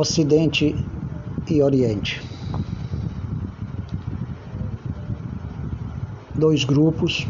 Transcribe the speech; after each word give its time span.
Ocidente 0.00 0.74
e 1.46 1.62
Oriente. 1.62 2.22
Dois 6.34 6.64
grupos 6.64 7.28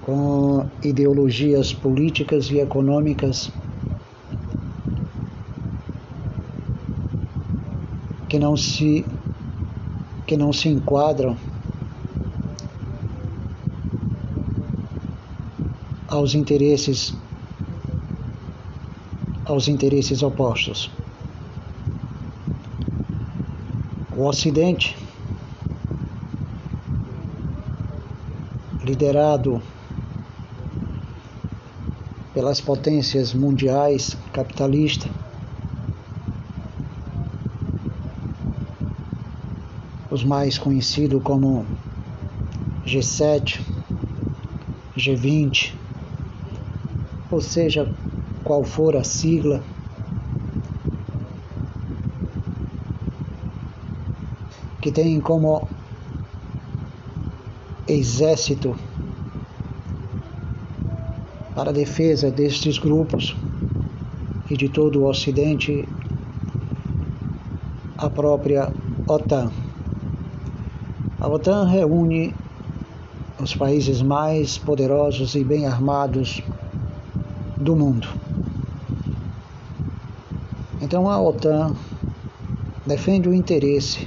com 0.00 0.66
ideologias 0.82 1.72
políticas 1.72 2.50
e 2.50 2.58
econômicas 2.58 3.52
que 8.28 8.36
não 8.36 8.56
se 8.56 9.06
que 10.26 10.36
não 10.36 10.52
se 10.52 10.68
enquadram 10.68 11.38
aos 16.08 16.34
interesses 16.34 17.14
aos 19.52 19.68
interesses 19.68 20.22
opostos. 20.22 20.90
O 24.16 24.26
Ocidente, 24.26 24.96
liderado 28.82 29.60
pelas 32.32 32.62
potências 32.62 33.34
mundiais 33.34 34.16
capitalistas, 34.32 35.10
os 40.10 40.24
mais 40.24 40.56
conhecidos 40.56 41.22
como 41.22 41.66
G7, 42.86 43.60
G20, 44.96 45.74
ou 47.30 47.40
seja, 47.40 47.90
qual 48.52 48.64
for 48.64 48.94
a 48.96 49.02
sigla, 49.02 49.62
que 54.82 54.92
tem 54.92 55.18
como 55.22 55.66
exército 57.88 58.76
para 61.54 61.70
a 61.70 61.72
defesa 61.72 62.30
destes 62.30 62.76
grupos 62.76 63.34
e 64.50 64.54
de 64.54 64.68
todo 64.68 65.00
o 65.00 65.08
Ocidente 65.08 65.88
a 67.96 68.10
própria 68.10 68.70
OTAN. 69.08 69.50
A 71.18 71.26
OTAN 71.26 71.64
reúne 71.64 72.34
os 73.40 73.56
países 73.56 74.02
mais 74.02 74.58
poderosos 74.58 75.34
e 75.34 75.42
bem 75.42 75.66
armados 75.66 76.42
do 77.56 77.76
mundo. 77.76 78.21
Então 80.92 81.08
a 81.08 81.18
OTAN 81.18 81.74
defende 82.84 83.26
o 83.26 83.32
interesse 83.32 84.06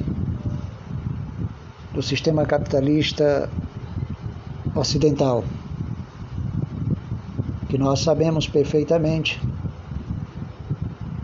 do 1.96 2.04
sistema 2.04 2.46
capitalista 2.46 3.50
ocidental, 4.76 5.44
que 7.70 7.76
nós 7.76 8.02
sabemos 8.02 8.48
perfeitamente 8.48 9.42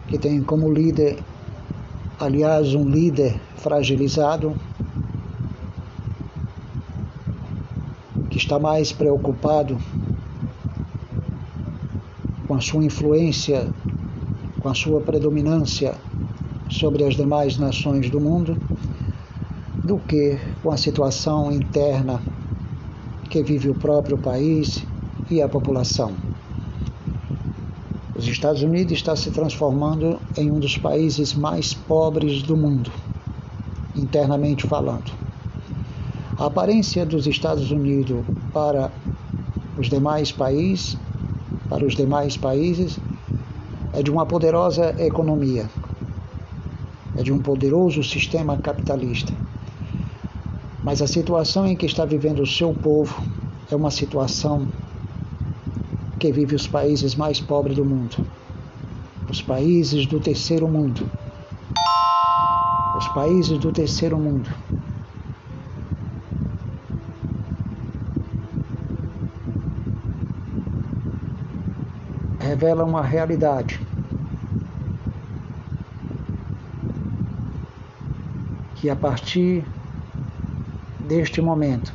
que 0.07 0.17
tem 0.17 0.41
como 0.41 0.73
líder, 0.73 1.19
aliás, 2.19 2.73
um 2.73 2.89
líder 2.89 3.39
fragilizado, 3.57 4.55
que 8.31 8.39
está 8.39 8.57
mais 8.57 8.91
preocupado 8.91 9.77
com 12.47 12.55
a 12.55 12.59
sua 12.59 12.83
influência 12.83 13.71
com 14.61 14.69
a 14.69 14.73
sua 14.73 15.01
predominância 15.01 15.95
sobre 16.69 17.03
as 17.03 17.15
demais 17.15 17.57
nações 17.57 18.09
do 18.09 18.19
mundo, 18.19 18.55
do 19.83 19.97
que 19.97 20.39
com 20.61 20.71
a 20.71 20.77
situação 20.77 21.51
interna 21.51 22.21
que 23.29 23.41
vive 23.41 23.69
o 23.69 23.75
próprio 23.75 24.17
país 24.17 24.85
e 25.29 25.41
a 25.41 25.49
população. 25.49 26.13
Os 28.15 28.27
Estados 28.27 28.61
Unidos 28.61 28.93
está 28.93 29.15
se 29.15 29.31
transformando 29.31 30.19
em 30.37 30.51
um 30.51 30.59
dos 30.59 30.77
países 30.77 31.33
mais 31.33 31.73
pobres 31.73 32.43
do 32.43 32.55
mundo, 32.55 32.91
internamente 33.95 34.67
falando. 34.67 35.11
A 36.37 36.45
aparência 36.45 37.05
dos 37.05 37.25
Estados 37.25 37.71
Unidos 37.71 38.23
para 38.53 38.91
os 39.77 39.89
demais 39.89 40.31
países, 40.31 40.97
para 41.67 41.85
os 41.85 41.95
demais 41.95 42.37
países, 42.37 42.99
é 44.01 44.03
de 44.03 44.09
uma 44.09 44.25
poderosa 44.25 44.95
economia, 44.97 45.69
é 47.15 47.21
de 47.21 47.31
um 47.31 47.37
poderoso 47.37 48.03
sistema 48.03 48.57
capitalista. 48.57 49.31
Mas 50.83 51.03
a 51.03 51.07
situação 51.07 51.67
em 51.67 51.75
que 51.75 51.85
está 51.85 52.03
vivendo 52.03 52.41
o 52.41 52.47
seu 52.47 52.73
povo 52.73 53.23
é 53.69 53.75
uma 53.75 53.91
situação 53.91 54.67
que 56.17 56.31
vive 56.31 56.55
os 56.55 56.65
países 56.65 57.13
mais 57.13 57.39
pobres 57.39 57.75
do 57.75 57.85
mundo, 57.85 58.25
os 59.29 59.39
países 59.39 60.07
do 60.07 60.19
terceiro 60.19 60.67
mundo. 60.67 61.07
Os 62.97 63.07
países 63.09 63.59
do 63.59 63.71
terceiro 63.71 64.17
mundo. 64.17 64.49
revela 72.51 72.83
uma 72.83 73.01
realidade. 73.01 73.79
Que 78.81 78.89
a 78.89 78.95
partir 78.95 79.63
deste 80.99 81.39
momento 81.39 81.93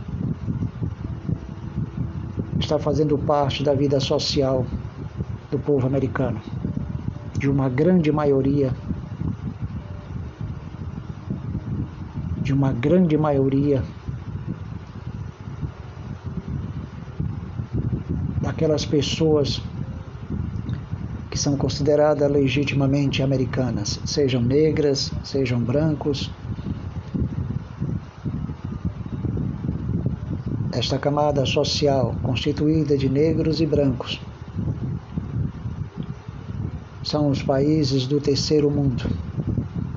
está 2.60 2.78
fazendo 2.78 3.18
parte 3.18 3.64
da 3.64 3.74
vida 3.74 3.98
social 3.98 4.64
do 5.50 5.58
povo 5.58 5.84
americano, 5.84 6.40
de 7.40 7.50
uma 7.50 7.68
grande 7.68 8.12
maioria, 8.12 8.72
de 12.44 12.52
uma 12.54 12.70
grande 12.70 13.18
maioria 13.18 13.82
daquelas 18.40 18.86
pessoas 18.86 19.60
que 21.28 21.36
são 21.36 21.56
consideradas 21.56 22.30
legitimamente 22.30 23.24
americanas, 23.24 24.00
sejam 24.06 24.40
negras, 24.40 25.12
sejam 25.24 25.58
brancos. 25.58 26.30
Esta 30.76 30.98
camada 30.98 31.46
social 31.46 32.14
constituída 32.22 32.98
de 32.98 33.08
negros 33.08 33.62
e 33.62 33.66
brancos 33.66 34.20
são 37.02 37.30
os 37.30 37.42
países 37.42 38.06
do 38.06 38.20
terceiro 38.20 38.70
mundo, 38.70 39.02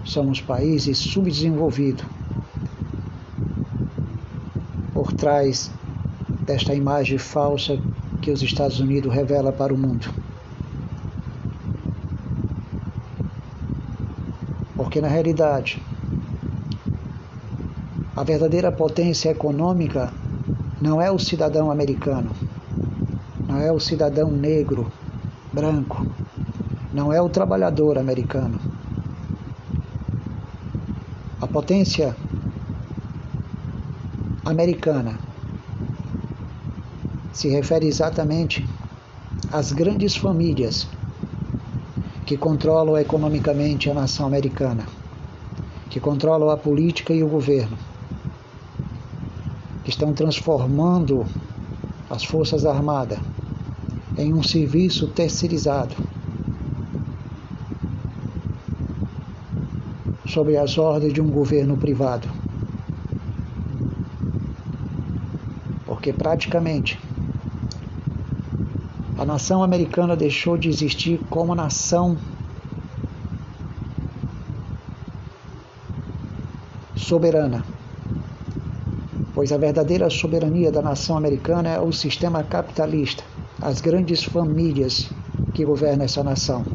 são 0.05 0.29
os 0.29 0.39
países 0.39 0.97
subdesenvolvidos. 0.97 2.05
Por 4.93 5.11
trás 5.11 5.69
desta 6.45 6.73
imagem 6.73 7.17
falsa 7.17 7.77
que 8.21 8.31
os 8.31 8.41
Estados 8.41 8.79
Unidos 8.79 9.13
revela 9.13 9.51
para 9.51 9.73
o 9.73 9.77
mundo. 9.77 10.09
Porque 14.77 15.01
na 15.01 15.09
realidade, 15.09 15.77
a 18.15 18.23
verdadeira 18.23 18.71
potência 18.71 19.29
econômica 19.29 20.13
não 20.81 21.01
é 21.01 21.11
o 21.11 21.19
cidadão 21.19 21.69
americano, 21.69 22.31
não 23.47 23.57
é 23.57 23.71
o 23.71 23.79
cidadão 23.79 24.31
negro, 24.31 24.89
branco, 25.51 26.05
não 26.93 27.11
é 27.11 27.21
o 27.21 27.29
trabalhador 27.29 27.97
americano. 27.97 28.59
A 31.41 31.47
potência 31.47 32.15
americana 34.45 35.19
se 37.33 37.49
refere 37.49 37.87
exatamente 37.87 38.67
às 39.51 39.71
grandes 39.71 40.15
famílias 40.15 40.87
que 42.25 42.37
controlam 42.37 42.97
economicamente 42.97 43.89
a 43.89 43.93
nação 43.93 44.27
americana, 44.27 44.85
que 45.89 45.99
controlam 45.99 46.49
a 46.49 46.57
política 46.57 47.13
e 47.13 47.23
o 47.23 47.27
governo, 47.27 47.77
estão 49.89 50.13
transformando 50.13 51.25
as 52.09 52.23
Forças 52.23 52.65
Armadas 52.65 53.19
em 54.17 54.33
um 54.33 54.43
serviço 54.43 55.07
terceirizado 55.07 55.95
sobre 60.25 60.57
as 60.57 60.77
ordens 60.77 61.13
de 61.13 61.21
um 61.21 61.29
governo 61.29 61.75
privado. 61.75 62.27
Porque 65.85 66.13
praticamente 66.13 66.99
a 69.17 69.25
nação 69.25 69.63
americana 69.63 70.15
deixou 70.15 70.57
de 70.57 70.69
existir 70.69 71.19
como 71.29 71.55
nação 71.55 72.17
soberana 76.95 77.65
pois 79.39 79.53
a 79.53 79.57
verdadeira 79.57 80.09
soberania 80.09 80.69
da 80.69 80.81
nação 80.81 81.15
americana 81.15 81.69
é 81.69 81.79
o 81.79 81.93
sistema 81.93 82.43
capitalista, 82.43 83.23
as 83.61 83.79
grandes 83.79 84.21
famílias 84.21 85.09
que 85.53 85.63
governam 85.63 86.03
essa 86.03 86.21
nação, 86.21 86.65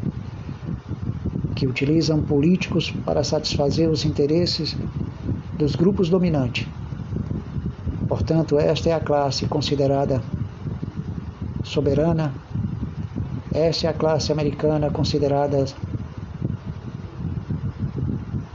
que 1.55 1.67
utilizam 1.67 2.23
políticos 2.23 2.89
para 3.05 3.23
satisfazer 3.23 3.87
os 3.87 4.03
interesses 4.03 4.75
dos 5.59 5.75
grupos 5.75 6.09
dominantes. 6.09 6.67
Portanto, 8.07 8.57
esta 8.57 8.89
é 8.89 8.93
a 8.93 8.99
classe 8.99 9.45
considerada 9.45 10.23
soberana, 11.63 12.33
esta 13.53 13.85
é 13.85 13.89
a 13.91 13.93
classe 13.93 14.31
americana 14.31 14.89
considerada 14.89 15.65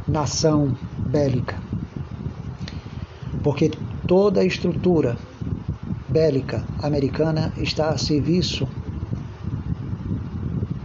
nação 0.08 0.76
bélica. 1.06 1.56
Porque 3.44 3.70
toda 4.06 4.40
a 4.40 4.44
estrutura 4.44 5.16
bélica 6.08 6.64
americana 6.82 7.52
está 7.56 7.90
a 7.90 7.98
serviço 7.98 8.68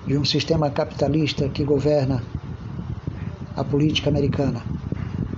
de 0.06 0.18
um 0.18 0.24
sistema 0.24 0.70
capitalista 0.70 1.50
que 1.50 1.64
governa 1.64 2.22
a 3.56 3.64
política 3.64 4.10
americana, 4.10 4.62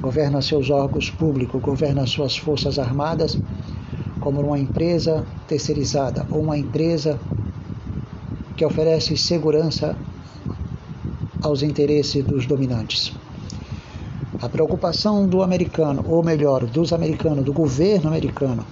governa 0.01 0.41
seus 0.41 0.69
órgãos 0.69 1.09
públicos, 1.09 1.61
governa 1.61 2.05
suas 2.05 2.37
forças 2.37 2.77
armadas 2.77 3.39
como 4.19 4.41
uma 4.41 4.59
empresa 4.59 5.25
terceirizada 5.47 6.25
ou 6.31 6.41
uma 6.41 6.57
empresa 6.57 7.19
que 8.57 8.65
oferece 8.65 9.15
segurança 9.15 9.95
aos 11.41 11.61
interesses 11.61 12.25
dos 12.25 12.45
dominantes. 12.45 13.15
A 14.39 14.47
preocupação 14.47 15.27
do 15.27 15.41
americano, 15.41 16.05
ou 16.07 16.23
melhor, 16.23 16.65
dos 16.65 16.93
americanos, 16.93 17.43
do 17.43 17.51
governo 17.51 18.07
americano, 18.07 18.63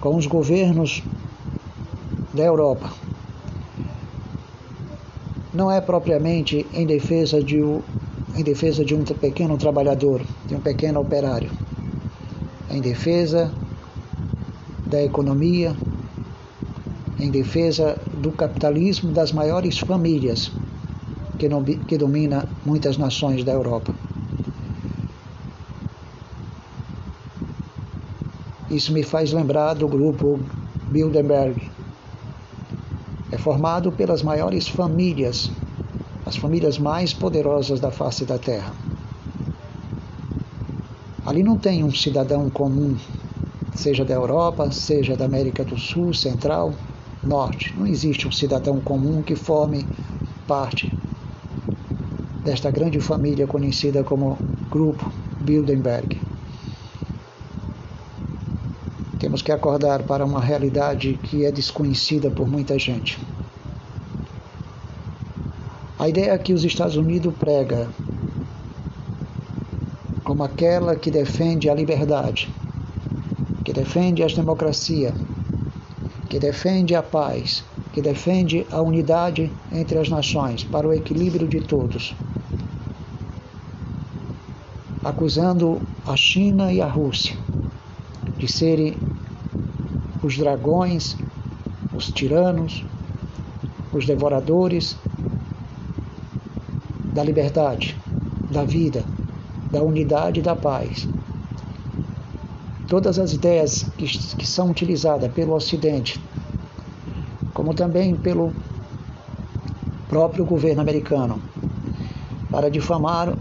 com 0.00 0.16
os 0.16 0.26
governos 0.26 1.02
da 2.32 2.44
Europa, 2.44 2.90
não 5.52 5.70
é 5.70 5.82
propriamente 5.82 6.66
em 6.72 6.86
defesa 6.86 7.42
de, 7.42 7.58
em 7.58 8.42
defesa 8.42 8.82
de 8.82 8.94
um 8.94 9.04
pequeno 9.04 9.58
trabalhador, 9.58 10.24
de 10.48 10.54
um 10.54 10.60
pequeno 10.60 11.00
operário, 11.00 11.50
é 12.70 12.76
em 12.76 12.80
defesa 12.80 13.52
da 14.86 15.02
economia, 15.02 15.76
em 17.18 17.30
defesa 17.30 17.98
do 18.14 18.32
capitalismo 18.32 19.12
das 19.12 19.30
maiores 19.30 19.78
famílias 19.78 20.50
que, 21.38 21.48
que 21.86 21.98
domina 21.98 22.48
muitas 22.64 22.96
nações 22.96 23.44
da 23.44 23.52
Europa. 23.52 23.94
Isso 28.70 28.92
me 28.92 29.02
faz 29.02 29.32
lembrar 29.32 29.74
do 29.74 29.88
grupo 29.88 30.38
Bilderberg. 30.88 31.60
É 33.32 33.36
formado 33.36 33.90
pelas 33.90 34.22
maiores 34.22 34.68
famílias, 34.68 35.50
as 36.24 36.36
famílias 36.36 36.78
mais 36.78 37.12
poderosas 37.12 37.80
da 37.80 37.90
face 37.90 38.24
da 38.24 38.38
Terra. 38.38 38.72
Ali 41.26 41.42
não 41.42 41.56
tem 41.56 41.82
um 41.82 41.92
cidadão 41.92 42.48
comum, 42.48 42.96
seja 43.74 44.04
da 44.04 44.14
Europa, 44.14 44.70
seja 44.70 45.16
da 45.16 45.24
América 45.24 45.64
do 45.64 45.76
Sul, 45.76 46.14
Central, 46.14 46.72
Norte. 47.24 47.74
Não 47.76 47.88
existe 47.88 48.28
um 48.28 48.32
cidadão 48.32 48.80
comum 48.80 49.20
que 49.20 49.34
forme 49.34 49.84
parte 50.46 50.92
desta 52.44 52.70
grande 52.70 53.00
família 53.00 53.48
conhecida 53.48 54.04
como 54.04 54.38
Grupo 54.70 55.12
Bilderberg. 55.40 56.29
Temos 59.20 59.42
que 59.42 59.52
acordar 59.52 60.02
para 60.04 60.24
uma 60.24 60.40
realidade 60.40 61.20
que 61.22 61.44
é 61.44 61.52
desconhecida 61.52 62.30
por 62.30 62.48
muita 62.48 62.78
gente. 62.78 63.18
A 65.98 66.08
ideia 66.08 66.38
que 66.38 66.54
os 66.54 66.64
Estados 66.64 66.96
Unidos 66.96 67.34
prega 67.38 67.86
como 70.24 70.42
aquela 70.42 70.96
que 70.96 71.10
defende 71.10 71.68
a 71.68 71.74
liberdade, 71.74 72.48
que 73.62 73.74
defende 73.74 74.22
as 74.22 74.32
democracias, 74.32 75.12
que 76.30 76.38
defende 76.38 76.94
a 76.94 77.02
paz, 77.02 77.62
que 77.92 78.00
defende 78.00 78.66
a 78.72 78.80
unidade 78.80 79.52
entre 79.70 79.98
as 79.98 80.08
nações 80.08 80.64
para 80.64 80.88
o 80.88 80.94
equilíbrio 80.94 81.46
de 81.46 81.60
todos, 81.60 82.14
acusando 85.04 85.78
a 86.06 86.16
China 86.16 86.72
e 86.72 86.80
a 86.80 86.86
Rússia 86.86 87.34
de 88.40 88.48
serem 88.48 89.09
os 90.22 90.36
dragões, 90.36 91.16
os 91.92 92.10
tiranos, 92.10 92.84
os 93.92 94.06
devoradores 94.06 94.96
da 97.12 97.22
liberdade, 97.24 97.96
da 98.50 98.64
vida, 98.64 99.04
da 99.70 99.82
unidade 99.82 100.40
e 100.40 100.42
da 100.42 100.54
paz. 100.54 101.08
Todas 102.88 103.18
as 103.18 103.32
ideias 103.32 103.84
que, 103.96 104.06
que 104.06 104.46
são 104.46 104.70
utilizadas 104.70 105.32
pelo 105.32 105.54
Ocidente, 105.54 106.20
como 107.54 107.74
também 107.74 108.16
pelo 108.16 108.52
próprio 110.08 110.44
governo 110.44 110.80
americano, 110.80 111.40
para 112.50 112.70
difamar 112.70 113.32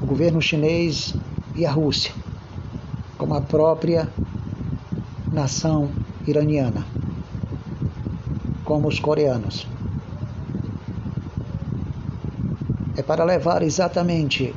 o 0.00 0.06
governo 0.06 0.40
chinês 0.40 1.14
e 1.54 1.64
a 1.64 1.70
Rússia 1.70 2.12
como 3.22 3.34
a 3.34 3.40
própria 3.40 4.08
nação 5.42 5.90
iraniana, 6.24 6.86
como 8.64 8.86
os 8.86 9.00
coreanos. 9.00 9.66
É 12.96 13.02
para 13.02 13.24
levar 13.24 13.62
exatamente 13.62 14.54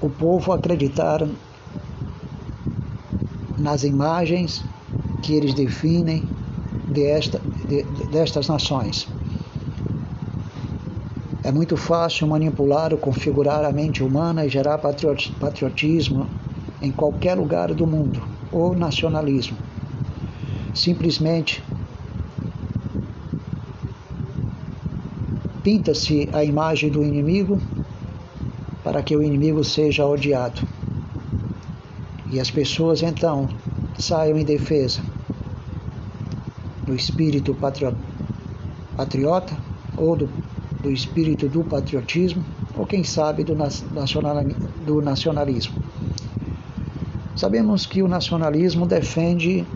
o 0.00 0.08
povo 0.08 0.52
a 0.52 0.54
acreditar 0.54 1.28
nas 3.58 3.84
imagens 3.84 4.64
que 5.22 5.34
eles 5.34 5.52
definem 5.52 6.26
desta, 6.88 7.38
de, 7.68 7.82
destas 8.10 8.48
nações. 8.48 9.06
É 11.42 11.52
muito 11.52 11.76
fácil 11.76 12.26
manipular 12.26 12.94
ou 12.94 12.98
configurar 12.98 13.62
a 13.62 13.72
mente 13.72 14.02
humana 14.02 14.46
e 14.46 14.48
gerar 14.48 14.78
patriotismo 14.78 16.26
em 16.84 16.90
qualquer 16.90 17.34
lugar 17.34 17.72
do 17.72 17.86
mundo, 17.86 18.22
ou 18.52 18.74
nacionalismo. 18.74 19.56
Simplesmente 20.74 21.62
pinta-se 25.62 26.28
a 26.32 26.44
imagem 26.44 26.90
do 26.90 27.02
inimigo 27.02 27.60
para 28.82 29.02
que 29.02 29.16
o 29.16 29.22
inimigo 29.22 29.64
seja 29.64 30.06
odiado. 30.06 30.60
E 32.30 32.38
as 32.38 32.50
pessoas 32.50 33.02
então 33.02 33.48
saiam 33.98 34.36
em 34.36 34.44
defesa 34.44 35.00
do 36.84 36.94
espírito 36.94 37.54
patriota 38.96 39.56
ou 39.96 40.16
do 40.16 40.28
do 40.84 40.92
espírito 40.92 41.48
do 41.48 41.64
patriotismo 41.64 42.44
ou, 42.76 42.84
quem 42.84 43.02
sabe, 43.02 43.42
do, 43.42 43.54
do 44.84 45.00
nacionalismo. 45.00 45.74
Sabemos 47.36 47.84
que 47.84 48.00
o 48.02 48.08
nacionalismo 48.08 48.86
defende 48.86 49.66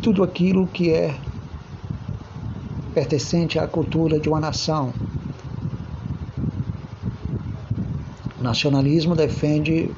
tudo 0.00 0.22
aquilo 0.22 0.68
que 0.68 0.92
é 0.92 1.12
pertencente 2.94 3.58
à 3.58 3.66
cultura 3.66 4.20
de 4.20 4.28
uma 4.28 4.38
nação. 4.38 4.94
O 8.38 8.42
nacionalismo 8.42 9.16
defende 9.16 9.90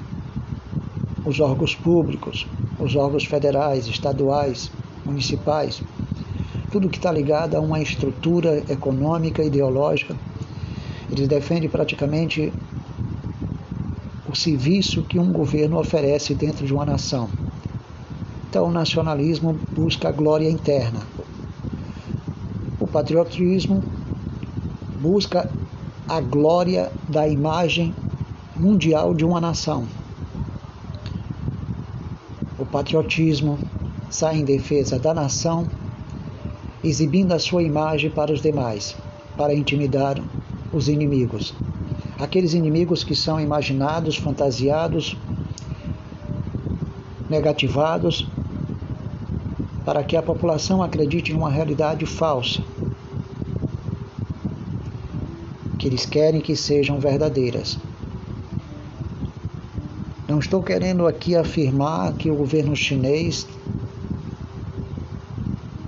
os 1.25 1.39
órgãos 1.39 1.75
públicos, 1.75 2.47
os 2.79 2.97
órgãos 2.97 3.27
federais, 3.27 3.87
estaduais, 3.87 4.71
municipais, 5.05 5.83
tudo 6.73 6.89
que 6.89 6.97
está 6.97 7.13
ligado 7.13 7.57
a 7.57 7.61
uma 7.61 7.81
estrutura 7.81 8.65
econômica, 8.71 9.43
ideológica. 9.43 10.17
Eles 11.11 11.29
defendem 11.29 11.69
praticamente 11.69 12.53
serviço 14.39 15.03
que 15.03 15.19
um 15.19 15.33
governo 15.33 15.79
oferece 15.79 16.35
dentro 16.35 16.67
de 16.67 16.73
uma 16.73 16.85
nação. 16.85 17.29
Então, 18.49 18.67
o 18.67 18.71
nacionalismo 18.71 19.59
busca 19.71 20.09
a 20.09 20.13
glória 20.13 20.49
interna. 20.49 21.01
O 22.81 22.87
patriotismo 22.87 23.83
busca 25.01 25.51
a 26.09 26.21
glória 26.21 26.91
da 27.09 27.29
imagem 27.29 27.95
mundial 28.57 29.15
de 29.15 29.25
uma 29.25 29.41
nação. 29.41 29.87
O 32.59 32.65
patriotismo 32.65 33.59
sai 34.09 34.39
em 34.39 34.45
defesa 34.45 34.99
da 34.99 35.13
nação 35.13 35.69
exibindo 36.83 37.33
a 37.33 37.39
sua 37.39 37.63
imagem 37.63 38.11
para 38.11 38.33
os 38.33 38.41
demais, 38.41 38.97
para 39.37 39.55
intimidar 39.55 40.21
os 40.73 40.89
inimigos. 40.89 41.55
Aqueles 42.19 42.53
inimigos 42.53 43.05
que 43.05 43.15
são 43.15 43.41
imaginados, 43.41 44.17
fantasiados, 44.17 45.17
negativados, 47.31 48.29
para 49.85 50.03
que 50.03 50.17
a 50.17 50.23
população 50.23 50.83
acredite 50.83 51.33
em 51.33 51.37
uma 51.37 51.49
realidade 51.49 52.05
falsa, 52.05 52.61
que 55.79 55.87
eles 55.87 56.05
querem 56.05 56.41
que 56.41 56.57
sejam 56.57 56.99
verdadeiras. 56.99 57.79
Não 60.29 60.39
estou 60.39 60.63
querendo 60.63 61.07
aqui 61.07 61.37
afirmar 61.37 62.13
que 62.15 62.31
o 62.31 62.35
governo 62.35 62.77
chinês 62.77 63.47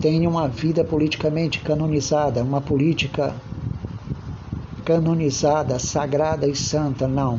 tem 0.00 0.26
uma 0.26 0.48
vida 0.48 0.82
politicamente 0.82 1.60
canonizada, 1.60 2.42
uma 2.42 2.60
política 2.60 3.34
canonizada, 4.90 5.78
sagrada 5.78 6.48
e 6.48 6.56
santa, 6.56 7.06
não. 7.06 7.38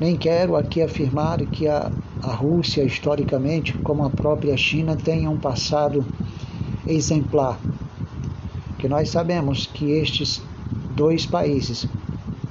Nem 0.00 0.16
quero 0.16 0.56
aqui 0.56 0.82
afirmar 0.82 1.38
que 1.46 1.68
a, 1.68 1.88
a 2.20 2.32
Rússia, 2.32 2.82
historicamente, 2.82 3.74
como 3.84 4.04
a 4.04 4.10
própria 4.10 4.56
China, 4.56 4.96
tenha 4.96 5.30
um 5.30 5.36
passado 5.36 6.04
exemplar. 6.84 7.60
Que 8.76 8.88
nós 8.88 9.08
sabemos 9.08 9.70
que 9.72 9.92
estes 9.92 10.42
dois 10.96 11.24
países 11.24 11.86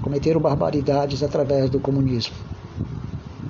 cometeram 0.01 0.39
barbaridades 0.39 1.21
através 1.21 1.69
do 1.69 1.77
comunismo. 1.81 2.35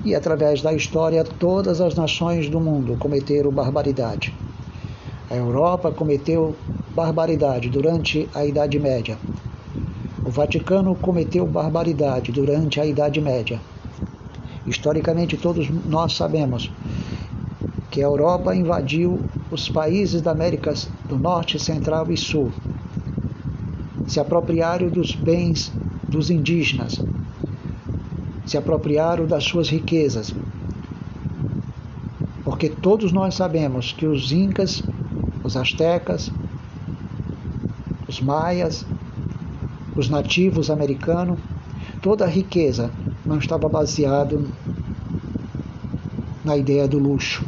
E 0.04 0.16
através 0.16 0.64
da 0.64 0.74
história, 0.74 1.24
todas 1.24 1.80
as 1.80 1.94
nações 1.94 2.50
do 2.50 2.60
mundo 2.60 2.98
cometeram 2.98 3.52
barbaridade. 3.52 4.34
A 5.30 5.36
Europa 5.36 5.92
cometeu 5.92 6.56
barbaridade 6.96 7.70
durante 7.70 8.28
a 8.34 8.44
Idade 8.44 8.80
Média. 8.80 9.20
O 10.28 10.30
Vaticano 10.30 10.94
cometeu 10.94 11.48
barbaridade 11.48 12.34
durante 12.34 12.82
a 12.82 12.86
Idade 12.86 13.22
Média. 13.22 13.62
Historicamente, 14.68 15.38
todos 15.38 15.70
nós 15.88 16.18
sabemos 16.18 16.70
que 17.90 18.02
a 18.02 18.08
Europa 18.08 18.54
invadiu 18.54 19.22
os 19.50 19.70
países 19.70 20.22
da 20.22 20.32
América 20.32 20.74
do 21.08 21.18
Norte, 21.18 21.58
Central 21.58 22.12
e 22.12 22.18
Sul. 22.18 22.52
Se 24.06 24.20
apropriaram 24.20 24.90
dos 24.90 25.16
bens 25.16 25.72
dos 26.10 26.30
indígenas, 26.30 27.00
se 28.46 28.58
apropriaram 28.58 29.26
das 29.26 29.46
suas 29.46 29.70
riquezas. 29.70 30.34
Porque 32.44 32.68
todos 32.68 33.14
nós 33.14 33.34
sabemos 33.34 33.94
que 33.94 34.06
os 34.06 34.34
incas 34.34 34.84
os 35.42 35.56
astecas, 35.56 36.30
os 38.10 38.20
maias, 38.20 38.86
os 39.98 40.08
nativos 40.08 40.70
americanos, 40.70 41.40
toda 42.02 42.24
a 42.24 42.28
riqueza 42.28 42.94
não 43.26 43.40
estava 43.40 43.68
baseado 43.68 44.48
na 46.46 46.56
ideia 46.56 46.88
do 46.88 47.00
luxo. 47.00 47.44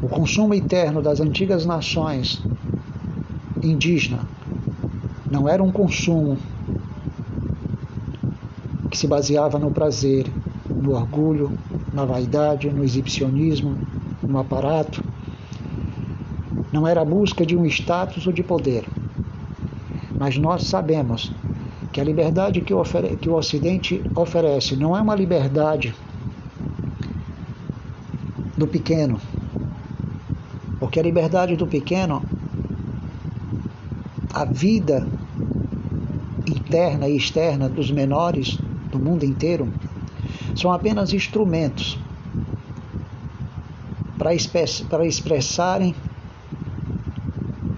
O 0.00 0.08
consumo 0.08 0.54
interno 0.54 1.02
das 1.02 1.20
antigas 1.20 1.66
nações 1.66 2.40
indígenas 3.62 4.24
não 5.28 5.48
era 5.48 5.62
um 5.62 5.72
consumo 5.72 6.38
que 8.88 8.96
se 8.96 9.06
baseava 9.06 9.58
no 9.58 9.70
prazer, 9.70 10.32
no 10.80 10.92
orgulho, 10.92 11.52
na 11.92 12.04
vaidade, 12.04 12.70
no 12.70 12.84
exibicionismo, 12.84 13.76
no 14.26 14.38
aparato, 14.38 15.02
não 16.72 16.86
era 16.86 17.02
a 17.02 17.04
busca 17.04 17.44
de 17.44 17.56
um 17.56 17.66
status 17.66 18.26
ou 18.26 18.32
de 18.32 18.42
poder. 18.42 18.88
Mas 20.20 20.36
nós 20.36 20.64
sabemos 20.64 21.32
que 21.90 21.98
a 21.98 22.04
liberdade 22.04 22.60
que, 22.60 22.74
que 23.22 23.28
o 23.30 23.34
Ocidente 23.34 24.04
oferece 24.14 24.76
não 24.76 24.94
é 24.94 25.00
uma 25.00 25.14
liberdade 25.14 25.94
do 28.54 28.66
pequeno, 28.68 29.18
porque 30.78 31.00
a 31.00 31.02
liberdade 31.02 31.56
do 31.56 31.66
pequeno, 31.66 32.22
a 34.34 34.44
vida 34.44 35.08
interna 36.46 37.08
e 37.08 37.16
externa 37.16 37.66
dos 37.66 37.90
menores 37.90 38.60
do 38.90 38.98
mundo 38.98 39.24
inteiro, 39.24 39.72
são 40.54 40.70
apenas 40.70 41.14
instrumentos 41.14 41.98
para 44.18 45.06
expressarem 45.06 45.96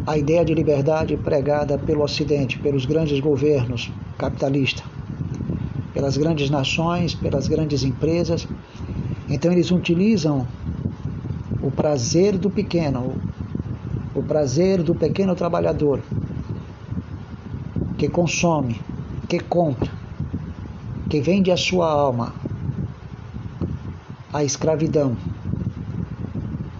a 0.07 0.19
ideia 0.19 0.45
de 0.45 0.53
liberdade 0.53 1.17
pregada 1.17 1.79
pelo 1.79 2.03
Ocidente, 2.03 2.59
pelos 2.59 2.85
grandes 2.85 3.21
governos 3.21 3.91
capitalistas, 4.19 4.85
pelas 5.95 6.17
grandes 6.17 6.51
nações, 6.51 7.15
pelas 7.15 7.47
grandes 7.47 7.85
empresas. 7.85 8.49
Então 9.29 9.53
eles 9.53 9.71
utilizam 9.71 10.47
o 11.63 11.71
prazer 11.71 12.37
do 12.37 12.51
pequeno, 12.51 13.15
o 14.15 14.23
prazer 14.23 14.83
do 14.83 14.95
pequeno 14.95 15.37
trabalhador 15.37 16.01
que 17.97 18.09
consome, 18.09 18.81
que 19.29 19.39
compra, 19.39 19.89
que 21.09 21.21
vende 21.21 21.53
a 21.53 21.57
sua 21.57 21.89
alma 21.89 22.35
à 24.33 24.43
escravidão 24.43 25.17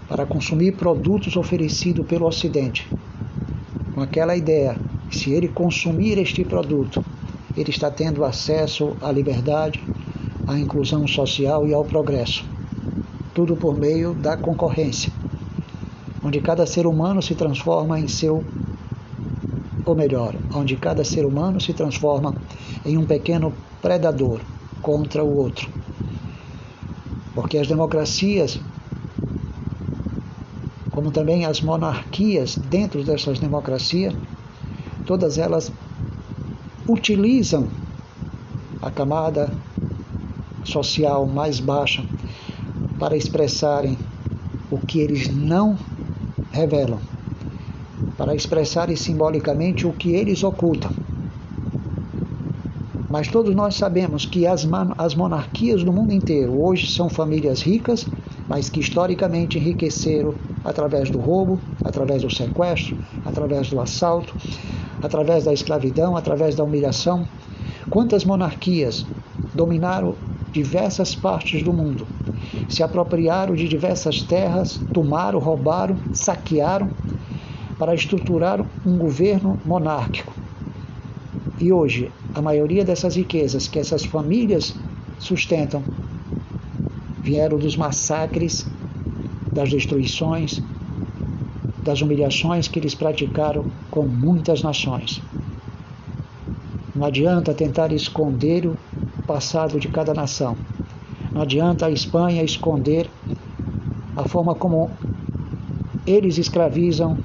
para 0.09 0.25
consumir 0.25 0.73
produtos 0.73 1.37
oferecidos 1.37 2.05
pelo 2.05 2.25
Ocidente 2.27 2.85
aquela 4.03 4.35
ideia 4.35 4.77
se 5.09 5.31
ele 5.31 5.47
consumir 5.47 6.17
este 6.17 6.43
produto, 6.43 7.03
ele 7.55 7.69
está 7.69 7.89
tendo 7.89 8.25
acesso 8.25 8.95
à 9.01 9.11
liberdade, 9.11 9.81
à 10.47 10.57
inclusão 10.57 11.07
social 11.07 11.67
e 11.67 11.73
ao 11.73 11.85
progresso. 11.85 12.45
Tudo 13.33 13.55
por 13.55 13.77
meio 13.77 14.13
da 14.13 14.35
concorrência, 14.35 15.11
onde 16.23 16.39
cada 16.41 16.65
ser 16.65 16.85
humano 16.85 17.21
se 17.21 17.35
transforma 17.35 17.99
em 17.99 18.07
seu, 18.07 18.43
ou 19.85 19.95
melhor, 19.95 20.35
onde 20.53 20.75
cada 20.75 21.03
ser 21.03 21.25
humano 21.25 21.59
se 21.61 21.73
transforma 21.73 22.35
em 22.85 22.97
um 22.97 23.05
pequeno 23.05 23.53
predador 23.81 24.39
contra 24.81 25.23
o 25.23 25.37
outro. 25.37 25.69
Porque 27.33 27.57
as 27.57 27.67
democracias 27.67 28.59
como 31.03 31.11
também 31.11 31.45
as 31.45 31.59
monarquias 31.59 32.55
dentro 32.55 33.03
dessas 33.03 33.37
democracias, 33.37 34.13
todas 35.05 35.37
elas 35.37 35.69
utilizam 36.87 37.67
a 38.81 38.89
camada 38.89 39.51
social 40.63 41.25
mais 41.25 41.59
baixa 41.59 42.05
para 42.97 43.17
expressarem 43.17 43.97
o 44.71 44.77
que 44.77 45.01
eles 45.01 45.27
não 45.27 45.77
revelam, 46.53 47.01
para 48.17 48.33
expressarem 48.33 48.95
simbolicamente 48.95 49.85
o 49.85 49.91
que 49.91 50.13
eles 50.13 50.41
ocultam. 50.41 50.91
Mas 53.09 53.27
todos 53.27 53.53
nós 53.53 53.75
sabemos 53.75 54.25
que 54.25 54.47
as, 54.47 54.65
as 54.97 55.15
monarquias 55.15 55.83
do 55.83 55.91
mundo 55.91 56.13
inteiro 56.13 56.63
hoje 56.63 56.87
são 56.87 57.09
famílias 57.09 57.61
ricas, 57.61 58.07
mas 58.47 58.69
que 58.69 58.79
historicamente 58.79 59.57
enriqueceram 59.57 60.33
através 60.63 61.09
do 61.09 61.19
roubo, 61.19 61.59
através 61.83 62.21
do 62.21 62.29
sequestro, 62.29 62.95
através 63.25 63.69
do 63.69 63.79
assalto, 63.79 64.33
através 65.01 65.43
da 65.43 65.53
escravidão, 65.53 66.15
através 66.15 66.55
da 66.55 66.63
humilhação. 66.63 67.27
Quantas 67.89 68.23
monarquias 68.23 69.05
dominaram 69.53 70.15
diversas 70.51 71.15
partes 71.15 71.63
do 71.63 71.73
mundo, 71.73 72.07
se 72.69 72.83
apropriaram 72.83 73.55
de 73.55 73.67
diversas 73.67 74.21
terras, 74.21 74.79
tomaram, 74.93 75.39
roubaram, 75.39 75.97
saquearam 76.11 76.89
para 77.77 77.93
estruturar 77.93 78.63
um 78.85 78.97
governo 78.97 79.57
monárquico. 79.65 80.33
E 81.59 81.71
hoje, 81.71 82.11
a 82.33 82.41
maioria 82.41 82.83
dessas 82.83 83.15
riquezas 83.15 83.67
que 83.67 83.79
essas 83.79 84.05
famílias 84.05 84.75
sustentam 85.19 85.83
vieram 87.21 87.57
dos 87.57 87.77
massacres 87.77 88.67
das 89.53 89.69
destruições, 89.69 90.61
das 91.83 92.01
humilhações 92.01 92.67
que 92.67 92.79
eles 92.79 92.95
praticaram 92.95 93.65
com 93.91 94.03
muitas 94.03 94.63
nações. 94.63 95.21
Não 96.95 97.05
adianta 97.05 97.53
tentar 97.53 97.91
esconder 97.91 98.67
o 98.67 98.77
passado 99.25 99.79
de 99.79 99.87
cada 99.87 100.13
nação. 100.13 100.55
Não 101.31 101.41
adianta 101.41 101.87
a 101.87 101.91
Espanha 101.91 102.43
esconder 102.43 103.09
a 104.15 104.27
forma 104.27 104.53
como 104.53 104.91
eles 106.05 106.37
escravizam 106.37 107.17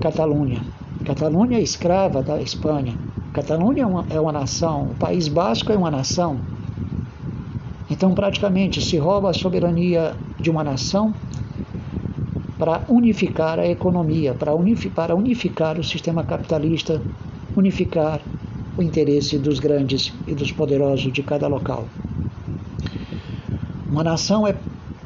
Catalunha. 0.00 0.60
Catalunha 1.04 1.58
é 1.58 1.62
escrava 1.62 2.22
da 2.22 2.40
Espanha. 2.40 2.94
Catalunha 3.32 3.82
é 3.82 3.86
uma, 3.86 4.06
é 4.10 4.20
uma 4.20 4.32
nação. 4.32 4.90
O 4.90 4.94
País 4.94 5.26
Basco 5.26 5.72
é 5.72 5.76
uma 5.76 5.90
nação. 5.90 6.38
Então, 7.90 8.14
praticamente, 8.14 8.82
se 8.82 8.98
rouba 8.98 9.30
a 9.30 9.32
soberania 9.32 10.14
de 10.38 10.50
uma 10.50 10.62
nação 10.62 11.14
para 12.58 12.82
unificar 12.88 13.58
a 13.58 13.66
economia, 13.66 14.34
para, 14.34 14.54
unificar, 14.54 15.06
para 15.06 15.14
unificar 15.14 15.78
o 15.78 15.84
sistema 15.84 16.24
capitalista, 16.24 17.00
unificar 17.56 18.20
o 18.76 18.82
interesse 18.82 19.38
dos 19.38 19.58
grandes 19.58 20.12
e 20.26 20.34
dos 20.34 20.50
poderosos 20.50 21.12
de 21.12 21.22
cada 21.22 21.46
local. 21.46 21.86
Uma 23.90 24.04
nação 24.04 24.46
é, 24.46 24.54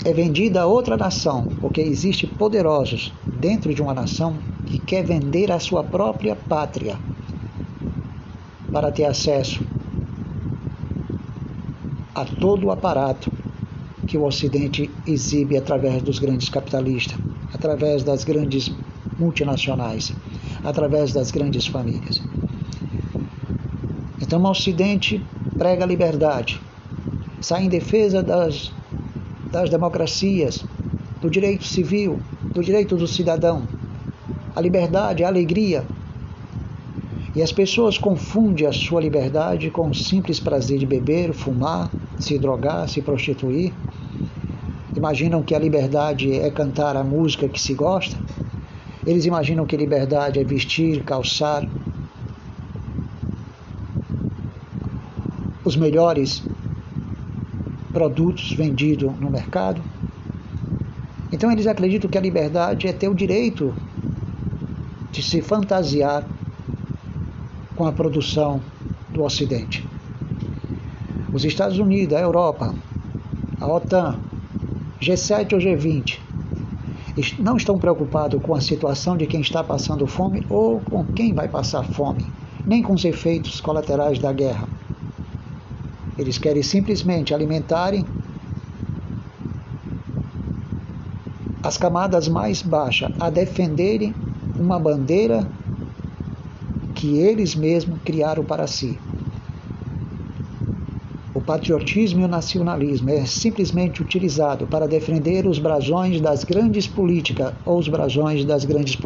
é 0.04 0.12
vendida 0.12 0.62
a 0.62 0.66
outra 0.66 0.96
nação, 0.96 1.46
porque 1.60 1.80
existe 1.80 2.26
poderosos 2.26 3.12
dentro 3.38 3.74
de 3.74 3.82
uma 3.82 3.94
nação 3.94 4.36
que 4.66 4.78
quer 4.78 5.04
vender 5.04 5.52
a 5.52 5.60
sua 5.60 5.84
própria 5.84 6.34
pátria 6.34 6.98
para 8.72 8.90
ter 8.90 9.04
acesso 9.04 9.62
a 12.14 12.24
todo 12.24 12.66
o 12.66 12.70
aparato 12.70 13.30
que 14.06 14.18
o 14.18 14.24
Ocidente 14.24 14.90
exibe 15.06 15.56
através 15.56 16.02
dos 16.02 16.18
grandes 16.18 16.48
capitalistas, 16.48 17.18
através 17.52 18.02
das 18.02 18.24
grandes 18.24 18.72
multinacionais, 19.18 20.14
através 20.64 21.12
das 21.12 21.30
grandes 21.30 21.66
famílias. 21.66 22.22
Então, 24.20 24.42
o 24.42 24.50
Ocidente 24.50 25.22
prega 25.58 25.84
a 25.84 25.86
liberdade, 25.86 26.60
sai 27.40 27.64
em 27.64 27.68
defesa 27.68 28.22
das, 28.22 28.72
das 29.50 29.68
democracias, 29.68 30.64
do 31.20 31.30
direito 31.30 31.64
civil, 31.64 32.18
do 32.52 32.62
direito 32.62 32.96
do 32.96 33.06
cidadão, 33.06 33.66
a 34.54 34.60
liberdade, 34.60 35.24
a 35.24 35.28
alegria. 35.28 35.84
E 37.34 37.42
as 37.42 37.50
pessoas 37.50 37.96
confundem 37.96 38.66
a 38.66 38.72
sua 38.72 39.00
liberdade 39.00 39.70
com 39.70 39.88
o 39.88 39.94
simples 39.94 40.38
prazer 40.38 40.78
de 40.78 40.84
beber, 40.84 41.32
fumar, 41.32 41.90
se 42.18 42.38
drogar, 42.38 42.88
se 42.88 43.00
prostituir. 43.00 43.72
Imaginam 45.02 45.42
que 45.42 45.52
a 45.52 45.58
liberdade 45.58 46.32
é 46.32 46.48
cantar 46.48 46.96
a 46.96 47.02
música 47.02 47.48
que 47.48 47.60
se 47.60 47.74
gosta. 47.74 48.16
Eles 49.04 49.24
imaginam 49.24 49.66
que 49.66 49.76
liberdade 49.76 50.38
é 50.38 50.44
vestir, 50.44 51.02
calçar 51.02 51.68
os 55.64 55.74
melhores 55.74 56.44
produtos 57.92 58.52
vendidos 58.52 59.12
no 59.18 59.28
mercado. 59.28 59.82
Então 61.32 61.50
eles 61.50 61.66
acreditam 61.66 62.08
que 62.08 62.16
a 62.16 62.20
liberdade 62.20 62.86
é 62.86 62.92
ter 62.92 63.08
o 63.08 63.14
direito 63.14 63.74
de 65.10 65.20
se 65.20 65.42
fantasiar 65.42 66.24
com 67.74 67.84
a 67.84 67.92
produção 67.92 68.62
do 69.10 69.24
Ocidente. 69.24 69.84
Os 71.32 71.44
Estados 71.44 71.80
Unidos, 71.80 72.16
a 72.16 72.20
Europa, 72.20 72.72
a 73.58 73.66
OTAN, 73.66 74.30
G7 75.02 75.54
ou 75.54 75.58
G20 75.58 76.20
não 77.40 77.56
estão 77.56 77.76
preocupados 77.76 78.40
com 78.40 78.54
a 78.54 78.60
situação 78.60 79.16
de 79.16 79.26
quem 79.26 79.40
está 79.40 79.62
passando 79.62 80.06
fome 80.06 80.46
ou 80.48 80.80
com 80.80 81.04
quem 81.04 81.34
vai 81.34 81.48
passar 81.48 81.82
fome, 81.82 82.24
nem 82.64 82.82
com 82.82 82.94
os 82.94 83.04
efeitos 83.04 83.60
colaterais 83.60 84.18
da 84.20 84.32
guerra. 84.32 84.68
Eles 86.16 86.38
querem 86.38 86.62
simplesmente 86.62 87.34
alimentarem 87.34 88.04
as 91.62 91.76
camadas 91.76 92.28
mais 92.28 92.62
baixas 92.62 93.10
a 93.18 93.28
defenderem 93.28 94.14
uma 94.58 94.78
bandeira 94.78 95.46
que 96.94 97.18
eles 97.18 97.56
mesmos 97.56 98.00
criaram 98.04 98.44
para 98.44 98.66
si. 98.66 98.98
Patriotismo 101.46 102.20
e 102.20 102.24
o 102.24 102.28
nacionalismo 102.28 103.10
é 103.10 103.26
simplesmente 103.26 104.00
utilizado 104.00 104.66
para 104.66 104.86
defender 104.86 105.46
os 105.46 105.58
brasões 105.58 106.20
das 106.20 106.44
grandes 106.44 106.86
políticas 106.86 107.52
ou 107.66 107.78
os 107.78 107.88
brasões 107.88 108.44
das 108.44 108.64
grandes, 108.64 108.96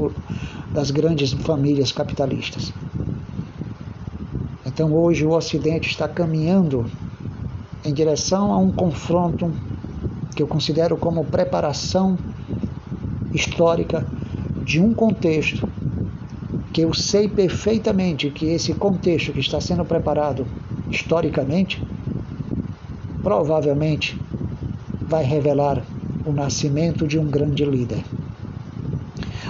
das 0.75 0.90
grandes 0.90 1.33
famílias 1.33 1.92
capitalistas. 1.92 2.72
Então 4.66 4.92
hoje 4.92 5.25
o 5.25 5.31
Ocidente 5.31 5.88
está 5.88 6.07
caminhando 6.07 6.85
em 7.83 7.94
direção 7.94 8.53
a 8.53 8.59
um 8.59 8.70
confronto 8.70 9.51
que 10.35 10.42
eu 10.42 10.46
considero 10.46 10.96
como 10.99 11.25
preparação 11.25 12.18
histórica 13.33 14.05
de 14.62 14.81
um 14.81 14.92
contexto 14.92 15.66
que 16.72 16.83
eu 16.83 16.92
sei 16.92 17.29
perfeitamente 17.29 18.29
que 18.29 18.46
esse 18.46 18.75
contexto 18.75 19.33
que 19.33 19.40
está 19.40 19.61
sendo 19.61 19.85
preparado 19.85 20.46
historicamente 20.90 21.86
provavelmente 23.27 24.17
vai 25.09 25.25
revelar 25.25 25.83
o 26.25 26.31
nascimento 26.31 27.09
de 27.09 27.19
um 27.19 27.27
grande 27.27 27.65
líder. 27.65 28.05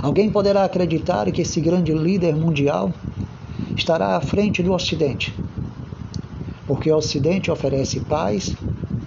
Alguém 0.02 0.30
poderá 0.30 0.64
acreditar 0.64 1.30
que 1.30 1.42
esse 1.42 1.60
grande 1.60 1.92
líder 1.92 2.34
mundial 2.34 2.90
estará 3.76 4.16
à 4.16 4.20
frente 4.22 4.62
do 4.62 4.72
Ocidente, 4.72 5.30
porque 6.66 6.90
o 6.90 6.96
Ocidente 6.96 7.50
oferece 7.50 8.00
paz, 8.00 8.56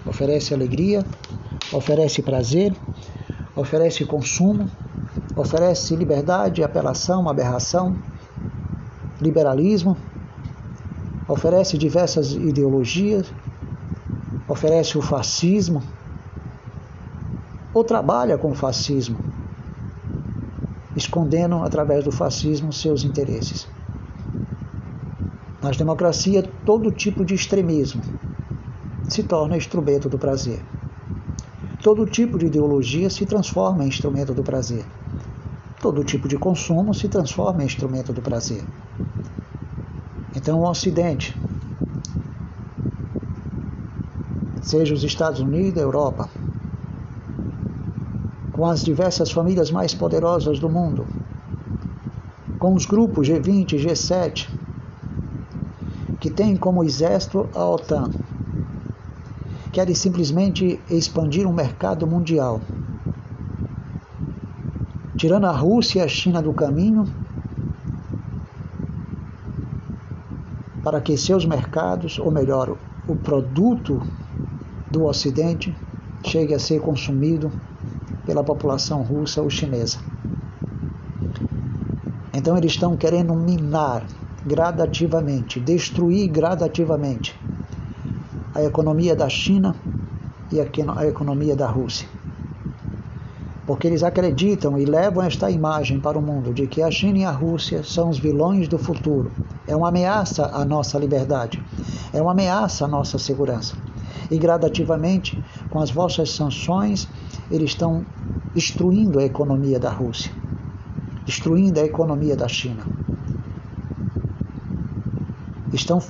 oferece 0.05 0.53
alegria, 0.53 1.03
oferece 1.73 2.21
prazer, 2.21 2.71
oferece 3.55 4.05
consumo, 4.05 4.69
oferece 5.36 5.95
liberdade, 5.95 6.63
apelação, 6.63 7.27
aberração, 7.27 7.97
liberalismo, 9.19 9.97
oferece 11.27 11.75
diversas 11.75 12.34
ideologias, 12.34 13.34
oferece 14.49 14.97
o 14.97 15.01
fascismo, 15.01 15.83
ou 17.71 17.83
trabalha 17.83 18.35
com 18.35 18.49
o 18.49 18.55
fascismo, 18.55 19.21
escondendo 20.95 21.63
através 21.63 22.03
do 22.03 22.12
fascismo 22.12 22.73
seus 22.73 23.03
interesses. 23.03 23.67
Nas 25.62 25.77
democracias, 25.77 26.45
todo 26.65 26.91
tipo 26.91 27.23
de 27.23 27.35
extremismo 27.35 28.01
se 29.07 29.21
torna 29.23 29.55
instrumento 29.55 30.09
do 30.09 30.17
prazer. 30.17 30.63
Todo 31.83 32.05
tipo 32.05 32.38
de 32.38 32.47
ideologia 32.47 33.09
se 33.09 33.25
transforma 33.25 33.83
em 33.85 33.88
instrumento 33.88 34.33
do 34.33 34.43
prazer. 34.43 34.85
Todo 35.79 36.03
tipo 36.03 36.27
de 36.27 36.38
consumo 36.38 36.93
se 36.93 37.07
transforma 37.07 37.62
em 37.62 37.65
instrumento 37.65 38.12
do 38.12 38.21
prazer. 38.21 38.65
Então, 40.35 40.59
o 40.59 40.69
Ocidente, 40.69 41.38
seja 44.69 44.93
os 44.93 45.03
Estados 45.03 45.39
Unidos, 45.39 45.82
a 45.82 45.84
Europa, 45.84 46.29
com 48.51 48.67
as 48.67 48.84
diversas 48.84 49.32
famílias 49.32 49.71
mais 49.71 49.95
poderosas 49.95 50.60
do 50.60 50.69
mundo, 50.69 51.08
com 52.60 52.75
os 52.75 52.86
grupos 52.86 53.27
G20 53.27 53.73
e 53.73 53.77
G7, 53.77 54.47
que 56.19 56.29
tem 56.29 56.55
como 56.55 56.84
exército 56.84 57.49
a 57.55 57.65
OTAN. 57.65 58.12
Querem 59.71 59.95
simplesmente 59.95 60.79
expandir 60.88 61.47
um 61.47 61.53
mercado 61.53 62.05
mundial. 62.05 62.62
Tirando 65.17 65.45
a 65.45 65.51
Rússia 65.51 65.99
e 65.99 66.03
a 66.03 66.08
China 66.08 66.43
do 66.43 66.53
caminho, 66.53 67.12
para 70.84 71.01
que 71.01 71.17
seus 71.17 71.43
mercados, 71.43 72.19
ou 72.19 72.29
melhor, 72.29 72.77
o 73.08 73.15
produto 73.15 73.99
do 74.91 75.06
Ocidente, 75.06 75.75
chegue 76.25 76.54
a 76.54 76.60
ser 76.60 76.80
consumido 76.82 77.52
pela 78.25 78.43
população 78.43 79.02
russa 79.02 79.41
ou 79.41 79.49
chinesa. 79.49 79.99
Então 82.34 82.58
eles 82.58 82.71
estão 82.71 82.95
querendo 82.95 83.34
minar 83.36 84.06
gradativamente, 84.45 85.60
destruir 85.60 86.28
gradativamente 86.28 87.36
a 88.54 88.63
economia 88.63 89.15
da 89.15 89.30
China 89.30 89.75
e 90.52 90.60
a 90.60 91.06
economia 91.06 91.56
da 91.56 91.67
Rússia. 91.67 92.08
Porque 93.65 93.88
eles 93.88 94.02
acreditam 94.02 94.78
e 94.80 94.86
levam 94.86 95.23
esta 95.23 95.52
imagem 95.52 95.99
para 95.99 96.17
o 96.17 96.21
mundo 96.21 96.54
de 96.54 96.65
que 96.65 96.82
a 96.82 96.89
China 96.89 97.19
e 97.19 97.23
a 97.23 97.32
Rússia 97.32 97.84
são 97.84 98.10
os 98.10 98.17
vilões 98.17 98.67
do 98.67 98.80
futuro. 98.80 99.32
É 99.67 99.75
uma 99.75 99.89
ameaça 99.89 100.47
à 100.47 100.65
nossa 100.65 100.97
liberdade, 100.97 101.62
é 102.12 102.21
uma 102.21 102.32
ameaça 102.32 102.86
à 102.86 102.88
nossa 102.88 103.19
segurança. 103.19 103.88
E 104.29 104.37
gradativamente, 104.37 105.41
com 105.69 105.79
as 105.79 105.89
vossas 105.89 106.31
sanções, 106.31 107.07
eles 107.49 107.71
estão 107.71 108.05
destruindo 108.53 109.19
a 109.19 109.23
economia 109.23 109.79
da 109.79 109.89
Rússia, 109.89 110.31
destruindo 111.25 111.79
a 111.79 111.83
economia 111.83 112.35
da 112.35 112.47
China 112.47 112.99
estão 115.73 116.01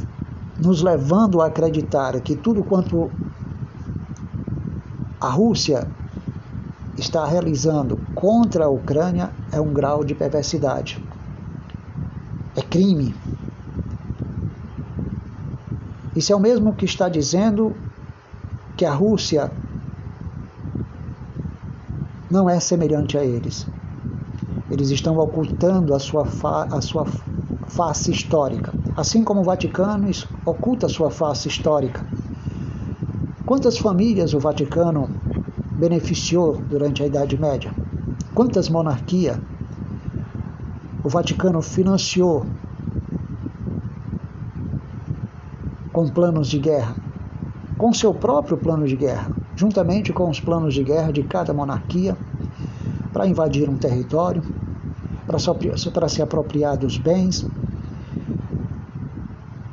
nos 0.57 0.81
levando 0.81 1.41
a 1.41 1.47
acreditar 1.47 2.19
que 2.21 2.35
tudo 2.35 2.63
quanto 2.63 3.09
a 5.19 5.29
Rússia 5.29 5.87
está 6.97 7.25
realizando 7.25 7.99
contra 8.15 8.65
a 8.65 8.69
Ucrânia 8.69 9.31
é 9.51 9.59
um 9.59 9.73
grau 9.73 10.03
de 10.03 10.13
perversidade. 10.13 11.01
É 12.55 12.61
crime. 12.61 13.13
Isso 16.15 16.33
é 16.33 16.35
o 16.35 16.39
mesmo 16.39 16.73
que 16.73 16.85
está 16.85 17.07
dizendo 17.07 17.73
que 18.79 18.85
a 18.85 18.93
Rússia 18.93 19.51
não 22.31 22.49
é 22.49 22.57
semelhante 22.61 23.17
a 23.17 23.25
eles. 23.25 23.67
Eles 24.71 24.89
estão 24.89 25.17
ocultando 25.17 25.93
a 25.93 25.99
sua, 25.99 26.23
fa 26.23 26.63
a 26.71 26.79
sua 26.79 27.05
face 27.67 28.09
histórica 28.09 28.73
assim 28.95 29.23
como 29.23 29.41
o 29.41 29.43
Vaticano 29.43 30.09
oculta 30.45 30.87
sua 30.89 31.09
face 31.09 31.47
histórica. 31.47 32.05
Quantas 33.45 33.77
famílias 33.77 34.33
o 34.33 34.39
Vaticano 34.39 35.09
beneficiou 35.77 36.57
durante 36.69 37.03
a 37.03 37.07
Idade 37.07 37.37
Média? 37.37 37.73
Quantas 38.35 38.69
monarquias 38.69 39.39
o 41.03 41.09
Vaticano 41.09 41.61
financiou 41.61 42.45
com 45.93 46.07
planos 46.09 46.49
de 46.49 46.59
guerra? 46.59 47.08
Com 47.79 47.93
seu 47.93 48.13
próprio 48.13 48.57
plano 48.57 48.85
de 48.85 48.97
guerra, 48.97 49.31
juntamente 49.55 50.11
com 50.11 50.29
os 50.29 50.39
planos 50.39 50.73
de 50.73 50.83
guerra 50.83 51.13
de 51.13 51.23
cada 51.23 51.53
monarquia, 51.53 52.15
para 53.13 53.25
invadir 53.25 53.69
um 53.69 53.77
território, 53.77 54.43
para 55.93 56.09
se 56.09 56.21
apropriar 56.21 56.75
dos 56.75 56.97
bens, 56.97 57.47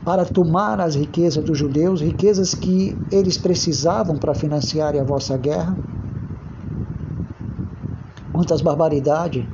para 0.05 0.25
tomar 0.25 0.81
as 0.81 0.95
riquezas 0.95 1.42
dos 1.42 1.59
judeus, 1.59 2.01
riquezas 2.01 2.55
que 2.55 2.97
eles 3.11 3.37
precisavam 3.37 4.16
para 4.16 4.37
financiar 4.37 4.95
a 4.95 5.03
vossa 5.03 5.37
guerra. 5.37 5.77
Quantas 8.33 8.61
barbaridades 8.61 9.45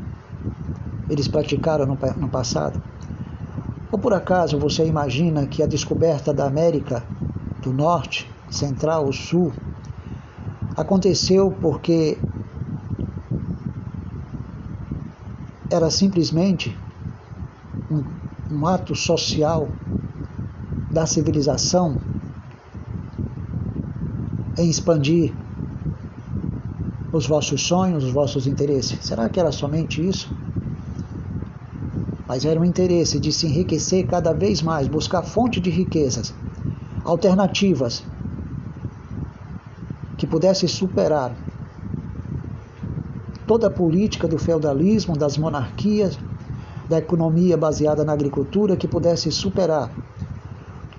eles 1.09 1.27
praticaram 1.27 1.87
no, 1.87 2.29
passado. 2.29 2.79
Ou 3.91 3.99
por 3.99 4.13
acaso 4.13 4.59
você 4.59 4.85
imagina 4.85 5.47
que 5.47 5.63
a 5.63 5.67
descoberta 5.67 6.35
da 6.35 6.47
América 6.47 7.03
do 7.63 7.73
Norte, 7.73 8.32
Central 8.53 9.07
ou 9.07 9.13
Sul 9.13 9.51
aconteceu 10.77 11.51
porque 11.51 12.19
era 15.71 15.91
simplesmente 15.91 16.77
um, 17.91 18.05
um 18.51 18.67
ato 18.67 18.95
social 18.95 19.75
da 20.91 21.07
civilização 21.07 21.99
em 24.59 24.69
expandir 24.69 25.35
os 27.11 27.27
vossos 27.27 27.63
sonhos, 27.63 28.05
os 28.05 28.13
vossos 28.13 28.47
interesses. 28.47 29.07
Será 29.07 29.31
que 29.31 29.41
era 29.41 29.51
somente 29.51 30.07
isso? 30.07 30.31
Mas 32.29 32.45
era 32.45 32.61
um 32.61 32.65
interesse 32.65 33.19
de 33.19 33.33
se 33.33 33.47
enriquecer 33.47 34.07
cada 34.07 34.35
vez 34.35 34.61
mais, 34.61 34.89
buscar 34.89 35.23
fonte 35.23 35.59
de 35.59 35.71
riquezas 35.71 36.35
alternativas 37.05 38.12
pudesse 40.33 40.67
superar 40.67 41.37
toda 43.47 43.67
a 43.67 43.71
política 43.71 44.27
do 44.27 44.39
feudalismo, 44.39 45.15
das 45.15 45.37
monarquias, 45.37 46.19
da 46.89 46.97
economia 46.97 47.55
baseada 47.55 48.03
na 48.03 48.15
agricultura, 48.15 48.75
que 48.75 48.89
pudesse 48.89 49.31
superar 49.31 49.91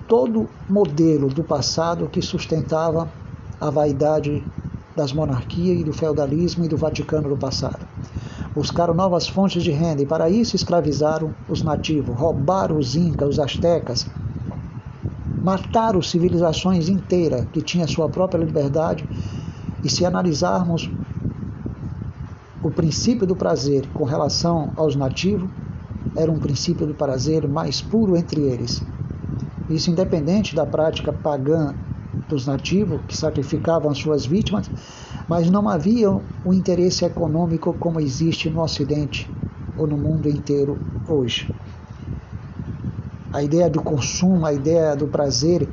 todo 0.08 0.48
modelo 0.69 1.30
do 1.30 1.43
passado 1.43 2.08
que 2.08 2.22
sustentava 2.22 3.10
a 3.60 3.72
vaidade 3.72 4.46
das 4.96 5.12
monarquias 5.12 5.80
e 5.80 5.84
do 5.84 5.93
feudalismo 5.93 6.65
e 6.65 6.67
do 6.67 6.78
Vaticano 6.78 7.28
do 7.28 7.36
passado. 7.36 7.88
Buscaram 8.54 8.93
novas 8.93 9.28
fontes 9.28 9.63
de 9.63 9.72
renda 9.72 10.04
e 10.04 10.06
para 10.06 10.30
isso 10.30 10.56
escravizaram 10.56 11.34
os 11.50 11.63
nativos, 11.63 12.15
roubaram 12.15 12.78
os 12.78 12.96
incas, 12.96 13.30
os 13.30 13.39
astecas, 13.39 14.06
mataram 15.43 16.01
civilizações 16.01 16.88
inteiras 16.88 17.45
que 17.51 17.62
tinham 17.62 17.88
sua 17.88 18.08
própria 18.08 18.43
liberdade. 18.43 19.06
E 19.84 19.89
se 19.89 20.06
analisarmos 20.06 20.89
o 22.63 22.71
princípio 22.71 23.27
do 23.27 23.36
prazer 23.36 23.86
com 23.93 24.06
relação 24.06 24.71
aos 24.77 24.95
nativos, 24.95 25.49
era 26.15 26.32
um 26.32 26.39
princípio 26.39 26.88
do 26.88 26.93
prazer 26.93 27.45
mais 27.47 27.82
puro 27.82 28.15
entre 28.15 28.41
eles, 28.41 28.82
isso 29.69 29.89
independente 29.89 30.56
da 30.56 30.65
prática 30.65 31.12
pagã 31.12 31.73
dos 32.29 32.45
nativos, 32.45 33.01
que 33.08 33.15
sacrificavam 33.15 33.93
suas 33.93 34.25
vítimas, 34.25 34.69
mas 35.27 35.49
não 35.49 35.67
havia 35.67 36.12
o 36.12 36.53
interesse 36.53 37.03
econômico 37.03 37.73
como 37.73 37.99
existe 37.99 38.49
no 38.49 38.62
Ocidente 38.62 39.29
ou 39.77 39.88
no 39.88 39.97
mundo 39.97 40.29
inteiro 40.29 40.77
hoje. 41.08 41.51
A 43.34 43.41
ideia 43.41 43.69
do 43.69 43.82
consumo, 43.82 44.46
a 44.46 44.54
ideia 44.54 44.96
do 44.96 45.08
prazer, 45.08 45.67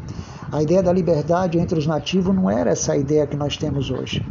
a 0.51 0.63
ideia 0.63 0.83
da 0.83 0.93
liberdade 0.93 1.59
entre 1.59 1.79
os 1.79 1.87
nativos 1.87 2.35
não 2.35 2.51
era 2.51 2.71
essa 2.71 2.97
ideia 2.97 3.27
que 3.27 3.37
nós 3.37 3.57
temos 3.57 3.91
hoje. 3.91 4.27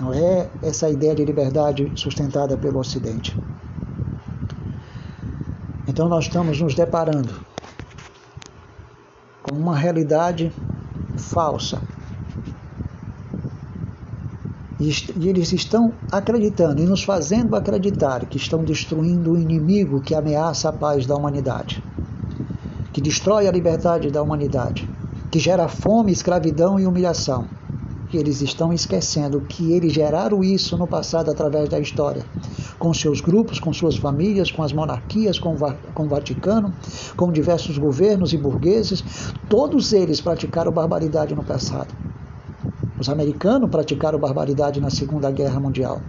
Não 0.00 0.14
é 0.14 0.48
essa 0.62 0.88
ideia 0.88 1.14
de 1.14 1.24
liberdade 1.24 1.92
sustentada 1.94 2.56
pelo 2.56 2.80
Ocidente. 2.80 3.38
Então 5.86 6.08
nós 6.08 6.24
estamos 6.24 6.60
nos 6.60 6.74
deparando 6.74 7.34
com 9.42 9.54
uma 9.54 9.76
realidade 9.76 10.50
falsa. 11.18 11.82
E 14.80 15.28
eles 15.28 15.52
estão 15.52 15.92
acreditando 16.10 16.80
e 16.80 16.86
nos 16.86 17.02
fazendo 17.02 17.54
acreditar 17.54 18.24
que 18.24 18.38
estão 18.38 18.64
destruindo 18.64 19.32
o 19.32 19.38
inimigo 19.38 20.00
que 20.00 20.14
ameaça 20.14 20.70
a 20.70 20.72
paz 20.72 21.04
da 21.04 21.14
humanidade, 21.14 21.84
que 22.92 23.00
destrói 23.00 23.46
a 23.46 23.52
liberdade 23.52 24.10
da 24.10 24.22
humanidade, 24.22 24.88
que 25.30 25.38
gera 25.38 25.68
fome, 25.68 26.12
escravidão 26.12 26.78
e 26.78 26.86
humilhação. 26.86 27.46
E 28.12 28.16
eles 28.16 28.40
estão 28.40 28.72
esquecendo 28.72 29.40
que 29.42 29.72
eles 29.72 29.92
geraram 29.92 30.42
isso 30.42 30.76
no 30.76 30.86
passado 30.86 31.30
através 31.30 31.68
da 31.68 31.78
história 31.78 32.24
com 32.80 32.94
seus 32.94 33.20
grupos, 33.20 33.60
com 33.60 33.72
suas 33.74 33.96
famílias, 33.96 34.50
com 34.50 34.62
as 34.62 34.72
monarquias, 34.72 35.38
com, 35.38 35.54
com 35.94 36.04
o 36.04 36.08
Vaticano, 36.08 36.72
com 37.14 37.30
diversos 37.30 37.76
governos 37.76 38.32
e 38.32 38.38
burgueses. 38.38 39.04
Todos 39.48 39.92
eles 39.92 40.20
praticaram 40.20 40.72
barbaridade 40.72 41.34
no 41.34 41.44
passado. 41.44 41.94
Os 42.98 43.08
americanos 43.08 43.70
praticaram 43.70 44.18
barbaridade 44.18 44.80
na 44.80 44.88
Segunda 44.88 45.30
Guerra 45.30 45.60
Mundial. 45.60 46.00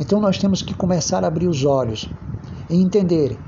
Então 0.00 0.18
nós 0.18 0.38
temos 0.38 0.62
que 0.62 0.72
começar 0.72 1.22
a 1.22 1.28
abrir 1.28 1.46
os 1.46 1.64
olhos 1.64 2.08
e 2.70 2.76
entender 2.76 3.38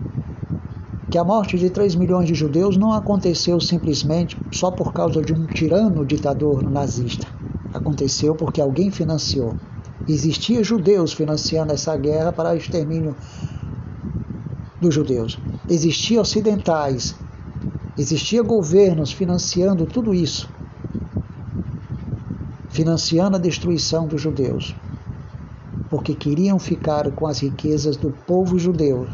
que 1.11 1.17
a 1.17 1.25
morte 1.25 1.57
de 1.57 1.71
3 1.71 1.95
milhões 1.95 2.27
de 2.29 2.35
judeus 2.35 2.77
não 2.77 2.93
aconteceu 2.93 3.61
simplesmente 3.61 4.37
só 4.51 4.71
por 4.71 4.93
causa 4.93 5.23
de 5.23 5.33
um 5.33 5.47
tirano 5.47 6.05
ditador 6.05 6.69
nazista 6.71 7.27
aconteceu 7.73 8.35
porque 8.35 8.61
alguém 8.61 8.91
financiou. 8.91 9.57
Existia 10.09 10.63
judeus 10.63 11.13
financiando 11.13 11.73
essa 11.73 11.97
guerra 11.97 12.33
para 12.33 12.53
o 12.53 12.57
extermínio 12.57 13.17
dos 14.81 14.95
judeus. 14.95 15.39
Existia 15.69 16.21
ocidentais, 16.21 17.15
existia 17.97 18.43
governos 18.43 19.13
financiando 19.13 19.87
tudo 19.87 20.13
isso, 20.13 20.51
financiando 22.69 23.37
a 23.37 23.41
destruição 23.41 24.07
dos 24.07 24.21
judeus, 24.21 24.75
porque 25.93 26.15
queriam 26.15 26.59
ficar 26.59 27.11
com 27.11 27.27
as 27.27 27.41
riquezas 27.41 27.99
do 27.99 28.11
povo 28.11 28.59
judeu, 28.59 29.07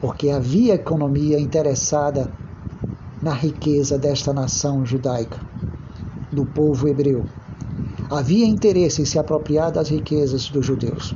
porque 0.00 0.30
havia 0.30 0.72
economia 0.72 1.38
interessada 1.38 2.32
na 3.20 3.34
riqueza 3.34 3.98
desta 3.98 4.32
nação 4.32 4.86
judaica 4.86 5.38
do 6.32 6.46
povo 6.46 6.88
hebreu. 6.88 7.26
Havia 8.10 8.46
interesse 8.46 9.02
em 9.02 9.04
se 9.04 9.18
apropriar 9.18 9.70
das 9.70 9.90
riquezas 9.90 10.48
dos 10.48 10.64
judeus. 10.64 11.14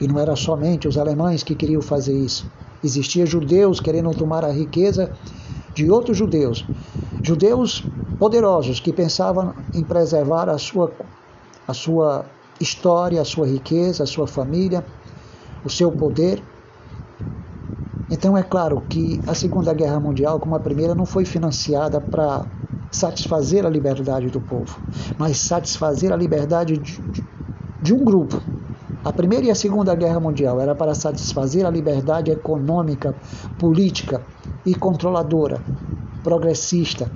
E 0.00 0.08
não 0.08 0.18
era 0.18 0.34
somente 0.34 0.88
os 0.88 0.98
alemães 0.98 1.44
que 1.44 1.54
queriam 1.54 1.80
fazer 1.80 2.18
isso. 2.18 2.44
Existia 2.82 3.24
judeus 3.24 3.78
querendo 3.78 4.12
tomar 4.16 4.44
a 4.44 4.50
riqueza 4.50 5.12
de 5.72 5.88
outros 5.88 6.16
judeus. 6.16 6.66
Judeus 7.22 7.86
poderosos 8.18 8.80
que 8.80 8.92
pensavam 8.92 9.54
em 9.72 9.84
preservar 9.84 10.48
a 10.48 10.58
sua, 10.58 10.90
a 11.68 11.72
sua 11.72 12.24
história, 12.60 13.20
a 13.20 13.24
sua 13.24 13.46
riqueza, 13.46 14.04
a 14.04 14.06
sua 14.06 14.26
família, 14.26 14.84
o 15.64 15.70
seu 15.70 15.90
poder. 15.90 16.42
Então 18.10 18.36
é 18.36 18.42
claro 18.42 18.82
que 18.88 19.20
a 19.26 19.34
Segunda 19.34 19.72
Guerra 19.72 19.98
Mundial, 19.98 20.38
como 20.38 20.54
a 20.54 20.60
primeira, 20.60 20.94
não 20.94 21.06
foi 21.06 21.24
financiada 21.24 22.00
para 22.00 22.44
satisfazer 22.90 23.64
a 23.64 23.70
liberdade 23.70 24.28
do 24.28 24.40
povo, 24.40 24.78
mas 25.16 25.38
satisfazer 25.38 26.12
a 26.12 26.16
liberdade 26.16 26.76
de, 26.76 27.00
de 27.80 27.94
um 27.94 28.04
grupo. 28.04 28.42
A 29.02 29.12
Primeira 29.12 29.46
e 29.46 29.50
a 29.50 29.54
Segunda 29.54 29.94
Guerra 29.94 30.20
Mundial 30.20 30.60
era 30.60 30.74
para 30.74 30.94
satisfazer 30.94 31.64
a 31.64 31.70
liberdade 31.70 32.30
econômica, 32.30 33.14
política 33.58 34.20
e 34.66 34.74
controladora, 34.74 35.62
progressista, 36.22 37.10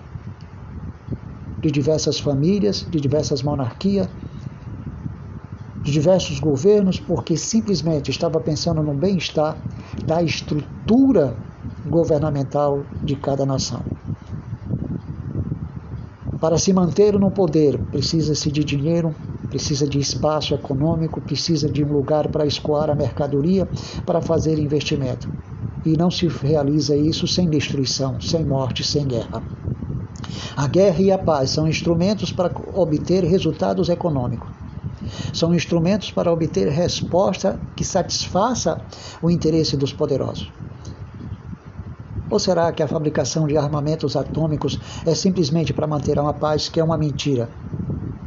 de 1.61 1.71
diversas 1.71 2.19
famílias, 2.19 2.87
de 2.89 3.01
diversas 3.01 3.43
monarquias, 3.43 4.09
de 5.85 5.93
diversos 5.93 6.41
governos, 6.41 6.99
porque 6.99 7.37
simplesmente 7.37 8.11
estava 8.11 8.41
pensando 8.41 8.83
no 8.83 8.95
bem-estar 8.95 9.59
da 10.07 10.23
estrutura 10.23 11.37
governamental 11.85 12.87
de 13.05 13.15
cada 13.15 13.45
nação. 13.45 13.83
Para 16.41 16.57
se 16.57 16.73
manter 16.73 17.19
no 17.19 17.31
poder, 17.31 17.79
precisa-se 17.91 18.51
de 18.51 18.65
dinheiro, 18.65 19.15
precisa 19.51 19.87
de 19.87 19.99
espaço 19.99 20.55
econômico, 20.55 21.21
precisa 21.21 21.69
de 21.69 21.85
um 21.85 21.93
lugar 21.93 22.29
para 22.29 22.47
escoar 22.47 22.89
a 22.89 22.95
mercadoria, 22.95 23.69
para 24.07 24.23
fazer 24.23 24.59
investimento. 24.59 25.29
E 25.85 25.97
não 25.99 26.11
se 26.11 26.27
realiza 26.29 26.97
isso 26.97 27.29
sem 27.29 27.49
destruição, 27.49 28.19
sem 28.21 28.43
morte, 28.43 28.83
sem 28.83 29.07
guerra. 29.07 29.43
A 30.57 30.67
guerra 30.67 31.03
e 31.03 31.13
a 31.13 31.19
paz 31.19 31.51
são 31.51 31.69
instrumentos 31.69 32.33
para 32.33 32.51
obter 32.73 33.23
resultados 33.23 33.91
econômicos. 33.91 34.64
São 35.33 35.55
instrumentos 35.55 36.11
para 36.11 36.33
obter 36.33 36.69
resposta 36.69 37.61
que 37.77 37.85
satisfaça 37.85 38.81
o 39.23 39.31
interesse 39.31 39.77
dos 39.77 39.93
poderosos. 39.93 40.51
Ou 42.31 42.39
será 42.39 42.73
que 42.73 42.83
a 42.83 42.89
fabricação 42.89 43.47
de 43.47 43.57
armamentos 43.57 44.17
atômicos 44.17 44.79
é 45.07 45.15
simplesmente 45.15 45.73
para 45.73 45.87
manter 45.87 46.19
uma 46.19 46.33
paz 46.33 46.69
que 46.69 46.81
é 46.81 46.85
uma 46.85 46.99
mentira? 46.99 47.49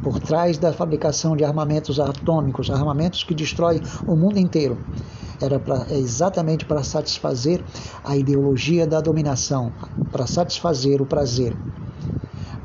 Por 0.02 0.18
trás 0.18 0.56
da 0.56 0.72
fabricação 0.72 1.36
de 1.36 1.44
armamentos 1.44 1.98
atômicos, 1.98 2.70
armamentos 2.70 3.24
que 3.24 3.34
destroem 3.34 3.82
o 4.06 4.14
mundo 4.14 4.38
inteiro, 4.38 4.78
era 5.40 5.58
pra, 5.58 5.86
é 5.90 5.98
exatamente 5.98 6.64
para 6.64 6.82
satisfazer 6.82 7.62
a 8.04 8.16
ideologia 8.16 8.86
da 8.86 9.00
dominação, 9.00 9.72
para 10.10 10.26
satisfazer 10.26 11.02
o 11.02 11.06
prazer, 11.06 11.56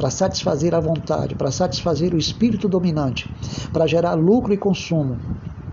para 0.04 0.12
satisfazer 0.12 0.76
a 0.76 0.82
vontade, 0.82 1.34
para 1.34 1.50
satisfazer 1.50 2.14
o 2.14 2.18
espírito 2.18 2.68
dominante, 2.68 3.34
para 3.72 3.88
gerar 3.88 4.16
lucro 4.16 4.54
e 4.54 4.58
consumo, 4.58 5.18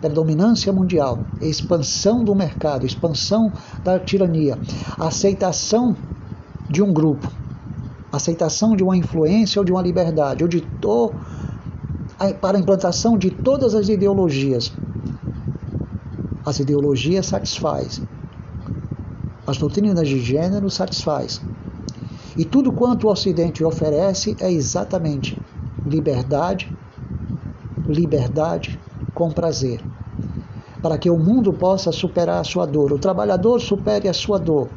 predominância 0.00 0.72
mundial, 0.72 1.24
expansão 1.40 2.22
do 2.22 2.32
mercado, 2.32 2.86
expansão 2.86 3.52
da 3.82 3.98
tirania, 3.98 4.56
aceitação 5.00 5.96
de 6.68 6.80
um 6.80 6.92
grupo, 6.92 7.28
aceitação 8.12 8.76
de 8.76 8.84
uma 8.84 8.96
influência 8.96 9.58
ou 9.58 9.64
de 9.64 9.72
uma 9.72 9.82
liberdade, 9.82 10.44
ou 10.44 10.48
de 10.48 10.60
to, 10.60 11.12
para 12.40 12.56
a 12.56 12.60
implantação 12.60 13.18
de 13.18 13.32
todas 13.32 13.74
as 13.74 13.88
ideologias. 13.88 14.72
As 16.46 16.60
ideologias 16.60 17.26
satisfaz. 17.26 18.00
As 19.44 19.58
doutrinas 19.58 20.06
de 20.06 20.20
gênero 20.20 20.70
satisfaz. 20.70 21.42
E 22.40 22.44
tudo 22.46 22.72
quanto 22.72 23.06
o 23.06 23.10
Ocidente 23.10 23.62
oferece 23.62 24.34
é 24.40 24.50
exatamente 24.50 25.38
liberdade, 25.84 26.74
liberdade, 27.86 28.80
com 29.12 29.30
prazer, 29.30 29.78
para 30.80 30.96
que 30.96 31.10
o 31.10 31.18
mundo 31.18 31.52
possa 31.52 31.92
superar 31.92 32.40
a 32.40 32.44
sua 32.44 32.64
dor, 32.64 32.94
o 32.94 32.98
trabalhador 32.98 33.60
supere 33.60 34.08
a 34.08 34.14
sua 34.14 34.38
dor 34.38 34.70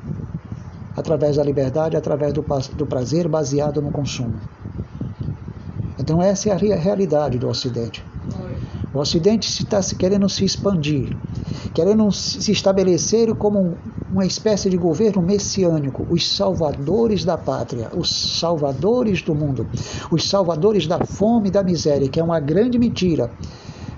através 0.94 1.38
da 1.38 1.44
liberdade, 1.44 1.96
através 1.96 2.34
do, 2.34 2.44
prazer 2.86 3.30
baseado 3.30 3.82
no 3.82 3.94
consumo. 3.94 4.36
Então 5.98 6.22
essa 6.22 6.50
é 6.50 6.52
a 6.52 6.76
realidade 6.76 7.40
do 7.40 7.48
Ocidente. 7.48 8.04
O 8.94 9.00
Ocidente 9.00 9.48
está 9.48 9.80
querendo 9.98 10.28
se 10.28 10.44
expandir, 10.44 11.16
querendo 11.74 12.12
se 12.12 12.52
estabelecer 12.52 13.34
como 13.36 13.78
uma 14.14 14.26
espécie 14.26 14.70
de 14.70 14.78
governo 14.78 15.22
messiânico, 15.22 16.06
os 16.08 16.36
salvadores 16.36 17.26
da 17.26 17.36
pátria, 17.36 17.90
os 17.98 18.40
salvadores 18.40 19.24
do 19.24 19.34
mundo, 19.34 19.68
os 20.12 20.30
salvadores 20.30 20.86
da 20.86 21.04
fome 21.04 21.48
e 21.48 21.52
da 21.52 21.64
miséria, 21.64 22.08
que 22.08 22.20
é 22.20 22.24
uma 22.24 22.40
grande 22.40 22.78
mentira 22.78 23.32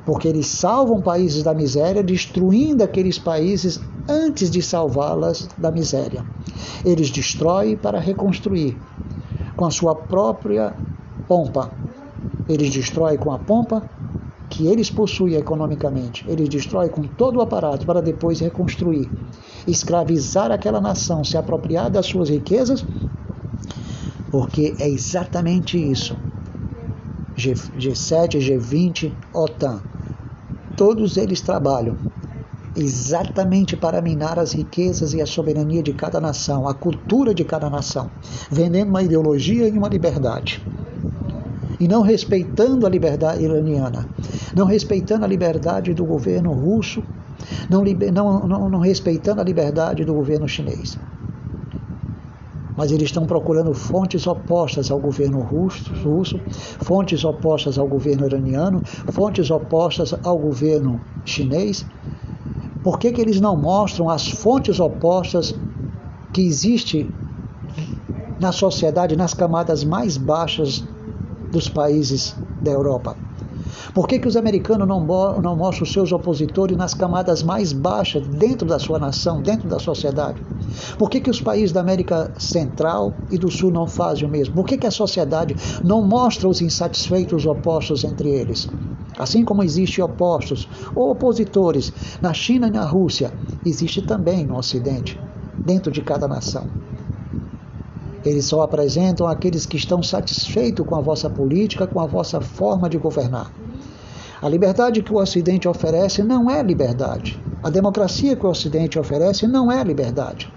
porque 0.05 0.27
eles 0.27 0.45
salvam 0.45 1.01
países 1.01 1.41
da 1.41 1.53
miséria, 1.53 2.03
destruindo 2.03 2.83
aqueles 2.83 3.17
países 3.17 3.81
antes 4.07 4.51
de 4.51 4.61
salvá-las 4.61 5.49
da 5.57 5.71
miséria. 5.71 6.23
Eles 6.85 7.09
destroem 7.09 7.75
para 7.75 7.99
reconstruir 7.99 8.77
com 9.55 9.65
a 9.65 9.71
sua 9.71 9.95
própria 9.95 10.75
pompa. 11.27 11.71
Eles 12.47 12.69
destroem 12.69 13.17
com 13.17 13.31
a 13.31 13.39
pompa 13.39 13.81
que 14.47 14.67
eles 14.67 14.91
possuem 14.91 15.35
economicamente. 15.35 16.23
Eles 16.27 16.47
destroem 16.49 16.89
com 16.89 17.01
todo 17.01 17.37
o 17.37 17.41
aparato 17.41 17.83
para 17.83 18.01
depois 18.01 18.39
reconstruir, 18.39 19.09
escravizar 19.67 20.51
aquela 20.51 20.79
nação, 20.79 21.23
se 21.23 21.37
apropriar 21.37 21.89
das 21.89 22.05
suas 22.05 22.29
riquezas, 22.29 22.85
porque 24.31 24.75
é 24.79 24.89
exatamente 24.89 25.77
isso. 25.77 26.15
G, 27.35 27.53
G7, 27.53 28.39
G20, 28.39 29.11
OTAN 29.33 29.81
Todos 30.75 31.15
eles 31.15 31.39
trabalham 31.39 31.95
exatamente 32.75 33.77
para 33.77 34.01
minar 34.01 34.37
as 34.37 34.51
riquezas 34.51 35.13
e 35.13 35.21
a 35.21 35.25
soberania 35.25 35.81
de 35.81 35.93
cada 35.93 36.19
nação, 36.19 36.67
a 36.67 36.73
cultura 36.73 37.33
de 37.33 37.45
cada 37.45 37.69
nação, 37.69 38.11
vendendo 38.51 38.89
uma 38.89 39.01
ideologia 39.01 39.69
e 39.69 39.71
uma 39.71 39.87
liberdade. 39.87 40.61
E 41.79 41.87
não 41.87 42.01
respeitando 42.01 42.85
a 42.85 42.89
liberdade 42.89 43.41
iraniana, 43.41 44.05
não 44.53 44.65
respeitando 44.65 45.23
a 45.23 45.27
liberdade 45.29 45.93
do 45.93 46.03
governo 46.03 46.51
russo, 46.51 47.01
não, 47.69 47.83
não, 48.11 48.47
não, 48.47 48.69
não 48.69 48.79
respeitando 48.79 49.41
a 49.41 49.43
liberdade 49.43 50.05
do 50.05 50.13
governo 50.13 50.47
chinês 50.47 50.97
mas 52.75 52.91
eles 52.91 53.05
estão 53.05 53.25
procurando 53.25 53.73
fontes 53.73 54.27
opostas 54.27 54.91
ao 54.91 54.99
governo 54.99 55.39
russo, 55.39 55.93
russo, 56.03 56.39
fontes 56.49 57.23
opostas 57.23 57.77
ao 57.77 57.87
governo 57.87 58.25
iraniano, 58.25 58.81
fontes 58.83 59.49
opostas 59.49 60.13
ao 60.23 60.37
governo 60.37 60.99
chinês. 61.23 61.85
Por 62.83 62.99
que, 62.99 63.11
que 63.11 63.21
eles 63.21 63.39
não 63.39 63.55
mostram 63.55 64.09
as 64.09 64.27
fontes 64.27 64.79
opostas 64.79 65.55
que 66.33 66.41
existem 66.41 67.09
na 68.39 68.51
sociedade, 68.51 69.15
nas 69.15 69.33
camadas 69.33 69.83
mais 69.83 70.17
baixas 70.17 70.83
dos 71.51 71.69
países 71.69 72.35
da 72.61 72.71
Europa? 72.71 73.15
Por 73.93 74.07
que, 74.07 74.19
que 74.19 74.27
os 74.27 74.35
americanos 74.35 74.87
não, 74.87 75.05
não 75.41 75.55
mostram 75.55 75.83
os 75.83 75.93
seus 75.93 76.11
opositores 76.11 76.77
nas 76.77 76.93
camadas 76.93 77.43
mais 77.43 77.73
baixas 77.73 78.27
dentro 78.27 78.67
da 78.67 78.79
sua 78.79 78.99
nação, 78.99 79.41
dentro 79.41 79.67
da 79.67 79.79
sociedade? 79.79 80.41
Por 80.97 81.09
que, 81.09 81.21
que 81.21 81.29
os 81.29 81.41
países 81.41 81.71
da 81.71 81.81
América 81.81 82.31
Central 82.37 83.13
e 83.31 83.37
do 83.37 83.49
Sul 83.49 83.71
não 83.71 83.87
fazem 83.87 84.27
o 84.27 84.31
mesmo? 84.31 84.55
Por 84.55 84.65
que, 84.65 84.77
que 84.77 84.87
a 84.87 84.91
sociedade 84.91 85.55
não 85.83 86.01
mostra 86.01 86.47
os 86.47 86.61
insatisfeitos 86.61 87.45
opostos 87.45 88.03
entre 88.03 88.29
eles? 88.29 88.67
Assim 89.17 89.45
como 89.45 89.63
existem 89.63 90.03
opostos 90.03 90.67
ou 90.93 91.11
opositores 91.11 91.93
na 92.21 92.33
China 92.33 92.67
e 92.67 92.71
na 92.71 92.83
Rússia, 92.83 93.31
existe 93.65 94.01
também 94.01 94.45
no 94.45 94.57
Ocidente, 94.57 95.19
dentro 95.65 95.91
de 95.91 96.01
cada 96.01 96.27
nação. 96.27 96.67
Eles 98.25 98.45
só 98.45 98.61
apresentam 98.61 99.27
aqueles 99.27 99.65
que 99.67 99.77
estão 99.77 100.01
satisfeitos 100.01 100.85
com 100.85 100.95
a 100.95 101.01
vossa 101.01 101.29
política, 101.29 101.85
com 101.85 101.99
a 101.99 102.07
vossa 102.07 102.41
forma 102.41 102.89
de 102.89 102.97
governar. 102.97 103.51
A 104.45 104.47
liberdade 104.47 105.01
que 105.01 105.11
o 105.11 105.17
Ocidente 105.17 105.67
oferece 105.67 106.21
não 106.21 106.47
é 106.47 106.61
liberdade. 106.61 107.41
A 107.63 107.69
democracia 107.71 108.35
que 108.35 108.45
o 108.45 108.49
Ocidente 108.49 108.99
oferece 108.99 109.47
não 109.47 109.71
é 109.71 109.83
liberdade. 109.83 110.53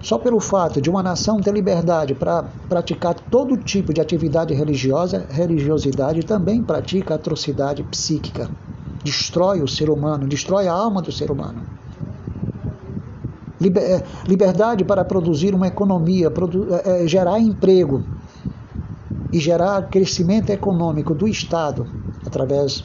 Só 0.00 0.16
pelo 0.16 0.38
fato 0.38 0.80
de 0.80 0.88
uma 0.88 1.02
nação 1.02 1.40
ter 1.40 1.52
liberdade 1.52 2.14
para 2.14 2.44
praticar 2.68 3.14
todo 3.14 3.56
tipo 3.56 3.92
de 3.92 4.00
atividade 4.00 4.54
religiosa, 4.54 5.26
religiosidade 5.28 6.24
também 6.24 6.62
pratica 6.62 7.16
atrocidade 7.16 7.82
psíquica. 7.82 8.48
Destrói 9.02 9.60
o 9.60 9.66
ser 9.66 9.90
humano, 9.90 10.28
destrói 10.28 10.68
a 10.68 10.72
alma 10.72 11.02
do 11.02 11.10
ser 11.10 11.32
humano. 11.32 11.62
Eh, 13.60 14.02
liberdade 14.28 14.84
para 14.84 15.04
produzir 15.04 15.52
uma 15.52 15.66
economia, 15.66 16.32
é, 16.84 17.08
gerar 17.08 17.40
emprego 17.40 18.04
e 19.32 19.38
gerar 19.38 19.88
crescimento 19.88 20.50
econômico 20.50 21.14
do 21.14 21.26
Estado 21.26 21.86
através 22.24 22.84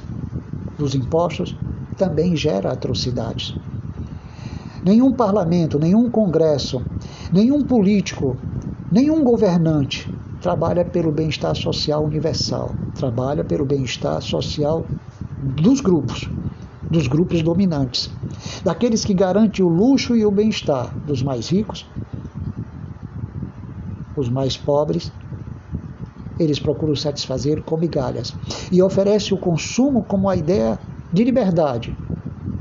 dos 0.78 0.96
impostos 0.96 1.56
também 1.98 2.36
gera 2.36 2.72
atrocidades. 2.72 3.56
Nenhum 4.84 5.14
parlamento, 5.14 5.78
nenhum 5.78 6.10
congresso, 6.10 6.82
nenhum 7.32 7.64
político, 7.64 8.36
nenhum 8.92 9.24
governante 9.24 10.10
trabalha 10.42 10.84
pelo 10.84 11.12
bem-estar 11.12 11.56
social 11.56 12.04
universal, 12.04 12.74
trabalha 12.96 13.44
pelo 13.44 13.64
bem-estar 13.64 14.20
social 14.22 14.86
dos 15.40 15.82
grupos, 15.82 16.28
dos 16.90 17.08
grupos 17.08 17.44
dominantes, 17.44 18.10
daqueles 18.64 19.06
que 19.06 19.14
garantem 19.14 19.64
o 19.64 19.70
luxo 19.70 20.16
e 20.16 20.26
o 20.26 20.32
bem-estar 20.32 20.92
dos 21.06 21.22
mais 21.22 21.50
ricos, 21.50 21.86
os 24.16 24.30
mais 24.30 24.58
pobres, 24.58 25.12
eles 26.44 26.60
procuram 26.60 26.96
satisfazer 26.96 27.62
com 27.64 27.78
migalhas 27.78 28.36
e 28.72 28.82
oferece 28.82 29.34
o 29.34 29.38
consumo 29.38 30.04
como 30.04 30.30
a 30.30 30.36
ideia 30.36 30.80
de 31.12 31.24
liberdade, 31.24 31.96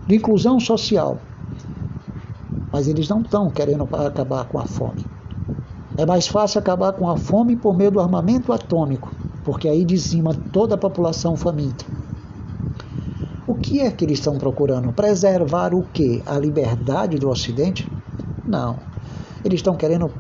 de 0.07 0.17
inclusão 0.17 0.59
social, 0.59 1.19
mas 2.73 2.89
eles 2.89 3.09
não 3.09 3.21
estão 3.21 3.51
querendo 3.51 3.89
acabar 3.95 4.45
com 4.45 4.59
a 4.59 4.65
fome. 4.65 5.05
É 5.97 6.07
mais 6.07 6.27
fácil 6.27 6.59
acabar 6.59 6.93
com 6.93 7.09
a 7.09 7.17
fome 7.17 7.57
por 7.57 7.77
meio 7.77 7.91
do 7.91 8.01
armamento 8.01 8.53
atômico, 8.53 9.13
porque 9.45 9.69
aí 9.69 9.85
dizima 9.85 10.35
toda 10.53 10.75
a 10.75 10.79
população 10.79 11.37
faminta. 11.37 11.85
O 13.47 13.55
que 13.55 13.81
é 13.81 13.91
que 13.91 14.05
eles 14.05 14.19
estão 14.19 14.39
procurando? 14.39 14.93
Preservar 14.93 15.75
o 15.75 15.83
quê? 15.93 16.23
A 16.25 16.39
liberdade 16.39 17.19
do 17.19 17.29
Ocidente? 17.29 17.91
Não. 18.47 18.79
Eles 19.45 19.59
estão 19.59 19.75
querendo 19.75 20.11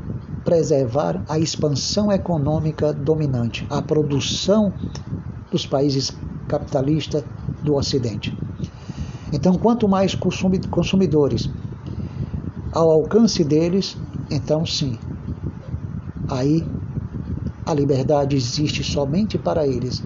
preservar 0.50 1.22
a 1.28 1.38
expansão 1.38 2.10
econômica 2.10 2.92
dominante, 2.92 3.64
a 3.70 3.80
produção 3.80 4.72
dos 5.48 5.64
países 5.64 6.12
capitalistas 6.48 7.22
do 7.62 7.76
Ocidente. 7.76 8.34
Então, 9.32 9.56
quanto 9.56 9.88
mais 9.88 10.16
consumidores 10.16 11.48
ao 12.72 12.90
alcance 12.90 13.44
deles, 13.44 13.96
então 14.28 14.66
sim, 14.66 14.98
aí 16.28 16.66
a 17.64 17.72
liberdade 17.72 18.34
existe 18.34 18.82
somente 18.82 19.38
para 19.38 19.64
eles. 19.64 20.02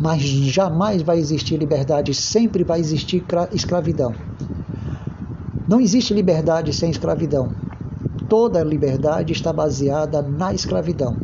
Mas 0.00 0.20
jamais 0.20 1.00
vai 1.00 1.20
existir 1.20 1.56
liberdade, 1.58 2.12
sempre 2.12 2.64
vai 2.64 2.80
existir 2.80 3.24
escravidão. 3.52 4.12
Não 5.68 5.80
existe 5.80 6.12
liberdade 6.12 6.72
sem 6.72 6.90
escravidão. 6.90 7.65
Toda 8.28 8.64
liberdade 8.64 9.32
está 9.32 9.52
baseada 9.52 10.20
na 10.20 10.52
escravidão. 10.52 11.16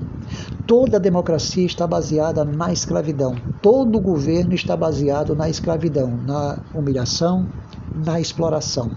Toda 0.66 1.00
democracia 1.00 1.66
está 1.66 1.86
baseada 1.86 2.44
na 2.44 2.72
escravidão. 2.72 3.34
Todo 3.60 4.00
governo 4.00 4.54
está 4.54 4.76
baseado 4.76 5.34
na 5.34 5.48
escravidão, 5.48 6.16
na 6.24 6.60
humilhação, 6.72 7.46
na 7.92 8.20
exploração. 8.20 8.90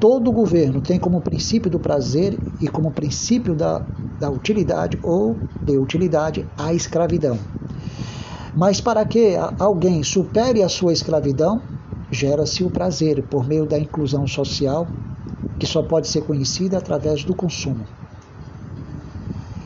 Todo 0.00 0.32
governo 0.32 0.80
tem 0.80 0.98
como 0.98 1.20
princípio 1.20 1.70
do 1.70 1.78
prazer 1.78 2.38
e 2.60 2.68
como 2.68 2.90
princípio 2.90 3.54
da, 3.54 3.82
da 4.18 4.28
utilidade 4.28 4.98
ou 5.02 5.36
de 5.62 5.78
utilidade 5.78 6.46
a 6.58 6.74
escravidão. 6.74 7.38
Mas 8.54 8.80
para 8.80 9.04
que 9.04 9.36
alguém 9.58 10.02
supere 10.02 10.62
a 10.62 10.68
sua 10.68 10.92
escravidão, 10.92 11.62
gera-se 12.10 12.64
o 12.64 12.70
prazer 12.70 13.22
por 13.22 13.46
meio 13.46 13.64
da 13.64 13.78
inclusão 13.78 14.26
social, 14.26 14.86
que 15.58 15.66
só 15.66 15.82
pode 15.82 16.08
ser 16.08 16.22
conhecida 16.22 16.78
através 16.78 17.24
do 17.24 17.34
consumo. 17.34 17.86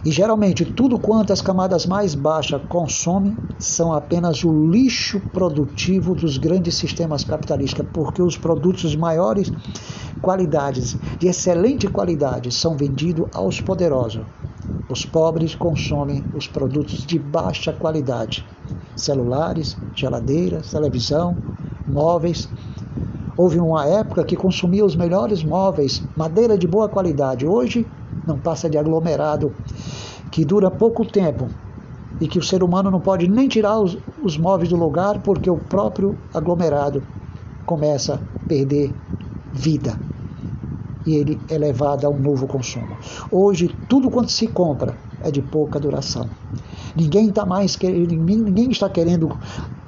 E 0.04 0.10
geralmente 0.10 0.64
tudo 0.64 0.98
quanto 0.98 1.32
as 1.32 1.42
camadas 1.42 1.84
mais 1.84 2.14
baixas 2.14 2.62
consomem 2.68 3.38
são 3.58 3.92
apenas 3.92 4.42
o 4.42 4.70
lixo 4.70 5.20
produtivo 5.20 6.14
dos 6.14 6.38
grandes 6.38 6.74
sistemas 6.76 7.22
capitalistas, 7.22 7.86
porque 7.92 8.22
os 8.22 8.36
produtos 8.36 8.90
de 8.90 8.96
maiores 8.96 9.52
qualidades, 10.22 10.96
de 11.18 11.28
excelente 11.28 11.86
qualidade, 11.86 12.50
são 12.50 12.76
vendidos 12.76 13.28
aos 13.34 13.60
poderosos. 13.60 14.24
Os 14.88 15.04
pobres 15.04 15.54
consomem 15.54 16.26
os 16.32 16.48
produtos 16.48 17.04
de 17.06 17.18
baixa 17.18 17.72
qualidade: 17.72 18.46
celulares, 18.96 19.76
geladeiras, 19.94 20.70
televisão, 20.70 21.38
móveis. 21.86 22.48
Houve 23.40 23.58
uma 23.58 23.86
época 23.86 24.22
que 24.22 24.36
consumia 24.36 24.84
os 24.84 24.94
melhores 24.94 25.42
móveis, 25.42 26.06
madeira 26.14 26.58
de 26.58 26.66
boa 26.66 26.90
qualidade. 26.90 27.46
Hoje 27.46 27.86
não 28.26 28.38
passa 28.38 28.68
de 28.68 28.76
aglomerado 28.76 29.54
que 30.30 30.44
dura 30.44 30.70
pouco 30.70 31.06
tempo 31.06 31.48
e 32.20 32.28
que 32.28 32.38
o 32.38 32.42
ser 32.42 32.62
humano 32.62 32.90
não 32.90 33.00
pode 33.00 33.26
nem 33.30 33.48
tirar 33.48 33.80
os, 33.80 33.96
os 34.22 34.36
móveis 34.36 34.68
do 34.68 34.76
lugar 34.76 35.20
porque 35.20 35.48
o 35.48 35.56
próprio 35.56 36.18
aglomerado 36.34 37.02
começa 37.64 38.16
a 38.16 38.46
perder 38.46 38.92
vida 39.50 39.98
e 41.06 41.14
ele 41.14 41.40
é 41.48 41.56
levado 41.56 42.04
a 42.04 42.10
um 42.10 42.18
novo 42.18 42.46
consumo. 42.46 42.94
Hoje, 43.32 43.74
tudo 43.88 44.10
quanto 44.10 44.30
se 44.30 44.48
compra 44.48 44.98
é 45.22 45.30
de 45.30 45.40
pouca 45.40 45.80
duração. 45.80 46.28
Ninguém 46.94 47.30
está 47.30 47.46
mais 47.46 47.78
ninguém 47.80 48.70
está 48.70 48.90
querendo 48.90 49.34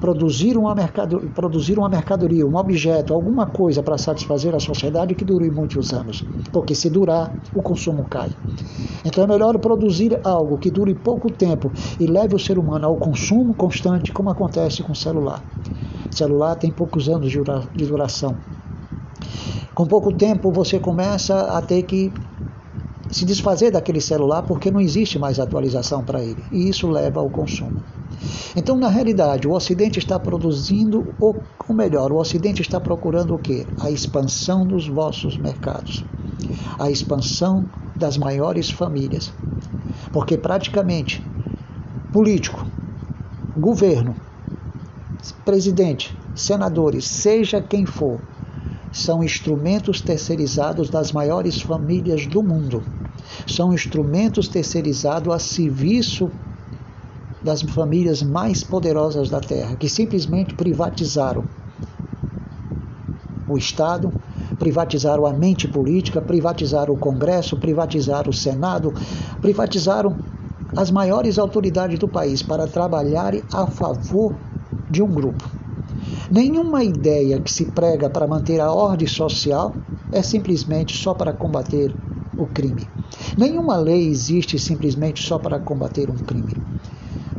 produzir 0.03 0.59
uma, 0.59 0.75
mercado, 0.75 1.21
produzir 1.33 1.79
uma 1.79 1.89
mercadoria, 1.89 2.45
um 2.45 2.57
objeto, 2.57 3.15
alguma 3.15 3.47
coisa 3.47 3.85
para 3.85 3.97
satisfazer 3.97 4.53
a 4.53 4.59
sociedade 4.59 5.15
que 5.15 5.25
dure 5.25 5.49
muitos 5.49 5.93
anos, 5.93 6.25
porque 6.53 6.75
se 6.75 6.91
durar, 6.91 7.33
o 7.55 7.63
consumo 7.63 8.05
cai. 8.11 8.29
Então 9.05 9.23
é 9.23 9.29
melhor 9.29 9.57
produzir 9.61 10.19
algo 10.25 10.59
que 10.59 10.73
dure 10.73 10.93
pouco 10.93 11.31
tempo 11.31 11.71
e 12.01 12.07
leve 12.09 12.35
o 12.35 12.39
ser 12.39 12.59
humano 12.59 12.89
ao 12.89 12.97
consumo 12.97 13.55
constante, 13.55 14.13
como 14.13 14.29
acontece 14.29 14.83
com 14.83 14.91
o 14.91 14.97
celular. 14.97 15.41
O 16.11 16.17
celular 16.17 16.57
tem 16.57 16.73
poucos 16.73 17.09
anos 17.09 17.31
de 17.31 17.87
duração. 17.87 18.35
Com 19.73 19.87
pouco 19.87 20.13
tempo 20.13 20.51
você 20.51 20.81
começa 20.81 21.57
a 21.57 21.63
ter 21.63 21.85
que 21.85 22.13
se 23.09 23.25
desfazer 23.25 23.71
daquele 23.71 24.01
celular 24.01 24.43
porque 24.43 24.69
não 24.69 24.81
existe 24.81 25.17
mais 25.17 25.39
atualização 25.39 26.03
para 26.03 26.21
ele. 26.21 26.45
E 26.51 26.69
isso 26.69 26.91
leva 26.91 27.21
ao 27.21 27.31
consumo. 27.31 27.77
Então, 28.57 28.77
na 28.77 28.89
realidade, 28.89 29.49
o 29.49 29.53
Ocidente 29.53 29.99
está 29.99 30.19
produzindo, 30.19 31.15
ou, 31.19 31.43
ou 31.69 31.75
melhor, 31.75 32.13
o 32.13 32.17
Ocidente 32.17 32.61
está 32.63 32.81
procurando 32.81 33.35
o 33.35 33.39
quê? 33.39 33.67
A 33.81 33.91
expansão 33.91 34.67
dos 34.67 34.87
vossos 34.87 35.39
mercados, 35.39 36.05
a 36.79 36.91
expansão 36.91 37.69
das 37.97 38.17
maiores 38.17 38.71
famílias. 38.71 39.33
Porque 40.13 40.37
praticamente, 40.37 41.23
político, 42.13 42.67
governo, 43.57 44.17
presidente, 45.45 46.15
senadores, 46.35 47.07
seja 47.07 47.61
quem 47.61 47.87
for, 47.87 48.21
são 48.93 49.25
instrumentos 49.25 50.01
terceirizados 50.01 50.91
das 50.91 51.13
maiores 51.13 51.61
famílias 51.61 52.27
do 52.27 52.43
mundo 52.43 52.85
são 53.47 53.73
instrumentos 53.73 54.49
terceirizados 54.49 55.33
a 55.33 55.39
serviço 55.39 56.31
das 57.43 57.63
famílias 57.63 58.23
mais 58.23 58.63
poderosas 58.63 59.29
da 59.29 59.41
Terra, 59.41 59.77
que 59.77 59.89
simplesmente 59.89 60.55
privatizaram 60.55 61.45
o 63.49 63.59
Estado, 63.59 64.13
privatizaram 64.59 65.27
a 65.27 65.33
mente 65.33 65.67
política, 65.67 66.21
privatizaram 66.21 66.95
o 66.95 66.99
Congresso, 66.99 67.57
privatizaram 67.57 68.31
o 68.31 68.33
Senado, 68.33 68.95
privatizaram 69.41 70.17
as 70.77 70.91
maiores 70.91 71.39
autoridades 71.39 71.99
do 71.99 72.09
país 72.09 72.43
para 72.43 72.67
trabalhar 72.67 73.35
a 73.53 73.67
favor 73.67 74.35
de 74.91 75.03
um 75.03 75.09
grupo. 75.09 75.51
Nenhuma 76.31 76.83
ideia 76.83 77.41
que 77.41 77.53
se 77.53 77.67
prega 77.67 78.09
para 78.09 78.27
manter 78.27 78.61
a 78.61 78.73
ordem 78.73 79.07
social 79.07 79.75
é 80.11 80.23
simplesmente 80.23 80.97
só 80.97 81.13
para 81.13 81.33
combater 81.33 81.95
o 82.39 82.47
crime. 82.47 82.89
Nenhuma 83.37 83.77
lei 83.77 84.09
existe 84.09 84.59
simplesmente 84.59 85.23
só 85.27 85.39
para 85.39 85.59
combater 85.59 86.09
um 86.09 86.17
crime, 86.17 86.55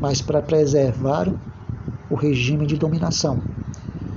mas 0.04 0.22
para 0.22 0.42
preservar 0.42 1.34
o 2.10 2.16
regime 2.16 2.68
de 2.68 2.76
dominação, 2.76 3.40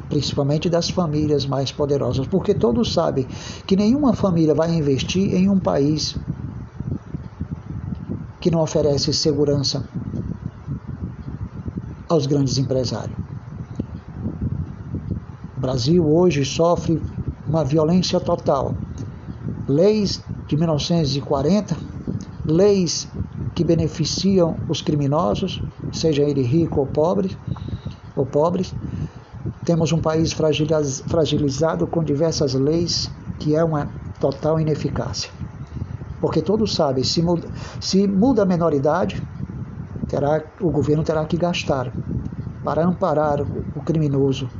principalmente 0.08 0.68
das 0.68 0.90
famílias 0.90 1.46
mais 1.46 1.70
poderosas, 1.70 2.26
porque 2.26 2.52
todos 2.52 2.92
sabem 2.92 3.28
que 3.68 3.76
nenhuma 3.76 4.12
família 4.12 4.52
vai 4.52 4.74
investir 4.74 5.32
em 5.32 5.48
um 5.48 5.60
país 5.60 6.18
que 8.40 8.50
não 8.50 8.62
oferece 8.62 9.14
segurança 9.14 9.86
aos 12.08 12.26
grandes 12.26 12.58
empresários. 12.58 13.16
O 15.56 15.60
Brasil 15.60 16.04
hoje 16.04 16.44
sofre 16.44 17.00
uma 17.46 17.62
violência 17.62 18.18
total. 18.18 18.74
Leis 19.68 20.20
de 20.48 20.56
1940, 20.56 21.78
leis 22.48 23.06
que 23.56 23.64
beneficiam 23.64 24.54
os 24.68 24.82
criminosos, 24.82 25.62
seja 25.90 26.22
ele 26.22 26.42
rico 26.42 26.78
ou 26.78 26.86
pobre, 26.86 27.34
ou 28.14 28.26
pobres. 28.26 28.74
Temos 29.64 29.92
um 29.92 29.98
país 29.98 30.32
fragilizado 30.32 31.86
com 31.86 32.04
diversas 32.04 32.52
leis 32.52 33.10
que 33.38 33.56
é 33.56 33.64
uma 33.64 33.88
total 34.20 34.60
ineficácia. 34.60 35.30
Porque 36.20 36.42
todos 36.42 36.74
sabem, 36.74 37.02
se 37.02 37.22
muda, 37.22 37.48
se 37.80 38.06
muda 38.06 38.42
a 38.42 38.46
menoridade, 38.46 39.22
terá, 40.06 40.42
o 40.60 40.70
governo 40.70 41.02
terá 41.02 41.24
que 41.24 41.38
gastar 41.38 41.90
para 42.62 42.84
amparar 42.84 43.40
o 43.74 43.80
criminoso 43.80 44.50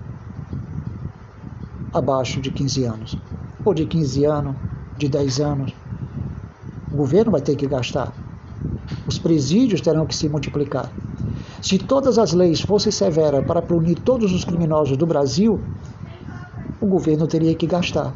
abaixo 1.92 2.40
de 2.40 2.50
15 2.50 2.84
anos, 2.84 3.18
ou 3.62 3.74
de 3.74 3.84
15 3.84 4.24
anos 4.24 4.56
de 4.96 5.06
10 5.06 5.40
anos. 5.40 5.74
O 6.90 6.96
governo 6.96 7.32
vai 7.32 7.42
ter 7.42 7.56
que 7.56 7.66
gastar. 7.66 8.25
Os 9.06 9.18
presídios 9.18 9.80
terão 9.80 10.06
que 10.06 10.14
se 10.14 10.28
multiplicar. 10.28 10.90
Se 11.62 11.78
todas 11.78 12.18
as 12.18 12.32
leis 12.32 12.60
fossem 12.60 12.92
severas 12.92 13.44
para 13.44 13.62
punir 13.62 13.98
todos 14.00 14.32
os 14.32 14.44
criminosos 14.44 14.96
do 14.96 15.06
Brasil, 15.06 15.60
o 16.80 16.86
governo 16.86 17.26
teria 17.26 17.54
que 17.54 17.66
gastar. 17.66 18.14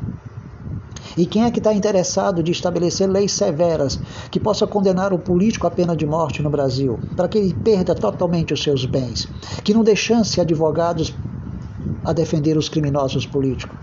E 1.16 1.26
quem 1.26 1.45
é 1.45 1.51
que 1.51 1.59
está 1.59 1.72
interessado 1.72 2.43
de 2.43 2.53
estabelecer 2.53 3.09
leis 3.09 3.32
severas 3.32 4.01
que 4.30 4.38
possa 4.38 4.66
condenar 4.66 5.12
o 5.12 5.18
político 5.18 5.66
à 5.66 5.70
pena 5.70 5.97
de 5.97 6.07
morte 6.07 6.43
no 6.43 6.51
Brasil, 6.51 6.99
para 7.16 7.28
que 7.28 7.38
ele 7.38 7.55
perda 7.55 7.95
totalmente 7.95 8.55
os 8.55 8.62
seus 8.62 8.84
bens, 8.84 9.28
que 9.64 9.74
não 9.74 9.82
dê 9.82 9.97
chance 9.97 10.38
a 10.38 10.43
advogados 10.43 11.14
a 12.05 12.12
defender 12.12 12.57
os 12.57 12.68
criminosos 12.68 13.26
políticos, 13.26 13.76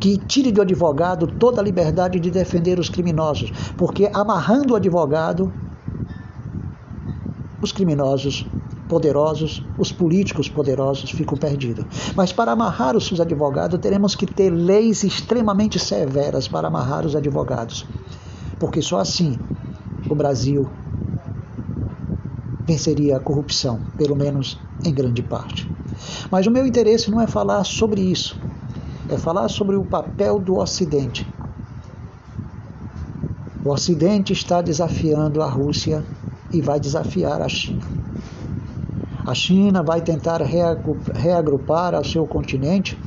que 0.00 0.18
tire 0.18 0.52
do 0.52 0.60
advogado 0.60 1.26
toda 1.26 1.60
a 1.60 1.64
liberdade 1.64 2.18
de 2.18 2.30
defender 2.30 2.78
os 2.78 2.88
criminosos, 2.88 3.52
porque 3.76 4.10
amarrando 4.12 4.74
o 4.74 4.76
advogado, 4.76 5.52
os 7.62 7.72
criminosos 7.72 8.44
poderosos, 8.88 9.64
os 9.78 9.90
políticos 9.90 10.48
poderosos 10.48 11.10
ficam 11.10 11.38
perdidos. 11.38 11.86
Mas 12.14 12.32
para 12.32 12.52
amarrar 12.52 12.96
os 12.96 13.06
seus 13.06 13.20
advogados, 13.20 13.80
teremos 13.80 14.14
que 14.14 14.26
ter 14.26 14.50
leis 14.50 15.04
extremamente 15.04 15.78
severas 15.78 16.46
para 16.48 16.68
amarrar 16.68 17.06
os 17.06 17.16
advogados, 17.16 17.86
porque 18.58 18.82
só 18.82 18.98
assim 18.98 19.38
o 20.10 20.14
Brasil 20.14 20.68
venceria 22.66 23.16
a 23.16 23.20
corrupção, 23.20 23.80
pelo 23.96 24.16
menos 24.16 24.58
em 24.84 24.92
grande 24.92 25.22
parte. 25.22 25.70
Mas 26.30 26.46
o 26.46 26.50
meu 26.50 26.66
interesse 26.66 27.10
não 27.10 27.20
é 27.20 27.26
falar 27.26 27.64
sobre 27.64 28.00
isso, 28.00 28.38
é 29.08 29.16
falar 29.16 29.48
sobre 29.48 29.76
o 29.76 29.84
papel 29.84 30.38
do 30.38 30.56
Ocidente. 30.56 31.26
O 33.64 33.70
Ocidente 33.70 34.32
está 34.32 34.60
desafiando 34.60 35.40
a 35.40 35.48
Rússia 35.48 36.04
e 36.52 36.60
vai 36.60 36.78
desafiar 36.78 37.40
a 37.40 37.48
China. 37.48 37.82
A 39.24 39.34
China 39.34 39.82
vai 39.82 40.00
tentar 40.00 40.40
reagrupar 40.42 41.94
ao 41.94 42.04
seu 42.04 42.26
continente 42.26 42.98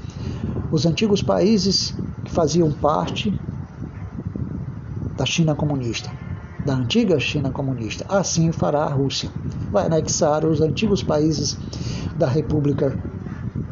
os 0.72 0.86
antigos 0.86 1.22
países 1.22 1.93
que 2.24 2.32
faziam 2.32 2.72
parte 2.72 3.38
da 5.18 5.26
China 5.26 5.56
comunista, 5.56 6.10
da 6.66 6.74
antiga 6.74 7.20
China 7.20 7.52
comunista. 7.52 8.06
Assim 8.10 8.52
fará 8.52 8.84
a 8.84 8.93
Rússia. 8.93 9.30
Vai 9.72 9.86
anexar 9.86 10.46
os 10.46 10.62
antigos 10.62 11.04
países 11.04 11.58
da 12.18 12.28
República 12.28 12.98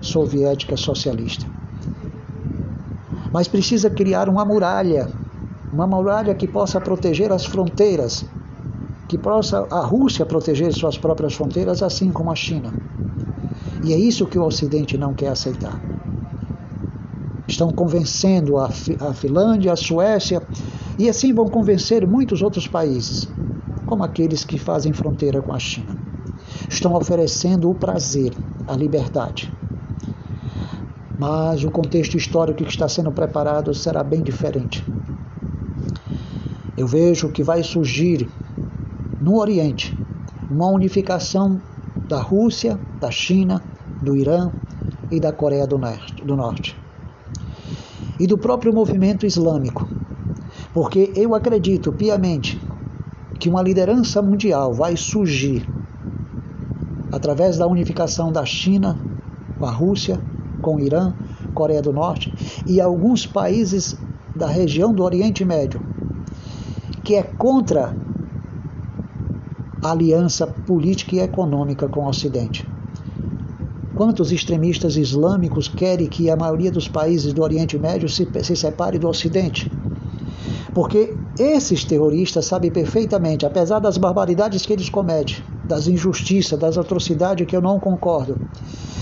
Soviética 0.02 0.76
Socialista. 0.76 1.46
Mas 3.32 3.48
precisa 3.48 3.90
criar 3.90 4.30
uma 4.30 4.46
muralha, 4.46 5.10
uma 5.72 5.88
muralha 5.88 6.36
que 6.36 6.48
possa 6.48 6.80
proteger 6.80 7.32
as 7.32 7.46
fronteiras 7.46 8.26
que 9.14 9.18
possa 9.20 9.68
a 9.70 9.86
Rússia 9.86 10.26
proteger 10.26 10.74
suas 10.74 10.98
próprias 10.98 11.36
fronteiras, 11.36 11.84
assim 11.84 12.12
como 12.12 12.32
a 12.32 12.36
China. 12.36 12.74
E 13.84 13.94
é 13.94 13.96
isso 13.96 14.26
que 14.26 14.40
o 14.40 14.44
Ocidente 14.44 14.98
não 14.98 15.14
quer 15.14 15.28
aceitar. 15.28 15.80
Estão 17.48 17.70
convencendo 17.70 18.58
a, 18.58 18.66
a 18.66 19.14
Finlândia, 19.14 19.72
a 19.72 19.76
Suécia, 19.76 20.42
e 20.98 21.08
assim 21.08 21.32
vão 21.32 21.48
convencer 21.48 22.08
muitos 22.08 22.42
outros 22.42 22.68
países, 22.68 23.30
como 23.86 24.04
aqueles 24.04 24.44
que 24.44 24.58
fazem 24.58 24.92
fronteira 24.94 25.44
com 25.44 25.54
a 25.54 25.60
China. 25.60 25.96
Estão 26.68 26.96
oferecendo 26.96 27.70
o 27.70 27.76
prazer, 27.76 28.34
a 28.68 28.76
liberdade. 28.76 29.54
Mas 31.20 31.64
o 31.64 31.70
contexto 31.70 32.18
histórico 32.18 32.64
que 32.64 32.72
está 32.72 32.88
sendo 32.88 33.12
preparado 33.12 33.76
será 33.76 34.04
bem 34.04 34.24
diferente. 34.24 34.84
Eu 36.76 36.88
vejo 36.88 37.30
que 37.30 37.44
vai 37.44 37.62
surgir 37.62 38.28
no 39.24 39.40
Oriente, 39.40 39.98
uma 40.52 40.68
unificação 40.68 41.62
da 42.10 42.20
Rússia, 42.20 42.78
da 43.00 43.10
China, 43.10 43.64
do 44.02 44.18
Irã 44.18 44.52
e 45.10 45.18
da 45.18 45.32
Coreia 45.32 45.66
do 45.66 45.78
Norte. 46.36 46.78
E 48.20 48.28
do 48.28 48.38
próprio 48.38 48.74
movimento 48.74 49.26
islâmico, 49.26 49.88
porque 50.74 51.14
eu 51.16 51.34
acredito 51.34 51.94
piamente 51.94 52.62
que 53.40 53.48
uma 53.48 53.62
liderança 53.62 54.22
mundial 54.22 54.74
vai 54.74 54.98
surgir 54.98 55.66
através 57.10 57.58
da 57.58 57.66
unificação 57.66 58.30
da 58.30 58.44
China 58.44 59.00
com 59.58 59.66
a 59.66 59.72
Rússia, 59.72 60.20
com 60.62 60.76
o 60.76 60.80
Irã, 60.82 61.14
Coreia 61.54 61.82
do 61.82 61.94
Norte 61.94 62.34
e 62.68 62.82
alguns 62.82 63.26
países 63.26 63.98
da 64.36 64.48
região 64.48 64.94
do 64.94 65.02
Oriente 65.02 65.46
Médio, 65.46 65.82
que 67.06 67.16
é 67.16 67.24
contra 67.24 67.96
aliança 69.84 70.48
política 70.48 71.16
e 71.16 71.20
econômica 71.20 71.88
com 71.88 72.02
o 72.02 72.08
Ocidente. 72.08 72.66
Quantos 73.96 74.32
extremistas 74.32 74.96
islâmicos 74.96 75.68
querem 75.68 76.08
que 76.08 76.30
a 76.30 76.36
maioria 76.36 76.72
dos 76.72 76.88
países 76.88 77.34
do 77.34 77.44
Oriente 77.44 77.78
Médio 77.78 78.10
se, 78.10 78.28
se 78.44 78.56
separe 78.56 78.98
do 78.98 79.08
Ocidente? 79.08 79.70
Porque 80.74 81.14
esses 81.38 81.84
terroristas 81.84 82.46
sabem 82.46 82.72
perfeitamente, 82.72 83.46
apesar 83.46 83.80
das 83.80 83.98
barbaridades 83.98 84.66
que 84.66 84.74
eles 84.74 84.90
cometem, 84.90 85.36
das 85.68 85.88
injustiças, 85.88 86.58
das 86.58 86.78
atrocidades 86.78 87.46
que 87.46 87.56
eu 87.56 87.62
não 87.62 87.80
concordo, 87.80 88.38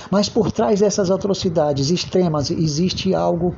mas 0.09 0.27
por 0.27 0.51
trás 0.51 0.81
dessas 0.81 1.09
atrocidades 1.09 1.89
extremas 1.89 2.51
existe 2.51 3.15
algo 3.15 3.55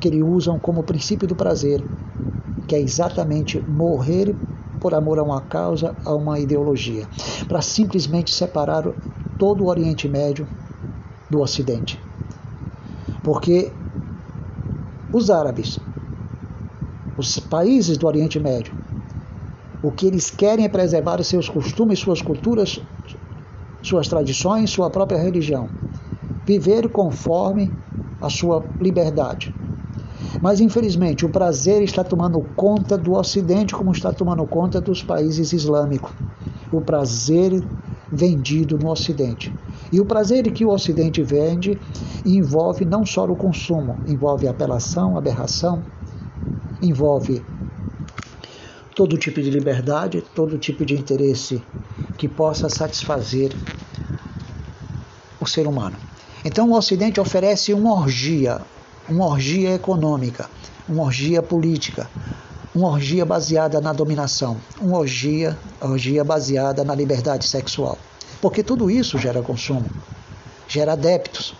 que 0.00 0.08
eles 0.08 0.22
usam 0.24 0.58
como 0.58 0.82
princípio 0.82 1.28
do 1.28 1.36
prazer, 1.36 1.84
que 2.66 2.74
é 2.74 2.80
exatamente 2.80 3.62
morrer 3.68 4.34
por 4.82 4.94
amor 4.94 5.20
a 5.20 5.22
uma 5.22 5.40
causa, 5.40 5.94
a 6.04 6.12
uma 6.12 6.40
ideologia, 6.40 7.06
para 7.46 7.62
simplesmente 7.62 8.34
separar 8.34 8.82
todo 9.38 9.62
o 9.62 9.68
Oriente 9.68 10.08
Médio 10.08 10.44
do 11.30 11.40
Ocidente. 11.40 12.02
Porque 13.22 13.70
os 15.12 15.30
árabes, 15.30 15.78
os 17.16 17.38
países 17.38 17.96
do 17.96 18.08
Oriente 18.08 18.40
Médio, 18.40 18.74
o 19.84 19.92
que 19.92 20.04
eles 20.04 20.30
querem 20.30 20.64
é 20.64 20.68
preservar 20.68 21.20
os 21.20 21.28
seus 21.28 21.48
costumes, 21.48 22.00
suas 22.00 22.20
culturas, 22.20 22.80
suas 23.80 24.08
tradições, 24.08 24.70
sua 24.70 24.90
própria 24.90 25.18
religião. 25.18 25.68
Viver 26.44 26.88
conforme 26.88 27.72
a 28.20 28.28
sua 28.28 28.64
liberdade. 28.80 29.54
Mas 30.42 30.60
infelizmente 30.60 31.24
o 31.24 31.28
prazer 31.28 31.82
está 31.82 32.02
tomando 32.02 32.40
conta 32.56 32.98
do 32.98 33.12
Ocidente, 33.12 33.72
como 33.72 33.92
está 33.92 34.12
tomando 34.12 34.44
conta 34.44 34.80
dos 34.80 35.00
países 35.00 35.52
islâmicos. 35.52 36.10
O 36.72 36.80
prazer 36.80 37.62
vendido 38.10 38.76
no 38.76 38.90
Ocidente. 38.90 39.54
E 39.92 40.00
o 40.00 40.04
prazer 40.04 40.50
que 40.50 40.64
o 40.64 40.70
Ocidente 40.70 41.22
vende 41.22 41.78
envolve 42.26 42.84
não 42.84 43.06
só 43.06 43.24
o 43.24 43.36
consumo, 43.36 44.00
envolve 44.04 44.48
apelação, 44.48 45.16
aberração, 45.16 45.80
envolve 46.82 47.40
todo 48.96 49.16
tipo 49.16 49.40
de 49.40 49.48
liberdade, 49.48 50.24
todo 50.34 50.58
tipo 50.58 50.84
de 50.84 50.94
interesse 50.94 51.62
que 52.18 52.26
possa 52.26 52.68
satisfazer 52.68 53.52
o 55.40 55.46
ser 55.46 55.68
humano. 55.68 55.96
Então 56.44 56.68
o 56.68 56.76
Ocidente 56.76 57.20
oferece 57.20 57.72
uma 57.72 57.92
orgia, 57.94 58.60
uma 59.08 59.26
orgia 59.26 59.74
econômica, 59.74 60.48
uma 60.88 61.04
orgia 61.04 61.42
política, 61.42 62.08
uma 62.74 62.88
orgia 62.88 63.24
baseada 63.24 63.80
na 63.80 63.92
dominação, 63.92 64.56
uma 64.80 64.98
orgia, 64.98 65.58
orgia 65.80 66.24
baseada 66.24 66.84
na 66.84 66.94
liberdade 66.94 67.46
sexual. 67.46 67.98
Porque 68.40 68.62
tudo 68.62 68.90
isso 68.90 69.18
gera 69.18 69.42
consumo, 69.42 69.90
gera 70.66 70.92
adeptos 70.92 71.54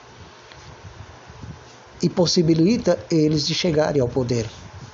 e 2.03 2.09
possibilita 2.09 2.99
eles 3.11 3.47
de 3.47 3.55
chegarem 3.55 4.01
ao 4.01 4.09
poder. 4.09 4.49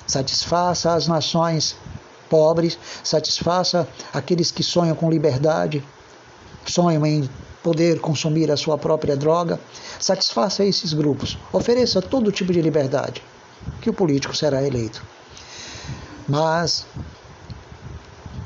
Satisfaça 0.05 0.93
as 0.93 1.07
nações 1.07 1.75
pobres, 2.29 2.77
satisfaça 3.03 3.87
aqueles 4.13 4.51
que 4.51 4.63
sonham 4.63 4.95
com 4.95 5.09
liberdade, 5.09 5.83
sonham 6.65 7.05
em 7.05 7.29
poder 7.63 7.99
consumir 7.99 8.51
a 8.51 8.57
sua 8.57 8.77
própria 8.77 9.15
droga, 9.15 9.59
satisfaça 9.99 10.63
esses 10.63 10.93
grupos, 10.93 11.37
ofereça 11.51 12.01
todo 12.01 12.31
tipo 12.31 12.53
de 12.53 12.61
liberdade, 12.61 13.21
que 13.81 13.89
o 13.89 13.93
político 13.93 14.35
será 14.35 14.65
eleito. 14.65 15.03
Mas 16.27 16.85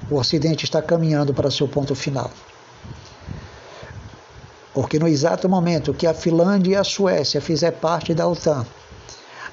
o 0.09 0.15
Ocidente 0.15 0.65
está 0.65 0.81
caminhando 0.81 1.33
para 1.33 1.51
seu 1.51 1.67
ponto 1.67 1.95
final. 1.95 2.31
Porque 4.73 4.97
no 4.97 5.07
exato 5.07 5.47
momento 5.47 5.93
que 5.93 6.07
a 6.07 6.13
Finlândia 6.13 6.71
e 6.71 6.75
a 6.75 6.83
Suécia 6.83 7.39
fizer 7.39 7.71
parte 7.71 8.13
da 8.13 8.27
OTAN, 8.27 8.65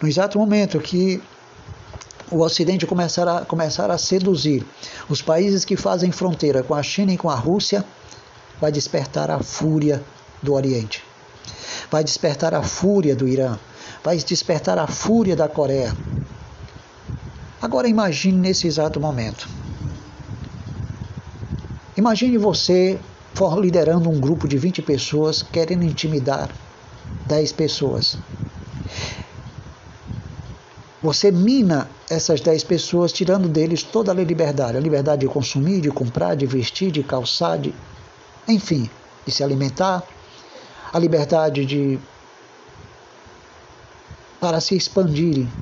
no 0.00 0.08
exato 0.08 0.38
momento 0.38 0.80
que 0.80 1.22
o 2.30 2.40
Ocidente 2.40 2.86
começar 2.86 3.28
a, 3.28 3.44
começar 3.44 3.90
a 3.90 3.98
seduzir 3.98 4.64
os 5.08 5.20
países 5.20 5.64
que 5.64 5.76
fazem 5.76 6.10
fronteira 6.12 6.62
com 6.62 6.74
a 6.74 6.82
China 6.82 7.12
e 7.12 7.18
com 7.18 7.28
a 7.28 7.34
Rússia, 7.34 7.84
vai 8.60 8.70
despertar 8.70 9.30
a 9.30 9.40
fúria 9.40 10.02
do 10.42 10.54
Oriente, 10.54 11.02
vai 11.90 12.04
despertar 12.04 12.54
a 12.54 12.62
fúria 12.62 13.16
do 13.16 13.26
Irã, 13.26 13.58
vai 14.04 14.16
despertar 14.16 14.78
a 14.78 14.86
fúria 14.86 15.34
da 15.34 15.48
Coreia. 15.48 15.96
Agora 17.60 17.88
imagine 17.88 18.38
nesse 18.38 18.66
exato 18.66 19.00
momento. 19.00 19.48
Imagine 21.96 22.38
você 22.38 22.98
liderando 23.60 24.10
um 24.10 24.20
grupo 24.20 24.46
de 24.46 24.58
20 24.58 24.82
pessoas 24.82 25.42
querendo 25.42 25.82
intimidar 25.82 26.50
10 27.26 27.52
pessoas. 27.52 28.18
Você 31.02 31.30
mina 31.30 31.88
essas 32.10 32.40
10 32.40 32.64
pessoas, 32.64 33.12
tirando 33.12 33.48
deles 33.48 33.82
toda 33.82 34.12
a 34.12 34.14
liberdade: 34.14 34.76
a 34.76 34.80
liberdade 34.80 35.20
de 35.20 35.28
consumir, 35.28 35.80
de 35.80 35.90
comprar, 35.90 36.34
de 36.34 36.44
vestir, 36.44 36.90
de 36.90 37.02
calçar, 37.02 37.58
de 37.58 37.74
enfim, 38.48 38.90
de 39.24 39.32
se 39.32 39.42
alimentar, 39.42 40.02
a 40.92 40.98
liberdade 40.98 41.64
de 41.64 41.98
para 44.40 44.60
se 44.60 44.74
expandirem 44.74 45.52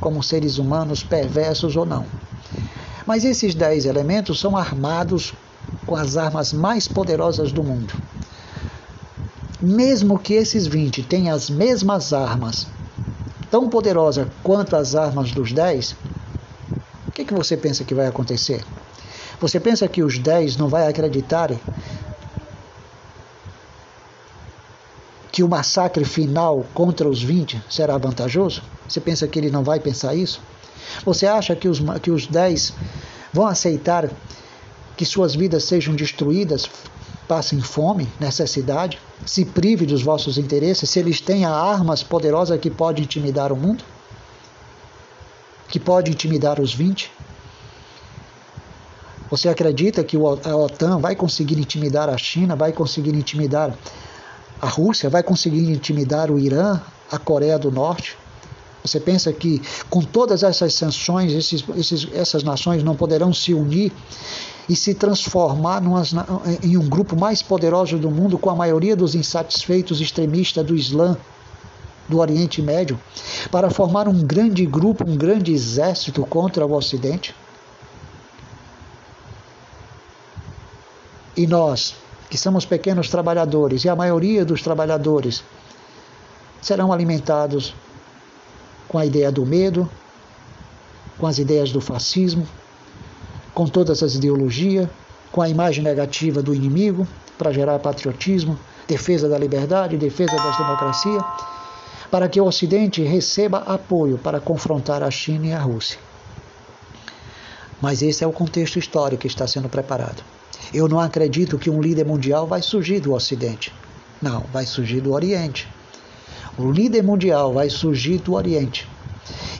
como 0.00 0.22
seres 0.22 0.58
humanos 0.58 1.02
perversos 1.02 1.76
ou 1.76 1.84
não. 1.84 2.06
Mas 3.06 3.24
esses 3.24 3.54
dez 3.54 3.84
elementos 3.84 4.40
são 4.40 4.56
armados 4.56 5.34
com 5.86 5.94
as 5.94 6.16
armas 6.16 6.52
mais 6.52 6.88
poderosas 6.88 7.52
do 7.52 7.62
mundo. 7.62 7.94
Mesmo 9.60 10.18
que 10.18 10.34
esses 10.34 10.66
20 10.66 11.02
tenham 11.04 11.34
as 11.34 11.48
mesmas 11.48 12.12
armas, 12.12 12.66
tão 13.50 13.68
poderosas 13.68 14.26
quanto 14.42 14.74
as 14.74 14.94
armas 14.94 15.30
dos 15.30 15.52
10, 15.52 15.92
o 15.92 15.96
que, 17.14 17.24
que 17.24 17.34
você 17.34 17.56
pensa 17.56 17.84
que 17.84 17.94
vai 17.94 18.06
acontecer? 18.06 18.64
Você 19.42 19.58
pensa 19.58 19.88
que 19.88 20.04
os 20.04 20.18
10 20.18 20.56
não 20.56 20.68
vai 20.68 20.86
acreditar 20.86 21.50
que 25.32 25.42
o 25.42 25.48
massacre 25.48 26.04
final 26.04 26.64
contra 26.72 27.08
os 27.08 27.20
20 27.20 27.60
será 27.68 27.98
vantajoso? 27.98 28.62
Você 28.88 29.00
pensa 29.00 29.26
que 29.26 29.36
ele 29.40 29.50
não 29.50 29.64
vai 29.64 29.80
pensar 29.80 30.14
isso? 30.14 30.40
Você 31.04 31.26
acha 31.26 31.56
que 31.56 31.66
os, 31.66 31.80
que 32.00 32.12
os 32.12 32.28
10 32.28 32.72
vão 33.32 33.48
aceitar 33.48 34.08
que 34.96 35.04
suas 35.04 35.34
vidas 35.34 35.64
sejam 35.64 35.96
destruídas, 35.96 36.70
passem 37.26 37.60
fome, 37.60 38.08
necessidade, 38.20 38.96
se 39.26 39.44
prive 39.44 39.86
dos 39.86 40.04
vossos 40.04 40.38
interesses, 40.38 40.88
se 40.88 41.00
eles 41.00 41.20
têm 41.20 41.44
armas 41.44 42.00
poderosas 42.04 42.60
que 42.60 42.70
podem 42.70 43.02
intimidar 43.02 43.50
o 43.50 43.56
mundo? 43.56 43.82
Que 45.66 45.80
pode 45.80 46.12
intimidar 46.12 46.60
os 46.60 46.72
20? 46.72 47.10
Você 49.32 49.48
acredita 49.48 50.04
que 50.04 50.14
a 50.14 50.56
OTAN 50.56 50.98
vai 50.98 51.16
conseguir 51.16 51.58
intimidar 51.58 52.06
a 52.10 52.18
China, 52.18 52.54
vai 52.54 52.70
conseguir 52.70 53.14
intimidar 53.14 53.74
a 54.60 54.68
Rússia, 54.68 55.08
vai 55.08 55.22
conseguir 55.22 55.70
intimidar 55.70 56.30
o 56.30 56.38
Irã, 56.38 56.78
a 57.10 57.18
Coreia 57.18 57.58
do 57.58 57.70
Norte? 57.70 58.14
Você 58.84 59.00
pensa 59.00 59.32
que 59.32 59.62
com 59.88 60.02
todas 60.02 60.42
essas 60.42 60.74
sanções, 60.74 61.32
esses, 61.32 61.64
esses, 61.78 62.08
essas 62.12 62.42
nações 62.42 62.82
não 62.82 62.94
poderão 62.94 63.32
se 63.32 63.54
unir 63.54 63.90
e 64.68 64.76
se 64.76 64.92
transformar 64.92 65.80
numas, 65.80 66.12
em 66.62 66.76
um 66.76 66.86
grupo 66.86 67.18
mais 67.18 67.40
poderoso 67.40 67.96
do 67.96 68.10
mundo, 68.10 68.36
com 68.36 68.50
a 68.50 68.54
maioria 68.54 68.94
dos 68.94 69.14
insatisfeitos 69.14 69.98
extremistas 70.02 70.62
do 70.62 70.76
Islã, 70.76 71.16
do 72.06 72.18
Oriente 72.18 72.60
Médio, 72.60 73.00
para 73.50 73.70
formar 73.70 74.08
um 74.08 74.20
grande 74.20 74.66
grupo, 74.66 75.08
um 75.08 75.16
grande 75.16 75.54
exército 75.54 76.22
contra 76.26 76.66
o 76.66 76.74
Ocidente? 76.74 77.34
E 81.36 81.46
nós, 81.46 81.94
que 82.28 82.36
somos 82.36 82.64
pequenos 82.64 83.08
trabalhadores, 83.08 83.84
e 83.84 83.88
a 83.88 83.96
maioria 83.96 84.44
dos 84.44 84.62
trabalhadores 84.62 85.42
serão 86.60 86.92
alimentados 86.92 87.74
com 88.86 88.98
a 88.98 89.06
ideia 89.06 89.32
do 89.32 89.44
medo, 89.46 89.88
com 91.18 91.26
as 91.26 91.38
ideias 91.38 91.72
do 91.72 91.80
fascismo, 91.80 92.46
com 93.54 93.66
todas 93.66 94.02
as 94.02 94.14
ideologias, 94.14 94.88
com 95.30 95.40
a 95.40 95.48
imagem 95.48 95.82
negativa 95.82 96.42
do 96.42 96.54
inimigo 96.54 97.06
para 97.38 97.52
gerar 97.52 97.78
patriotismo, 97.78 98.58
defesa 98.86 99.28
da 99.28 99.38
liberdade, 99.38 99.96
defesa 99.96 100.36
das 100.36 100.56
democracias, 100.58 101.22
para 102.10 102.28
que 102.28 102.40
o 102.40 102.44
Ocidente 102.44 103.02
receba 103.02 103.58
apoio 103.58 104.18
para 104.18 104.38
confrontar 104.38 105.02
a 105.02 105.10
China 105.10 105.46
e 105.46 105.52
a 105.52 105.58
Rússia. 105.58 105.98
Mas 107.80 108.02
esse 108.02 108.22
é 108.22 108.26
o 108.26 108.32
contexto 108.32 108.78
histórico 108.78 109.22
que 109.22 109.26
está 109.26 109.46
sendo 109.46 109.68
preparado. 109.68 110.22
Eu 110.72 110.88
não 110.88 110.98
acredito 110.98 111.58
que 111.58 111.68
um 111.68 111.82
líder 111.82 112.06
mundial 112.06 112.46
vai 112.46 112.62
surgir 112.62 113.00
do 113.00 113.12
Ocidente. 113.12 113.72
Não, 114.22 114.40
vai 114.52 114.64
surgir 114.64 115.00
do 115.00 115.12
Oriente. 115.12 115.68
O 116.56 116.70
líder 116.70 117.02
mundial 117.02 117.52
vai 117.52 117.68
surgir 117.68 118.18
do 118.18 118.32
Oriente. 118.32 118.88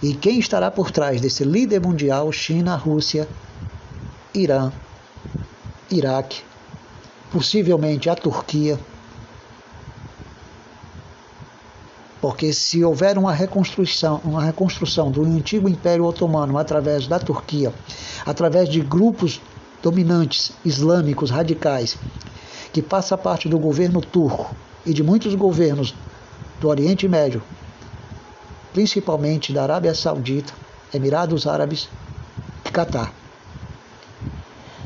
E 0.02 0.14
quem 0.14 0.38
estará 0.38 0.70
por 0.70 0.90
trás 0.90 1.20
desse 1.20 1.44
líder 1.44 1.80
mundial? 1.80 2.32
China, 2.32 2.76
Rússia, 2.76 3.28
Irã, 4.34 4.72
Iraque, 5.90 6.42
possivelmente 7.30 8.08
a 8.08 8.14
Turquia. 8.14 8.78
Porque 12.20 12.52
se 12.52 12.82
houver 12.84 13.18
uma 13.18 13.32
reconstrução, 13.32 14.20
uma 14.24 14.42
reconstrução 14.42 15.10
do 15.10 15.24
antigo 15.24 15.68
Império 15.68 16.04
Otomano 16.04 16.56
através 16.56 17.06
da 17.06 17.18
Turquia, 17.18 17.72
através 18.24 18.68
de 18.68 18.80
grupos 18.80 19.40
dominantes 19.82 20.52
islâmicos 20.64 21.30
radicais, 21.30 21.98
que 22.72 22.80
passa 22.80 23.18
parte 23.18 23.48
do 23.48 23.58
governo 23.58 24.00
turco 24.00 24.54
e 24.86 24.94
de 24.94 25.02
muitos 25.02 25.34
governos 25.34 25.94
do 26.60 26.68
Oriente 26.68 27.08
Médio, 27.08 27.42
principalmente 28.72 29.52
da 29.52 29.64
Arábia 29.64 29.94
Saudita, 29.94 30.52
Emirados 30.94 31.46
Árabes 31.46 31.88
e 32.64 32.70
Catar. 32.70 33.12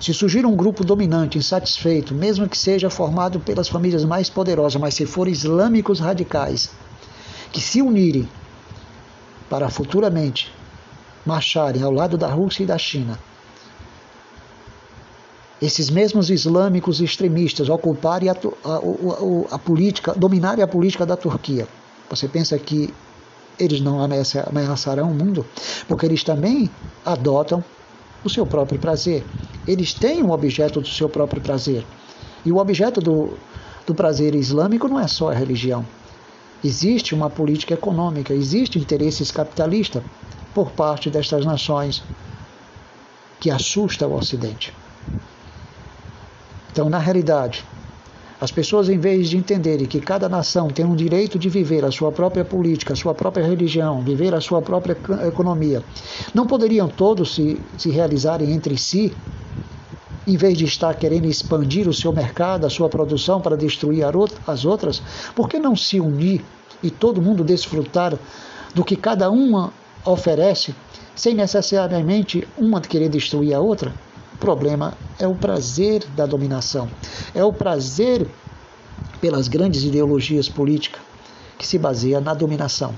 Se 0.01 0.13
surgir 0.13 0.45
um 0.45 0.57
grupo 0.57 0.85
dominante 0.85 1.39
insatisfeito, 1.39 2.15
mesmo 2.15 2.49
que 2.49 2.59
seja 2.59 2.91
formado 2.91 3.41
pelas 3.41 3.69
famílias 3.69 4.05
mais 4.05 4.29
poderosas, 4.29 4.81
mas 4.81 4.95
se 4.95 5.07
for 5.07 5.29
islâmicos 5.29 6.01
radicais, 6.01 6.71
que 7.53 7.61
se 7.61 7.81
unirem 7.81 8.29
para 9.49 9.71
futuramente 9.71 10.53
marcharem 11.25 11.83
ao 11.83 11.91
lado 11.91 12.19
da 12.19 12.29
Rússia 12.29 12.65
e 12.65 12.67
da 12.67 12.77
China, 12.77 13.19
esses 15.61 15.89
mesmos 15.89 16.31
islâmicos 16.31 17.01
extremistas 17.01 17.69
ocuparem 17.69 18.29
a, 18.29 18.33
a, 18.33 18.37
a, 18.77 19.55
a, 19.55 19.59
política, 19.59 20.13
dominarem 20.15 20.63
a 20.63 20.67
política 20.67 21.07
da 21.07 21.17
Turquia. 21.17 21.67
Você 22.11 22.29
pensa 22.29 22.59
que 22.59 22.93
eles 23.59 23.81
não 23.81 24.01
ameaçarão 24.01 25.11
o 25.11 25.15
mundo? 25.15 25.47
Porque 25.89 26.05
eles 26.05 26.23
também 26.23 26.71
adotam 27.05 27.65
o 28.23 28.29
seu 28.29 28.45
próprio 28.45 28.79
prazer. 28.79 29.25
Eles 29.67 29.95
têm 29.95 30.23
um 30.23 30.31
objeto 30.31 30.81
do 30.81 30.89
seu 30.89 31.09
próprio 31.09 31.41
prazer. 31.41 31.85
E 32.45 32.53
o 32.53 32.59
objeto 32.59 33.01
do, 33.01 33.31
do 33.87 33.95
prazer 33.95 34.35
islâmico 34.35 34.89
não 34.89 35.01
é 35.01 35.09
só 35.09 35.31
a 35.31 35.35
religião. 35.35 35.87
Existe 36.63 37.15
uma 37.15 37.31
política 37.31 37.75
econômica, 37.75 38.35
existe 38.35 38.79
interesses 38.79 39.31
capitalistas 39.31 40.03
por 40.55 40.71
parte 40.71 41.09
destas 41.09 41.45
nações 41.45 42.03
que 43.41 43.51
assusta 43.51 44.07
o 44.07 44.15
Ocidente. 44.15 44.73
Então, 46.77 46.91
na 46.91 46.99
realidade, 46.99 47.65
as 48.39 48.51
pessoas, 48.51 48.91
em 48.91 48.99
vez 48.99 49.31
de 49.31 49.39
entenderem 49.39 49.87
que 49.87 49.99
cada 49.99 50.29
nação 50.29 50.69
tem 50.69 50.85
um 50.85 50.95
direito 50.95 51.39
de 51.39 51.49
viver 51.49 51.83
a 51.87 51.91
sua 51.91 52.13
própria 52.13 52.45
política, 52.45 52.93
a 52.93 52.97
sua 52.97 53.15
própria 53.15 53.47
religião, 53.47 54.03
viver 54.03 54.35
a 54.35 54.43
sua 54.43 54.61
própria 54.61 54.95
economia, 55.27 55.83
não 56.35 56.47
poderiam 56.47 56.87
todos 56.87 57.35
se, 57.35 57.59
se 57.79 57.89
realizarem 57.89 58.53
entre 58.53 58.77
si, 58.77 59.11
em 60.27 60.37
vez 60.37 60.59
de 60.59 60.67
estar 60.67 60.95
querendo 60.97 61.25
expandir 61.25 61.89
o 61.89 61.95
seu 61.95 62.13
mercado, 62.13 62.67
a 62.67 62.69
sua 62.69 62.91
produção 62.91 63.41
para 63.41 63.57
destruir 63.57 64.05
as 64.47 64.67
outras? 64.67 65.03
Por 65.35 65.49
que 65.49 65.59
não 65.59 65.75
se 65.75 65.99
unir 65.99 66.45
e 66.83 66.91
todo 66.91 67.23
mundo 67.23 67.43
desfrutar 67.43 68.19
do 68.75 68.85
que 68.85 68.97
cada 68.97 69.31
uma 69.31 69.73
oferece, 70.05 70.75
sem 71.15 71.35
necessariamente 71.35 72.47
uma 72.59 72.83
querer 72.83 73.09
destruir 73.09 73.55
a 73.55 73.61
outra? 73.61 73.95
O 74.37 74.39
problema 74.39 74.93
é 75.19 75.27
o 75.27 75.35
prazer 75.35 76.05
da 76.09 76.27
dominação, 76.27 76.91
é 77.35 77.43
o 77.43 77.55
prazer 77.55 78.29
pelas 79.19 79.49
grandes 79.49 79.83
ideologias 79.83 80.47
políticas 80.47 81.01
que 81.59 81.67
se 81.67 81.79
baseia 81.79 82.21
na 82.21 82.35
dominação. 82.35 82.95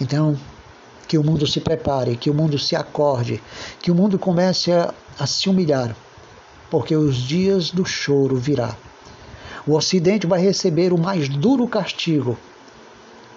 Então, 0.00 0.36
que 1.06 1.16
o 1.16 1.22
mundo 1.22 1.46
se 1.46 1.60
prepare, 1.60 2.16
que 2.16 2.28
o 2.28 2.34
mundo 2.34 2.58
se 2.58 2.74
acorde, 2.74 3.40
que 3.80 3.92
o 3.92 3.94
mundo 3.94 4.18
comece 4.18 4.72
a, 4.72 4.92
a 5.20 5.24
se 5.24 5.48
humilhar, 5.48 5.94
porque 6.68 6.96
os 6.96 7.16
dias 7.16 7.70
do 7.70 7.84
choro 7.84 8.34
virá. 8.36 8.76
O 9.64 9.76
Ocidente 9.76 10.26
vai 10.26 10.40
receber 10.40 10.92
o 10.92 10.98
mais 10.98 11.28
duro 11.28 11.68
castigo, 11.68 12.36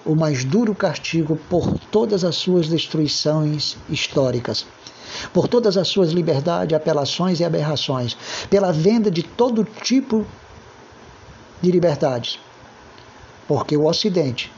o 0.03 0.15
mais 0.15 0.43
duro 0.43 0.73
castigo 0.73 1.37
por 1.47 1.77
todas 1.91 2.23
as 2.23 2.35
suas 2.37 2.67
destruições 2.67 3.77
históricas 3.87 4.65
por 5.33 5.47
todas 5.47 5.77
as 5.77 5.87
suas 5.87 6.11
liberdades, 6.11 6.75
apelações 6.75 7.39
e 7.39 7.45
aberrações, 7.45 8.17
pela 8.49 8.71
venda 8.71 9.09
de 9.09 9.23
todo 9.23 9.63
tipo 9.63 10.25
de 11.61 11.71
liberdades. 11.71 12.39
Porque 13.47 13.75
o 13.77 13.85
Ocidente 13.85 14.51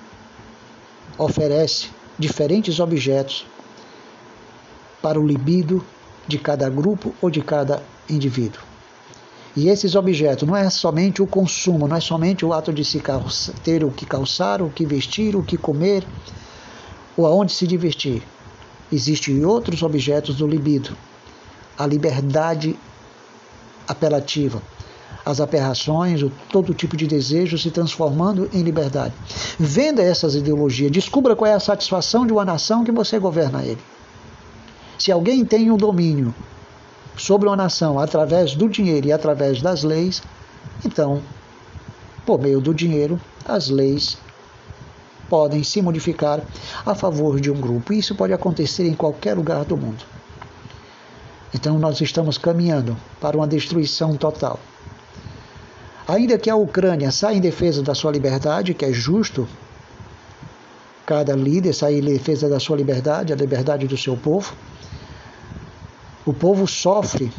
oferece 1.18 1.90
diferentes 2.18 2.80
objetos 2.80 3.46
para 5.02 5.20
o 5.20 5.26
libido 5.26 5.86
de 6.28 6.38
cada 6.38 6.70
grupo 6.70 7.14
ou 7.22 7.30
de 7.30 7.42
cada 7.42 7.82
indivíduo. 8.10 8.62
E 9.56 9.68
esses 9.68 9.96
objetos 9.96 10.48
não 10.48 10.56
é 10.56 10.70
somente 10.70 11.22
o 11.22 11.28
consumo, 11.28 11.88
não 11.88 11.98
é 11.98 12.00
somente 12.00 12.46
o 12.46 12.54
ato 12.54 12.72
de 12.72 12.86
se 12.86 13.02
ter 13.64 13.84
o 13.84 13.92
que 13.92 14.06
calçar, 14.06 14.62
o 14.62 14.70
que 14.70 14.86
vestir, 14.86 15.36
o 15.36 15.44
que 15.44 15.58
comer, 15.58 16.06
ou 17.18 17.26
aonde 17.26 17.52
se 17.52 17.66
divertir. 17.66 18.24
Existem 18.92 19.46
outros 19.46 19.84
objetos 19.84 20.36
do 20.36 20.48
libido. 20.48 20.98
A 21.78 21.86
liberdade 21.86 22.78
apelativa, 23.88 24.62
as 25.26 25.40
aberrações, 25.40 26.22
todo 26.52 26.74
tipo 26.74 26.98
de 26.98 27.08
desejo 27.08 27.58
se 27.58 27.72
transformando 27.72 28.50
em 28.54 28.62
liberdade. 28.62 29.14
Venda 29.60 30.02
essas 30.02 30.36
ideologias, 30.36 30.92
descubra 30.92 31.36
qual 31.36 31.50
é 31.50 31.54
a 31.54 31.60
satisfação 31.60 32.26
de 32.26 32.34
uma 32.34 32.46
nação 32.46 32.84
que 32.84 32.92
você 32.92 33.20
governa 33.20 33.64
ele. 33.64 33.82
Se 34.98 35.12
alguém 35.12 35.46
tem 35.46 35.70
o 35.70 35.76
um 35.76 35.78
domínio 35.78 36.34
sobre 37.16 37.48
uma 37.48 37.56
nação 37.56 38.00
através 38.00 38.56
do 38.56 38.68
dinheiro 38.68 39.08
e 39.08 39.12
através 39.12 39.62
das 39.62 39.84
leis, 39.84 40.22
então, 40.84 41.22
por 42.26 42.40
meio 42.40 42.60
do 42.60 42.74
dinheiro, 42.74 43.20
as 43.46 43.70
leis 43.70 44.18
podem 45.30 45.64
se 45.64 45.82
modificar 45.82 46.42
a 46.86 46.96
favor 46.96 47.40
de 47.40 47.52
um 47.52 47.60
grupo. 47.60 47.94
Isso 47.94 48.16
pode 48.16 48.34
acontecer 48.34 48.88
em 48.88 48.94
qualquer 48.94 49.36
lugar 49.36 49.64
do 49.64 49.78
mundo. 49.78 50.04
Então 51.54 51.78
nós 51.80 52.02
estamos 52.02 52.38
caminhando 52.38 52.98
para 53.22 53.38
uma 53.38 53.48
destruição 53.48 54.16
total. 54.16 54.60
Ainda 56.08 56.38
que 56.38 56.50
a 56.50 56.56
Ucrânia 56.56 57.12
saia 57.12 57.38
em 57.38 57.42
defesa 57.42 57.84
da 57.84 57.94
sua 57.94 58.12
liberdade, 58.12 58.74
que 58.74 58.84
é 58.84 58.92
justo, 58.92 59.48
cada 61.06 61.36
líder 61.36 61.74
sair 61.74 62.00
em 62.00 62.14
defesa 62.14 62.50
da 62.50 62.60
sua 62.60 62.78
liberdade, 62.78 63.32
a 63.32 63.36
liberdade 63.36 63.88
do 63.88 63.98
seu 63.98 64.18
povo, 64.18 64.54
o 66.26 66.34
povo 66.34 66.68
sofre 66.68 67.32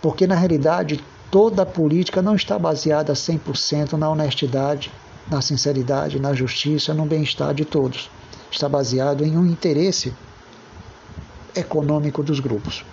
porque, 0.00 0.26
na 0.26 0.34
realidade, 0.34 1.02
toda 1.30 1.62
a 1.62 1.66
política 1.66 2.20
não 2.20 2.34
está 2.34 2.58
baseada 2.58 3.12
100% 3.12 3.92
na 3.92 4.10
honestidade, 4.10 4.90
na 5.30 5.40
sinceridade, 5.40 6.20
na 6.20 6.34
justiça, 6.34 6.92
no 6.92 7.06
bem-estar 7.06 7.54
de 7.54 7.64
todos. 7.64 8.10
Está 8.50 8.68
baseado 8.68 9.24
em 9.24 9.36
um 9.36 9.46
interesse 9.46 10.12
econômico 11.54 12.22
dos 12.22 12.40
grupos. 12.40 12.84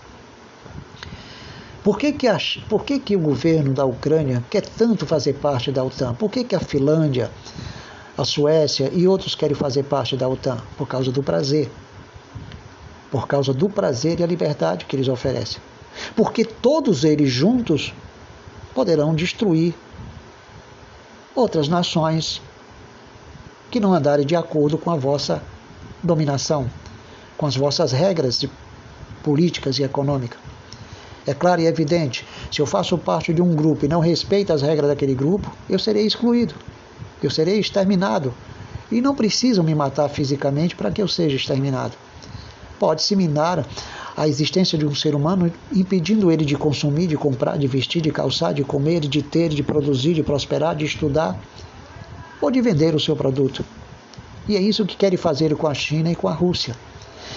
Por 1.83 1.97
que, 1.97 2.11
que, 2.11 2.27
a, 2.27 2.37
por 2.67 2.83
que, 2.83 2.99
que 2.99 3.15
o 3.15 3.19
governo 3.19 3.73
da 3.73 3.85
Ucrânia 3.85 4.43
quer 4.49 4.61
tanto 4.61 5.05
fazer 5.05 5.33
parte 5.33 5.71
da 5.71 5.83
OTAN? 5.83 6.13
Por 6.13 6.29
que, 6.29 6.43
que 6.43 6.55
a 6.55 6.59
Finlândia, 6.59 7.31
a 8.17 8.25
Suécia 8.25 8.91
e 8.93 9.07
outros 9.07 9.33
querem 9.33 9.55
fazer 9.55 9.83
parte 9.83 10.17
da 10.17 10.27
OTAN? 10.27 10.57
Por 10.77 10.87
causa 10.87 11.11
do 11.11 11.23
prazer. 11.23 11.71
Por 13.09 13.27
causa 13.27 13.53
do 13.53 13.69
prazer 13.69 14.19
e 14.19 14.23
a 14.23 14.27
liberdade 14.27 14.85
que 14.85 14.95
eles 14.95 15.07
oferecem. 15.07 15.61
Porque 16.15 16.43
todos 16.43 17.03
eles 17.03 17.31
juntos 17.31 17.93
poderão 18.75 19.15
destruir 19.15 19.73
outras 21.39 21.69
nações 21.69 22.41
que 23.71 23.79
não 23.79 23.93
andarem 23.93 24.25
de 24.25 24.35
acordo 24.35 24.77
com 24.77 24.91
a 24.91 24.95
vossa 24.95 25.41
dominação, 26.03 26.69
com 27.37 27.45
as 27.45 27.55
vossas 27.55 27.93
regras 27.93 28.45
políticas 29.23 29.79
e 29.79 29.83
econômicas. 29.83 30.39
É 31.25 31.33
claro 31.33 31.61
e 31.61 31.65
evidente, 31.65 32.25
se 32.51 32.61
eu 32.61 32.65
faço 32.65 32.97
parte 32.97 33.33
de 33.33 33.41
um 33.41 33.55
grupo 33.55 33.85
e 33.85 33.87
não 33.87 33.99
respeito 33.99 34.51
as 34.51 34.61
regras 34.61 34.89
daquele 34.89 35.13
grupo, 35.13 35.49
eu 35.69 35.79
serei 35.79 36.05
excluído, 36.05 36.55
eu 37.23 37.29
serei 37.29 37.59
exterminado. 37.59 38.33
E 38.91 38.99
não 39.01 39.15
precisam 39.15 39.63
me 39.63 39.75
matar 39.75 40.09
fisicamente 40.09 40.75
para 40.75 40.89
que 40.89 41.01
eu 41.01 41.07
seja 41.07 41.35
exterminado. 41.35 41.95
Pode-se 42.79 43.15
minar 43.15 43.65
a 44.19 44.27
existência 44.27 44.77
de 44.77 44.85
um 44.85 44.93
ser 44.93 45.15
humano, 45.15 45.49
impedindo 45.71 46.29
ele 46.29 46.43
de 46.43 46.57
consumir, 46.57 47.07
de 47.07 47.15
comprar, 47.15 47.57
de 47.57 47.65
vestir, 47.67 48.01
de 48.01 48.11
calçar, 48.11 48.53
de 48.53 48.65
comer, 48.65 48.99
de 48.99 49.23
ter, 49.23 49.47
de 49.47 49.63
produzir, 49.63 50.13
de 50.13 50.21
prosperar, 50.21 50.75
de 50.75 50.83
estudar 50.83 51.39
ou 52.41 52.51
de 52.51 52.59
vender 52.59 52.93
o 52.93 52.99
seu 52.99 53.15
produto. 53.15 53.63
E 54.45 54.57
é 54.57 54.61
isso 54.61 54.85
que 54.85 54.97
querem 54.97 55.17
fazer 55.17 55.55
com 55.55 55.67
a 55.67 55.73
China 55.73 56.11
e 56.11 56.15
com 56.17 56.27
a 56.27 56.33
Rússia. 56.33 56.75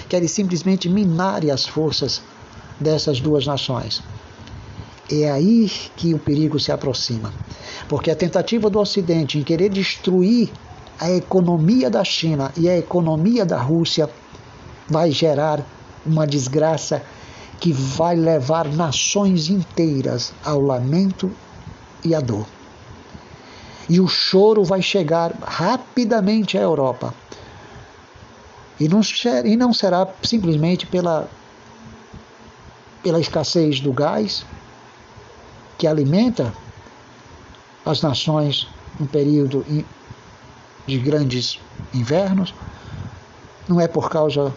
Querem 0.08 0.26
simplesmente 0.26 0.88
minar 0.88 1.48
as 1.48 1.64
forças 1.64 2.20
dessas 2.80 3.20
duas 3.20 3.46
nações. 3.46 4.02
É 5.08 5.30
aí 5.30 5.70
que 5.96 6.12
o 6.12 6.18
perigo 6.18 6.58
se 6.58 6.72
aproxima. 6.72 7.32
Porque 7.88 8.10
a 8.10 8.16
tentativa 8.16 8.68
do 8.68 8.80
Ocidente 8.80 9.38
em 9.38 9.44
querer 9.44 9.68
destruir 9.68 10.50
a 10.98 11.12
economia 11.12 11.88
da 11.88 12.02
China 12.02 12.50
e 12.56 12.68
a 12.68 12.76
economia 12.76 13.46
da 13.46 13.60
Rússia 13.60 14.10
vai 14.88 15.12
gerar 15.12 15.64
uma 16.04 16.26
desgraça 16.26 17.02
que 17.60 17.72
vai 17.72 18.16
levar 18.16 18.66
nações 18.68 19.48
inteiras 19.48 20.32
ao 20.44 20.60
lamento 20.60 21.30
e 22.04 22.14
à 22.14 22.20
dor. 22.20 22.46
E 23.88 24.00
o 24.00 24.08
choro 24.08 24.64
vai 24.64 24.82
chegar 24.82 25.32
rapidamente 25.42 26.58
à 26.58 26.60
Europa. 26.60 27.14
E 28.80 28.88
não, 28.88 29.00
e 29.44 29.56
não 29.56 29.72
será 29.72 30.08
simplesmente 30.22 30.86
pela 30.86 31.28
pela 33.02 33.20
escassez 33.20 33.80
do 33.80 33.92
gás, 33.92 34.46
que 35.76 35.86
alimenta 35.86 36.54
as 37.84 38.00
nações 38.00 38.68
no 38.98 39.06
período 39.06 39.66
de 40.86 40.98
grandes 40.98 41.58
invernos, 41.92 42.54
não 43.68 43.80
é 43.80 43.88
por 43.88 44.08
causa 44.08 44.54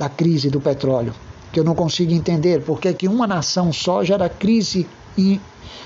da 0.00 0.08
crise 0.08 0.48
do 0.48 0.62
petróleo, 0.62 1.14
que 1.52 1.60
eu 1.60 1.64
não 1.64 1.74
consigo 1.74 2.10
entender 2.10 2.62
porque 2.62 2.94
que 2.94 3.06
uma 3.06 3.26
nação 3.26 3.70
só 3.70 4.02
gera 4.02 4.30
crise 4.30 4.88
e 5.16 5.38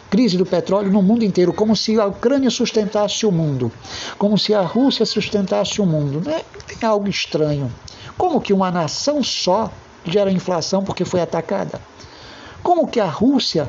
crise 0.08 0.38
do 0.38 0.46
petróleo 0.46 0.92
no 0.92 1.02
mundo 1.02 1.24
inteiro, 1.24 1.52
como 1.52 1.74
se 1.74 1.98
a 1.98 2.06
Ucrânia 2.06 2.48
sustentasse 2.48 3.26
o 3.26 3.32
mundo, 3.32 3.72
como 4.16 4.38
se 4.38 4.54
a 4.54 4.60
Rússia 4.60 5.04
sustentasse 5.04 5.80
o 5.80 5.86
mundo. 5.86 6.22
É, 6.30 6.44
tem 6.68 6.88
algo 6.88 7.08
estranho. 7.08 7.72
Como 8.16 8.40
que 8.40 8.52
uma 8.52 8.70
nação 8.70 9.20
só 9.24 9.72
gera 10.04 10.30
inflação 10.30 10.84
porque 10.84 11.04
foi 11.04 11.20
atacada. 11.20 11.80
Como 12.62 12.86
que 12.86 13.00
a 13.00 13.08
Rússia 13.08 13.68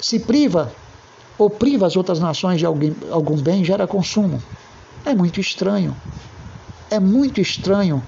se 0.00 0.18
priva 0.18 0.72
ou 1.38 1.48
priva 1.48 1.86
as 1.86 1.96
outras 1.96 2.18
nações 2.18 2.58
de 2.58 2.66
algum, 2.66 2.92
algum 3.12 3.36
bem 3.36 3.64
gera 3.64 3.86
consumo? 3.86 4.42
É 5.04 5.14
muito 5.14 5.38
estranho. 5.38 5.96
É 6.90 6.98
muito 6.98 7.40
estranho. 7.40 8.02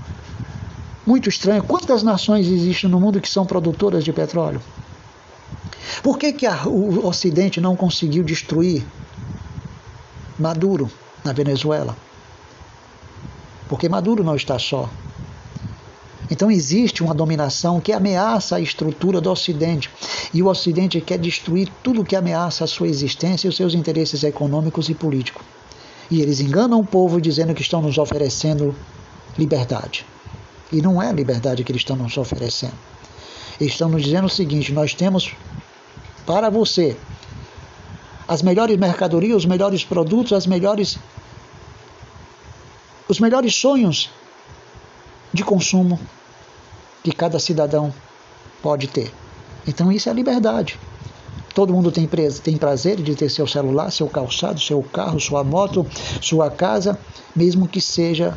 Muito 1.07 1.29
estranho. 1.29 1.63
Quantas 1.63 2.03
nações 2.03 2.47
existem 2.47 2.89
no 2.89 2.99
mundo 2.99 3.21
que 3.21 3.29
são 3.29 3.45
produtoras 3.45 4.05
de 4.05 4.13
petróleo? 4.13 4.61
Por 6.03 6.19
que, 6.19 6.33
que 6.33 6.47
a, 6.47 6.67
o 6.67 7.07
Ocidente 7.07 7.61
não 7.61 7.77
conseguiu 7.77 8.25
destruir 8.25 8.85
Maduro 10.39 10.91
na 11.23 11.33
Venezuela? 11.33 11.97
Porque 13.69 13.89
Maduro 13.89 14.25
não 14.25 14.35
está 14.35 14.59
só. 14.59 14.89
Então 16.31 16.51
existe 16.51 17.03
uma 17.03 17.15
dominação 17.15 17.81
que 17.81 17.93
ameaça 17.93 18.57
a 18.57 18.61
estrutura 18.61 19.21
do 19.21 19.31
Ocidente. 19.31 19.91
E 20.33 20.43
o 20.43 20.47
Ocidente 20.49 21.01
quer 21.01 21.19
destruir 21.19 21.71
tudo 21.83 22.05
que 22.05 22.17
ameaça 22.17 22.65
a 22.65 22.67
sua 22.67 22.89
existência 22.89 23.47
e 23.47 23.51
os 23.51 23.57
seus 23.57 23.75
interesses 23.75 24.25
econômicos 24.25 24.89
e 24.89 24.95
políticos. 24.95 25.45
E 26.11 26.21
eles 26.21 26.41
enganam 26.41 26.81
o 26.81 26.87
povo 26.87 27.21
dizendo 27.21 27.55
que 27.55 27.63
estão 27.63 27.83
nos 27.83 27.99
oferecendo 27.99 28.75
liberdade. 29.39 30.07
E 30.75 30.83
não 30.83 31.01
é 31.01 31.09
a 31.09 31.13
liberdade 31.13 31.63
que 31.63 31.71
eles 31.71 31.83
estão 31.83 31.95
nos 31.95 32.17
oferecendo. 32.19 32.75
Eles 33.61 33.75
estão 33.75 33.89
nos 33.89 34.03
dizendo 34.03 34.25
o 34.25 34.29
seguinte: 34.29 34.73
nós 34.73 34.93
temos 34.93 35.33
para 36.27 36.51
você 36.51 36.97
as 38.27 38.43
melhores 38.43 38.77
mercadorias, 38.77 39.37
os 39.37 39.47
melhores 39.47 39.85
produtos, 39.85 40.33
as 40.33 40.49
melhores 40.49 40.99
os 43.09 43.21
melhores 43.21 43.55
sonhos 43.55 44.11
de 45.33 45.45
consumo 45.45 46.01
que 47.05 47.13
cada 47.13 47.39
cidadão 47.39 47.95
pode 48.61 48.89
ter. 48.89 49.13
Então 49.69 49.93
isso 49.93 50.11
é 50.11 50.13
liberdade. 50.13 50.77
Todo 51.55 51.73
mundo 51.73 51.93
tem, 51.93 52.09
tem 52.43 52.57
prazer 52.57 53.01
de 53.01 53.15
ter 53.15 53.29
seu 53.29 53.47
celular, 53.47 53.93
seu 53.93 54.09
calçado, 54.09 54.59
seu 54.59 54.83
carro, 54.83 55.21
sua 55.21 55.45
moto, 55.45 55.87
sua 56.21 56.51
casa, 56.51 56.99
mesmo 57.37 57.69
que 57.69 57.81
seja 57.81 58.37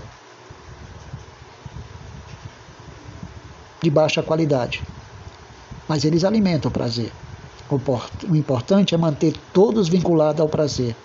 de 3.88 3.92
baixa 3.92 4.22
qualidade. 4.22 4.84
Mas 5.88 6.04
eles 6.04 6.26
alimentam 6.26 6.70
o 6.70 6.74
prazer. 6.74 7.10
O 8.30 8.36
importante 8.36 8.94
é 8.94 8.98
manter 8.98 9.34
todos 9.54 9.88
vinculados 9.88 10.42
ao 10.42 10.50
prazer, 10.50 10.96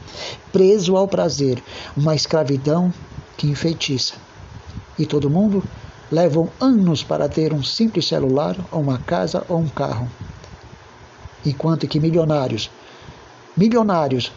preso 0.53 0.97
ao 0.97 1.07
prazer, 1.07 1.63
uma 1.97 2.15
escravidão 2.15 2.93
que 3.37 3.49
enfeitiça. 3.49 4.15
E 4.99 5.07
todo 5.07 5.31
mundo 5.31 5.63
levam 6.11 6.49
anos 6.61 7.05
para 7.05 7.29
ter 7.29 7.53
um 7.53 7.63
simples 7.63 8.07
celular, 8.07 8.57
ou 8.71 8.81
uma 8.81 8.99
casa 8.99 9.45
ou 9.49 9.59
um 9.59 9.69
carro. 9.69 10.09
Enquanto 11.47 11.87
que 11.87 12.01
milionários, 12.01 12.71
milionários, 13.57 14.33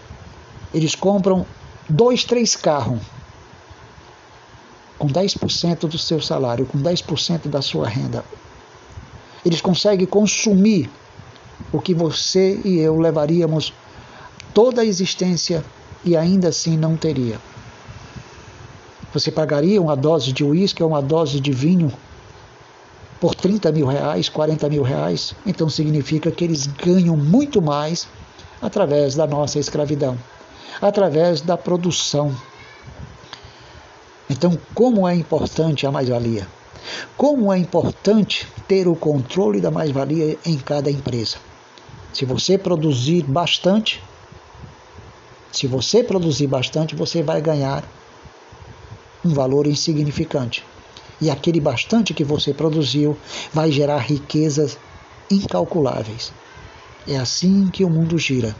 eles 0.73 0.95
compram 0.95 1.45
dois, 1.89 2.23
três 2.23 2.55
carros 2.55 2.99
com 4.97 5.07
10% 5.07 5.87
do 5.87 5.97
seu 5.97 6.21
salário, 6.21 6.65
com 6.65 6.77
10% 6.77 7.47
da 7.47 7.61
sua 7.61 7.87
renda. 7.87 8.23
Eles 9.45 9.61
conseguem 9.61 10.05
consumir 10.05 10.89
o 11.71 11.79
que 11.79 11.93
você 11.93 12.59
e 12.63 12.79
eu 12.79 12.97
levaríamos 12.97 13.73
toda 14.53 14.81
a 14.81 14.85
existência 14.85 15.63
e 16.03 16.15
ainda 16.15 16.49
assim 16.49 16.77
não 16.77 16.95
teria. 16.95 17.39
Você 19.13 19.31
pagaria 19.31 19.81
uma 19.81 19.95
dose 19.95 20.33
de 20.33 20.43
uísque 20.43 20.83
ou 20.83 20.89
uma 20.89 21.01
dose 21.01 21.39
de 21.39 21.51
vinho 21.51 21.91
por 23.19 23.33
30 23.33 23.71
mil 23.71 23.85
reais, 23.85 24.27
40 24.27 24.69
mil 24.69 24.83
reais? 24.83 25.33
Então 25.45 25.69
significa 25.69 26.29
que 26.31 26.43
eles 26.43 26.67
ganham 26.67 27.15
muito 27.15 27.61
mais 27.61 28.07
através 28.61 29.15
da 29.15 29.25
nossa 29.25 29.59
escravidão, 29.59 30.17
através 30.81 31.41
da 31.41 31.57
produção. 31.57 32.35
Então, 34.29 34.57
como 34.73 35.07
é 35.07 35.15
importante 35.15 35.85
a 35.85 35.91
mais-valia? 35.91 36.47
Como 37.17 37.51
é 37.51 37.57
importante 37.57 38.47
ter 38.67 38.87
o 38.87 38.95
controle 38.95 39.61
da 39.61 39.71
mais-valia 39.71 40.37
em 40.45 40.57
cada 40.57 40.89
empresa? 40.89 41.37
Se 42.13 42.25
você 42.25 42.57
produzir 42.57 43.23
bastante, 43.23 44.01
se 45.51 45.67
você 45.67 46.03
produzir 46.03 46.47
bastante, 46.47 46.95
você 46.95 47.21
vai 47.21 47.41
ganhar 47.41 47.83
um 49.23 49.33
valor 49.33 49.67
insignificante. 49.67 50.63
E 51.19 51.29
aquele 51.29 51.59
bastante 51.59 52.13
que 52.13 52.23
você 52.23 52.53
produziu 52.53 53.17
vai 53.53 53.71
gerar 53.71 53.99
riquezas 53.99 54.77
incalculáveis. 55.31 56.33
É 57.07 57.17
assim 57.17 57.67
que 57.67 57.83
o 57.83 57.89
mundo 57.89 58.17
gira. 58.17 58.55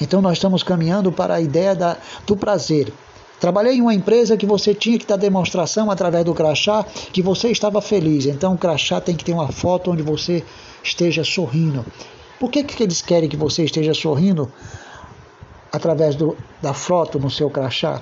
Então 0.00 0.20
nós 0.20 0.34
estamos 0.34 0.62
caminhando 0.62 1.10
para 1.10 1.34
a 1.34 1.40
ideia 1.40 1.74
da, 1.74 1.96
do 2.26 2.36
prazer. 2.36 2.92
Trabalhei 3.40 3.74
em 3.74 3.82
uma 3.82 3.94
empresa 3.94 4.36
que 4.36 4.46
você 4.46 4.74
tinha 4.74 4.98
que 4.98 5.06
dar 5.06 5.16
demonstração 5.16 5.90
através 5.90 6.24
do 6.24 6.34
crachá 6.34 6.84
que 7.12 7.20
você 7.20 7.50
estava 7.50 7.82
feliz. 7.82 8.26
Então 8.26 8.54
o 8.54 8.58
crachá 8.58 9.00
tem 9.00 9.14
que 9.14 9.24
ter 9.24 9.32
uma 9.32 9.48
foto 9.48 9.90
onde 9.90 10.02
você 10.02 10.42
esteja 10.82 11.22
sorrindo. 11.22 11.84
Por 12.40 12.50
que, 12.50 12.64
que 12.64 12.82
eles 12.82 13.02
querem 13.02 13.28
que 13.28 13.36
você 13.36 13.64
esteja 13.64 13.92
sorrindo 13.92 14.50
através 15.72 16.14
do, 16.14 16.36
da 16.62 16.72
foto 16.72 17.18
no 17.18 17.30
seu 17.30 17.50
crachá? 17.50 18.00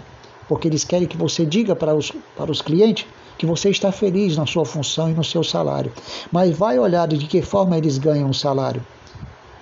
Porque 0.49 0.68
eles 0.68 0.85
querem 0.85 1.09
que 1.09 1.16
você 1.16 1.45
diga 1.45 1.74
para 1.74 1.95
os, 1.95 2.12
para 2.37 2.51
os 2.51 2.61
clientes 2.61 3.07
que 3.37 3.47
você 3.47 3.70
está 3.70 3.91
feliz 3.91 4.37
na 4.37 4.47
sua 4.47 4.64
função 4.64 5.11
e 5.11 5.14
no 5.14 5.24
seu 5.24 5.43
salário. 5.43 5.93
Mas 6.30 6.57
vai 6.57 6.78
olhar 6.78 7.09
de 7.09 7.18
que 7.26 7.43
forma 7.43 7.76
eles 7.76 7.99
ganham 7.99 8.30
o 8.30 8.35
salário. 8.35 8.85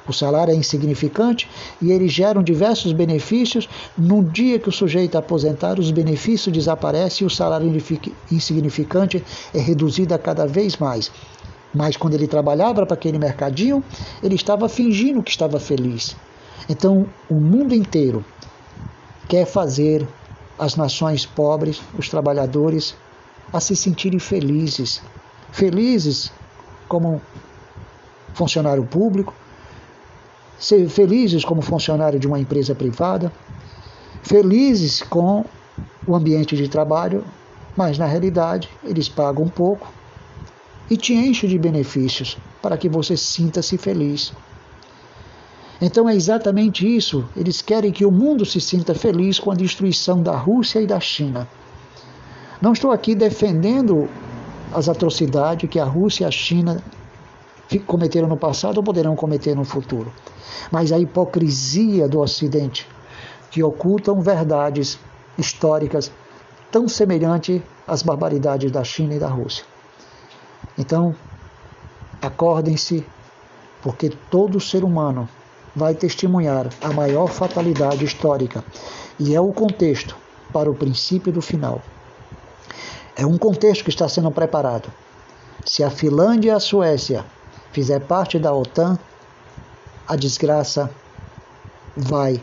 O 0.07 0.13
salário 0.13 0.53
é 0.53 0.57
insignificante 0.57 1.49
e 1.81 1.93
eles 1.93 2.13
geram 2.13 2.43
diversos 2.43 2.93
benefícios. 2.93 3.69
No 3.97 4.25
dia 4.25 4.59
que 4.59 4.69
o 4.69 4.73
sujeito 4.73 5.17
aposentar, 5.17 5.79
os 5.79 5.91
benefícios 5.91 6.53
desaparecem 6.53 7.25
e 7.25 7.27
o 7.27 7.31
salário 7.31 7.73
insignificante 8.31 9.23
é 9.55 9.61
reduzido 9.61 10.15
a 10.15 10.19
cada 10.19 10.47
vez 10.47 10.77
mais. 10.77 11.11
Mas 11.75 11.97
quando 11.97 12.15
ele 12.15 12.27
trabalhava 12.27 12.85
para 12.85 12.95
aquele 12.95 13.19
mercadinho, 13.19 13.83
ele 14.23 14.35
estava 14.35 14.69
fingindo 14.69 15.23
que 15.23 15.31
estava 15.31 15.59
feliz. 15.59 16.17
Então, 16.69 17.07
o 17.31 17.35
mundo 17.35 17.75
inteiro 17.75 18.25
quer 19.29 19.47
fazer 19.47 20.07
as 20.59 20.77
nações 20.77 21.25
pobres, 21.25 21.81
os 21.99 22.09
trabalhadores, 22.09 22.95
a 23.53 23.61
se 23.61 23.75
sentirem 23.75 24.19
felizes. 24.19 25.01
Felizes 25.51 26.33
como 26.89 27.21
funcionário 28.35 28.85
público, 28.85 29.35
ser 30.63 30.89
felizes 30.89 31.45
como 31.45 31.61
funcionário 31.61 32.21
de 32.21 32.27
uma 32.29 32.39
empresa 32.39 32.73
privada, 32.73 33.33
felizes 34.23 35.03
com 35.03 35.45
o 36.07 36.15
ambiente 36.15 36.57
de 36.57 36.69
trabalho, 36.69 37.25
mas 37.77 37.99
na 37.99 38.07
realidade 38.07 38.69
eles 38.85 39.09
pagam 39.09 39.49
pouco 39.49 39.93
e 40.89 40.97
te 40.97 41.15
enchem 41.15 41.51
de 41.51 41.59
benefícios 41.59 42.39
para 42.63 42.79
que 42.79 42.89
você 42.89 43.17
sinta-se 43.17 43.77
feliz. 43.77 44.33
Então 45.81 46.09
é 46.09 46.15
exatamente 46.15 46.87
isso. 46.87 47.29
Eles 47.37 47.61
querem 47.61 47.91
que 47.91 48.07
o 48.07 48.13
mundo 48.13 48.47
se 48.47 48.61
sinta 48.61 48.95
feliz 48.95 49.41
com 49.41 49.51
a 49.51 49.57
destruição 49.57 50.23
da 50.23 50.37
Rússia 50.37 50.81
e 50.81 50.87
da 50.87 51.01
China. 51.01 51.49
Não 52.61 52.73
estou 52.73 52.93
aqui 52.93 53.17
defendendo 53.17 54.09
as 54.73 54.89
atrocidades 54.89 55.69
que 55.69 55.81
a 55.81 55.85
Rússia 55.85 56.23
e 56.23 56.27
a 56.29 56.31
China 56.31 56.81
cometeram 57.85 58.29
no 58.29 58.37
passado 58.37 58.77
ou 58.77 58.85
poderão 58.85 59.17
cometer 59.17 59.57
no 59.57 59.65
futuro 59.65 60.13
mas 60.71 60.93
a 60.93 60.99
hipocrisia 60.99 62.09
do 62.09 62.21
Ocidente, 62.21 62.89
que 63.51 63.63
ocultam 63.63 64.21
verdades 64.21 64.99
históricas 65.37 66.11
tão 66.71 66.89
semelhantes 66.89 67.61
às 67.87 68.03
barbaridades 68.03 68.71
da 68.71 68.83
China 68.83 69.15
e 69.15 69.19
da 69.19 69.29
Rússia. 69.29 69.65
Então, 70.79 71.15
acordem-se, 72.21 73.05
porque 73.83 74.11
todo 74.31 74.61
ser 74.61 74.85
humano 74.85 75.29
vai 75.75 75.95
testemunhar 75.95 76.69
a 76.81 76.93
maior 76.93 77.29
fatalidade 77.29 78.05
histórica, 78.05 78.65
e 79.19 79.35
é 79.35 79.41
o 79.41 79.53
contexto 79.53 80.17
para 80.53 80.71
o 80.71 80.75
princípio 80.75 81.33
do 81.33 81.43
final. 81.43 81.83
É 83.17 83.27
um 83.27 83.37
contexto 83.37 83.85
que 83.85 83.91
está 83.91 84.09
sendo 84.09 84.31
preparado. 84.31 84.91
Se 85.65 85.85
a 85.85 85.91
Finlândia 85.91 86.51
e 86.51 86.53
a 86.53 86.61
Suécia 86.61 87.25
fizer 87.71 88.01
parte 88.01 88.39
da 88.39 88.53
OTAN, 88.53 88.99
a 90.07 90.17
desgraça 90.17 90.91
vai 91.97 92.43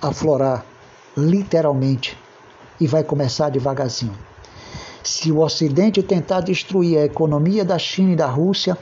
aflorar 0.00 0.64
literalmente 1.16 2.16
e 2.80 2.86
vai 2.86 3.02
começar 3.02 3.48
devagarzinho. 3.48 4.16
Se 5.02 5.30
o 5.30 5.40
Ocidente 5.40 6.02
tentar 6.02 6.40
destruir 6.40 6.98
a 6.98 7.04
economia 7.04 7.64
da 7.64 7.78
China 7.78 8.12
e 8.12 8.16
da 8.16 8.26
Rússia, 8.26 8.76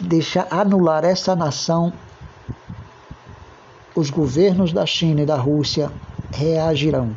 deixar 0.00 0.46
anular 0.50 1.04
essa 1.04 1.34
nação, 1.34 1.92
os 3.94 4.10
governos 4.10 4.72
da 4.72 4.84
China 4.84 5.22
e 5.22 5.26
da 5.26 5.36
Rússia 5.36 5.90
reagirão. 6.30 7.16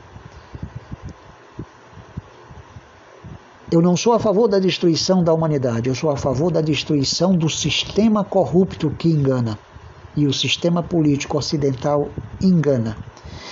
Eu 3.72 3.82
não 3.82 3.96
sou 3.96 4.14
a 4.14 4.20
favor 4.20 4.48
da 4.48 4.58
destruição 4.58 5.24
da 5.24 5.32
humanidade, 5.32 5.90
eu 5.90 5.96
sou 5.96 6.10
a 6.10 6.18
favor 6.18 6.52
da 6.52 6.62
destruição 6.62 7.36
do 7.36 7.50
sistema 7.50 8.24
corrupto 8.24 8.90
que 8.90 9.10
engana 9.10 9.60
e 10.16 10.26
o 10.28 10.34
sistema 10.34 10.82
político 10.82 11.38
ocidental 11.38 12.10
engana. 12.42 12.98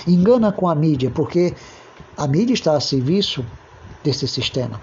Engana 0.08 0.52
com 0.52 0.68
a 0.68 0.76
mídia, 0.76 1.12
porque 1.12 1.54
a 2.18 2.28
mídia 2.28 2.54
está 2.54 2.76
a 2.76 2.80
serviço 2.80 3.46
desse 4.04 4.28
sistema. 4.28 4.80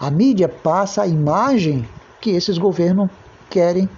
A 0.00 0.10
mídia 0.10 0.48
passa 0.48 1.02
a 1.02 1.06
imagem 1.06 1.86
que 2.20 2.30
esses 2.30 2.58
governos 2.58 3.08
querem 3.48 3.88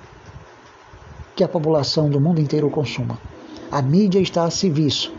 que 1.35 1.45
a 1.45 1.49
população 1.49 2.11
do 2.11 2.21
mundo 2.21 2.41
inteiro 2.41 2.69
consuma. 2.69 3.19
A 3.71 3.81
mídia 3.81 4.19
está 4.19 4.45
a 4.45 4.51
serviço, 4.51 5.13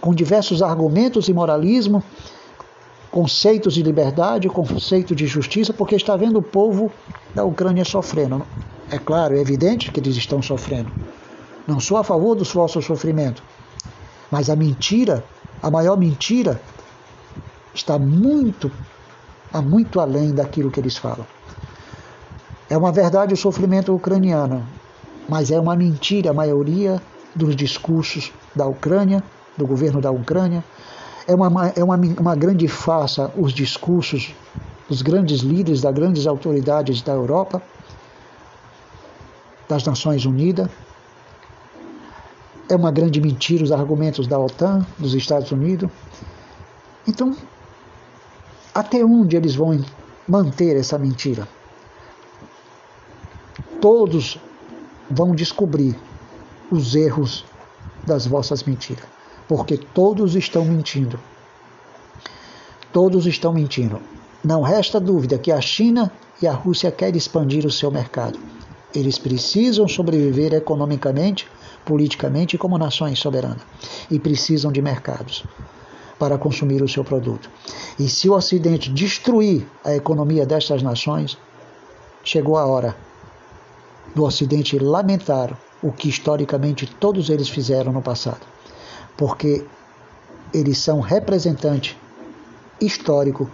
com 0.00 0.14
diversos 0.14 0.62
argumentos 0.62 1.28
e 1.28 1.32
moralismo, 1.32 2.02
conceitos 3.10 3.74
de 3.74 3.82
liberdade, 3.82 4.48
conceito 4.48 5.14
de 5.14 5.26
justiça, 5.26 5.72
porque 5.72 5.96
está 5.96 6.16
vendo 6.16 6.38
o 6.38 6.42
povo 6.42 6.92
da 7.34 7.44
Ucrânia 7.44 7.84
sofrendo. 7.84 8.46
É 8.90 8.98
claro, 8.98 9.36
é 9.36 9.40
evidente 9.40 9.90
que 9.90 10.00
eles 10.00 10.16
estão 10.16 10.40
sofrendo. 10.40 10.90
Não 11.68 11.78
sou 11.78 11.98
a 11.98 12.02
favor 12.02 12.34
do 12.34 12.44
vosso 12.44 12.80
sofrimento. 12.80 13.42
Mas 14.30 14.48
a 14.48 14.56
mentira, 14.56 15.22
a 15.62 15.70
maior 15.70 15.98
mentira, 15.98 16.58
está 17.74 17.98
muito, 17.98 18.72
a 19.52 19.60
muito 19.60 20.00
além 20.00 20.32
daquilo 20.32 20.70
que 20.70 20.80
eles 20.80 20.96
falam. 20.96 21.26
É 22.70 22.76
uma 22.76 22.90
verdade 22.90 23.34
o 23.34 23.36
sofrimento 23.36 23.94
ucraniano, 23.94 24.66
mas 25.28 25.50
é 25.50 25.60
uma 25.60 25.76
mentira 25.76 26.30
a 26.30 26.34
maioria 26.34 27.02
dos 27.34 27.54
discursos 27.54 28.32
da 28.56 28.66
Ucrânia, 28.66 29.22
do 29.54 29.66
governo 29.66 30.00
da 30.00 30.10
Ucrânia. 30.10 30.64
É 31.26 31.34
uma, 31.34 31.68
é 31.68 31.84
uma, 31.84 31.96
uma 32.18 32.34
grande 32.34 32.66
farsa 32.66 33.30
os 33.36 33.52
discursos 33.52 34.34
dos 34.88 35.02
grandes 35.02 35.40
líderes, 35.40 35.82
das 35.82 35.94
grandes 35.94 36.26
autoridades 36.26 37.02
da 37.02 37.12
Europa, 37.12 37.60
das 39.68 39.84
Nações 39.84 40.24
Unidas. 40.24 40.70
É 42.68 42.76
uma 42.76 42.90
grande 42.90 43.20
mentira 43.20 43.64
os 43.64 43.72
argumentos 43.72 44.26
da 44.26 44.38
OTAN, 44.38 44.86
dos 44.98 45.14
Estados 45.14 45.50
Unidos. 45.50 45.90
Então, 47.06 47.34
até 48.74 49.02
onde 49.04 49.36
eles 49.36 49.54
vão 49.54 49.82
manter 50.28 50.76
essa 50.76 50.98
mentira? 50.98 51.48
Todos 53.80 54.38
vão 55.10 55.34
descobrir 55.34 55.98
os 56.70 56.94
erros 56.94 57.44
das 58.06 58.26
vossas 58.26 58.62
mentiras, 58.62 59.04
porque 59.48 59.78
todos 59.78 60.34
estão 60.34 60.64
mentindo. 60.64 61.18
Todos 62.92 63.26
estão 63.26 63.52
mentindo. 63.52 64.00
Não 64.44 64.62
resta 64.62 65.00
dúvida 65.00 65.38
que 65.38 65.50
a 65.50 65.60
China 65.60 66.12
e 66.40 66.46
a 66.46 66.52
Rússia 66.52 66.90
querem 66.90 67.16
expandir 67.16 67.64
o 67.66 67.70
seu 67.70 67.90
mercado. 67.90 68.38
Eles 68.94 69.18
precisam 69.18 69.88
sobreviver 69.88 70.54
economicamente 70.54 71.48
politicamente 71.88 72.58
como 72.58 72.76
nações 72.76 73.18
soberanas 73.18 73.62
e 74.10 74.18
precisam 74.18 74.70
de 74.70 74.82
mercados 74.82 75.42
para 76.18 76.36
consumir 76.36 76.82
o 76.82 76.88
seu 76.88 77.02
produto. 77.02 77.48
E 77.98 78.10
se 78.10 78.28
o 78.28 78.34
Ocidente 78.34 78.92
destruir 78.92 79.66
a 79.82 79.94
economia 79.94 80.44
destas 80.44 80.82
nações, 80.82 81.38
chegou 82.22 82.58
a 82.58 82.66
hora 82.66 82.94
do 84.14 84.22
Ocidente 84.22 84.78
lamentar 84.78 85.58
o 85.82 85.90
que 85.90 86.10
historicamente 86.10 86.86
todos 86.86 87.30
eles 87.30 87.48
fizeram 87.48 87.90
no 87.90 88.02
passado, 88.02 88.44
porque 89.16 89.64
eles 90.52 90.76
são 90.76 91.00
representantes 91.00 91.96
histórico 92.78 93.50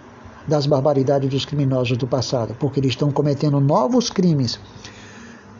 das 0.48 0.66
barbaridades 0.66 1.30
dos 1.30 1.44
criminosos 1.44 1.96
do 1.96 2.06
passado, 2.08 2.56
porque 2.58 2.80
eles 2.80 2.90
estão 2.90 3.12
cometendo 3.12 3.60
novos 3.60 4.10
crimes 4.10 4.58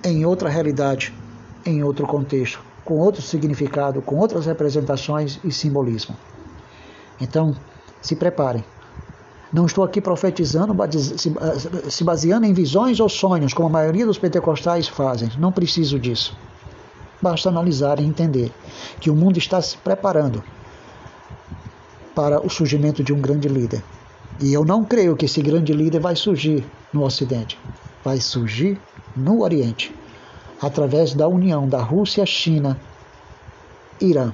em 0.03 0.27
outra 0.27 0.49
realidade 0.49 1.15
em 1.65 1.83
outro 1.83 2.07
contexto, 2.07 2.61
com 2.85 2.99
outro 2.99 3.23
significado, 3.23 4.03
com 4.03 4.17
outras 4.17 4.47
representações 4.47 5.39
e 5.43 5.51
simbolismo. 5.51 6.17
Então, 7.21 7.57
se 8.01 8.15
preparem. 8.15 8.65
Não 9.53 9.67
estou 9.67 9.85
aqui 9.85 10.01
profetizando, 10.01 10.75
se 11.89 12.03
baseando 12.03 12.45
em 12.45 12.53
visões 12.53 12.99
ou 12.99 13.09
sonhos, 13.09 13.55
como 13.55 13.69
a 13.69 13.73
maioria 13.73 14.05
dos 14.05 14.19
pentecostais 14.19 14.89
fazem. 14.89 15.31
Não 15.39 15.53
preciso 15.53 15.99
disso. 15.99 16.37
Basta 17.23 17.49
analisar 17.49 18.01
e 18.01 18.05
entender 18.05 18.53
que 19.01 19.11
o 19.11 19.15
mundo 19.15 19.39
está 19.39 19.63
se 19.63 19.77
preparando 19.77 20.43
para 22.15 22.45
o 22.45 22.51
surgimento 22.51 23.03
de 23.03 23.13
um 23.13 23.21
grande 23.21 23.49
líder. 23.49 23.83
E 24.41 24.53
eu 24.53 24.65
não 24.65 24.85
creio 24.85 25.17
que 25.17 25.27
esse 25.27 25.41
grande 25.41 25.73
líder 25.73 26.01
vai 26.01 26.17
surgir 26.17 26.67
no 26.93 27.05
Ocidente. 27.05 27.59
Vai 28.05 28.21
surgir 28.21 28.79
no 29.17 29.43
Oriente 29.43 29.95
através 30.61 31.15
da 31.15 31.29
união 31.29 31.69
da 31.69 31.81
Rússia, 31.83 32.25
China, 32.25 32.79
Irã 34.01 34.33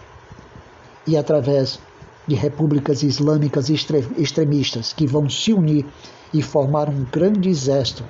e 1.07 1.17
através 1.17 1.81
de 2.27 2.35
repúblicas 2.35 3.03
islâmicas 3.03 3.69
extremistas 3.69 4.93
que 4.93 5.07
vão 5.07 5.29
se 5.29 5.53
unir 5.53 5.85
e 6.33 6.43
formar 6.43 6.89
um 6.89 7.05
grande 7.05 7.49
exército 7.49 8.05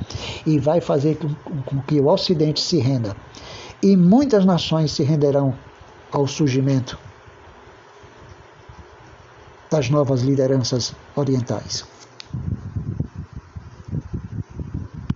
e 0.46 0.58
vai 0.58 0.80
fazer 0.80 1.18
com 1.64 1.80
que 1.82 1.98
o 2.00 2.06
Ocidente 2.06 2.60
se 2.60 2.78
renda. 2.78 3.16
E 3.82 3.96
muitas 3.96 4.44
nações 4.44 4.92
se 4.92 5.02
renderão 5.02 5.54
ao 6.12 6.26
surgimento 6.26 6.98
das 9.70 9.88
novas 9.88 10.20
lideranças 10.20 10.94
orientais. 11.16 11.86